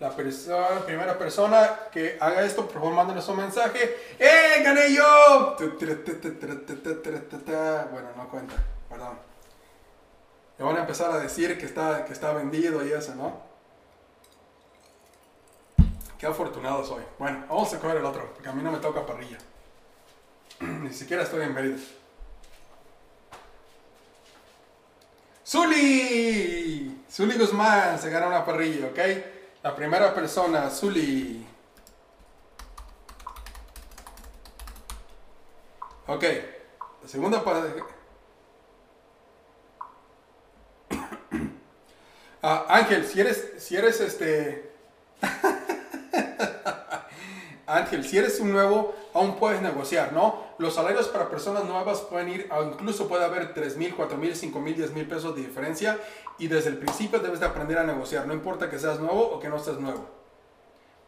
[0.00, 3.96] la persona, primera persona que haga esto, por favor, mándenos un mensaje.
[4.18, 5.56] ¡Eh, gané yo!
[7.90, 8.54] Bueno, no cuenta,
[8.88, 9.18] perdón.
[10.56, 13.48] Me van a empezar a decir que está, que está vendido y eso, ¿no?
[16.16, 17.02] Qué afortunado soy.
[17.18, 19.38] Bueno, vamos a coger el otro, porque a mí no me toca parrilla.
[20.60, 21.78] Ni siquiera estoy en Mérida.
[25.44, 27.04] Zuli.
[27.10, 28.98] Zuli Guzmán se gana una parrilla, ¿ok?
[29.68, 31.46] La primera persona, Zuli.
[36.06, 36.24] Ok.
[37.02, 37.84] La segunda parrilla.
[42.40, 44.72] Ah, Ángel, si eres, si eres este...
[47.68, 50.42] Ángel, si eres un nuevo, aún puedes negociar, ¿no?
[50.56, 54.58] Los salarios para personas nuevas pueden ir, incluso puede haber 3 mil, 4 mil, 5
[54.58, 55.98] mil, 10 mil pesos de diferencia.
[56.38, 59.38] Y desde el principio debes de aprender a negociar, no importa que seas nuevo o
[59.38, 60.06] que no seas nuevo.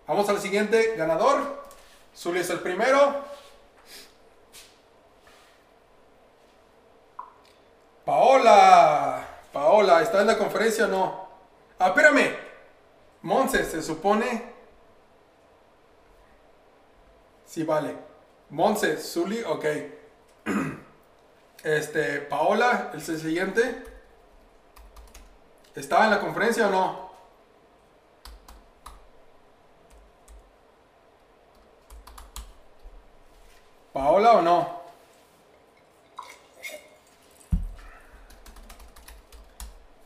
[0.07, 1.65] Vamos al siguiente ganador.
[2.15, 3.15] Zuli es el primero.
[8.05, 9.27] Paola.
[9.51, 11.29] Paola, ¿está en la conferencia o no?
[11.79, 12.37] Ah, espérame.
[13.23, 14.60] Monse, se supone.
[17.51, 17.97] Sí, vale.
[18.51, 19.65] Monse, Zuli, ok.
[21.65, 23.85] Este, Paola, el siguiente.
[25.75, 27.11] ¿Estaba en la conferencia o no?
[33.93, 34.81] ¿Paola o no?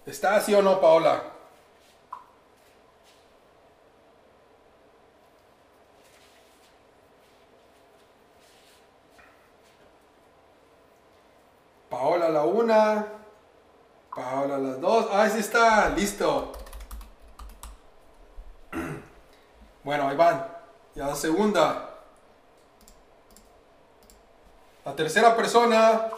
[0.07, 1.35] ¿Está así o no, Paola?
[11.95, 13.07] Paola la una.
[14.15, 15.07] Paola las dos.
[15.13, 15.91] Ah, sí está.
[15.91, 16.53] Listo.
[19.85, 20.49] Bueno, ahí van.
[20.95, 21.91] Ya la segunda.
[24.83, 26.09] La tercera persona.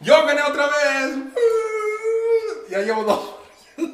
[0.00, 1.16] Yo gané otra vez.
[2.70, 3.36] Ya llevo dos.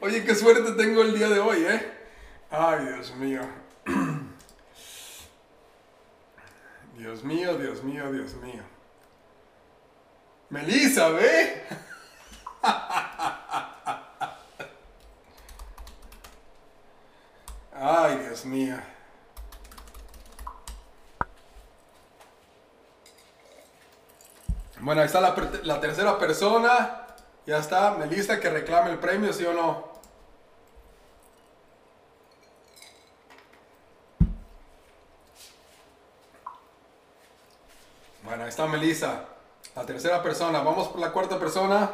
[0.00, 1.90] Oye, qué suerte tengo el día de hoy, ¿eh?
[2.50, 3.40] Ay, Dios mío.
[6.98, 8.62] Dios mío, Dios mío, Dios mío.
[10.50, 11.62] Melissa, ¿ve?
[17.72, 18.76] Ay, Dios mío.
[24.80, 27.06] Bueno, ahí está la, tercera persona.
[27.46, 29.87] Ya está, Melissa, que reclame el premio, ¿sí o no?
[38.58, 39.24] Está Melissa.
[39.76, 40.60] La tercera persona.
[40.60, 41.92] Vamos por la cuarta persona.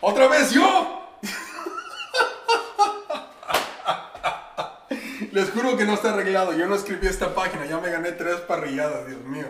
[0.00, 1.06] ¡Otra vez yo!
[5.30, 6.54] Les juro que no está arreglado.
[6.54, 7.66] Yo no escribí esta página.
[7.66, 9.46] Ya me gané tres parrilladas, Dios mío.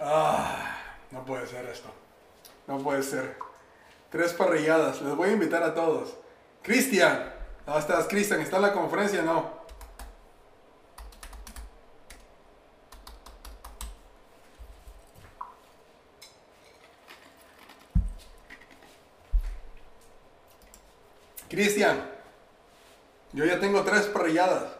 [0.00, 0.78] Ah,
[1.10, 1.90] no puede ser esto.
[2.66, 3.36] No puede ser.
[4.08, 5.02] Tres parrilladas.
[5.02, 6.14] Les voy a invitar a todos.
[6.62, 7.30] Cristian.
[7.66, 8.40] ¿Dónde estás, Cristian?
[8.40, 9.61] ¿Está en la conferencia no?
[21.52, 22.02] Cristian,
[23.34, 24.72] yo ya tengo tres parrilladas.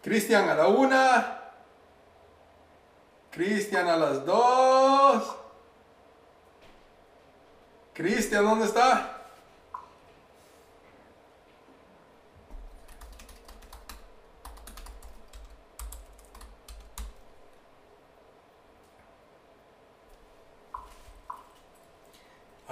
[0.00, 1.40] Cristian a la una.
[3.32, 5.36] Cristian a las dos.
[7.92, 9.15] Cristian, ¿dónde está?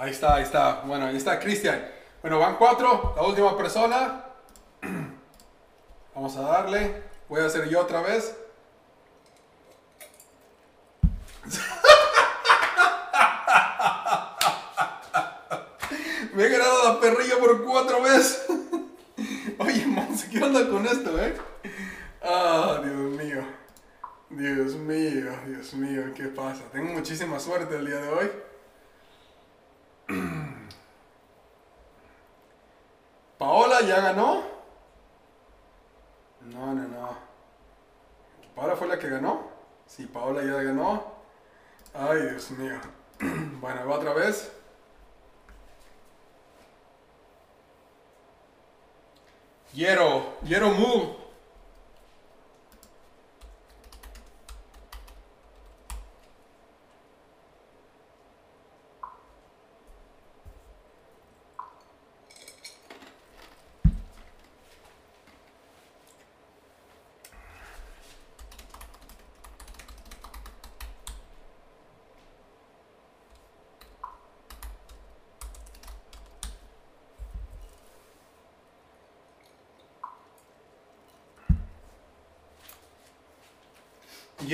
[0.05, 0.81] Ahí está, ahí está.
[0.85, 1.83] Bueno, ahí está Cristian.
[2.21, 3.15] Bueno, van cuatro.
[3.15, 4.23] La última persona.
[6.13, 7.01] Vamos a darle.
[7.27, 8.37] Voy a hacer yo otra vez.
[16.35, 18.45] Me he ganado la perrilla por cuatro veces.
[19.57, 21.35] Oye, Monse, ¿qué onda con esto, eh?
[22.21, 23.43] Ah, Dios mío.
[24.29, 26.61] Dios mío, Dios mío, ¿qué pasa?
[26.71, 28.29] Tengo muchísima suerte el día de hoy.
[33.37, 34.43] Paola ya ganó.
[36.41, 37.17] No, no, no.
[38.55, 39.49] Paola fue la que ganó.
[39.85, 41.03] Sí, Paola ya ganó.
[41.93, 42.79] Ay, Dios mío.
[43.59, 44.51] Bueno, va otra vez.
[49.73, 51.24] Yero, Yero Mu.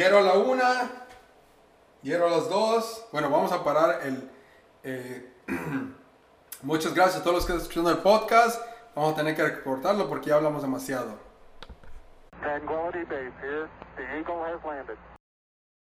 [0.01, 0.89] Hierro a la una,
[2.01, 3.07] hierro a las dos.
[3.11, 4.31] Bueno, vamos a parar el...
[4.81, 5.31] eh,
[6.63, 8.59] muchas gracias a todos los que están escuchando el podcast.
[8.95, 11.19] Vamos a tener que cortarlo porque ya hablamos demasiado.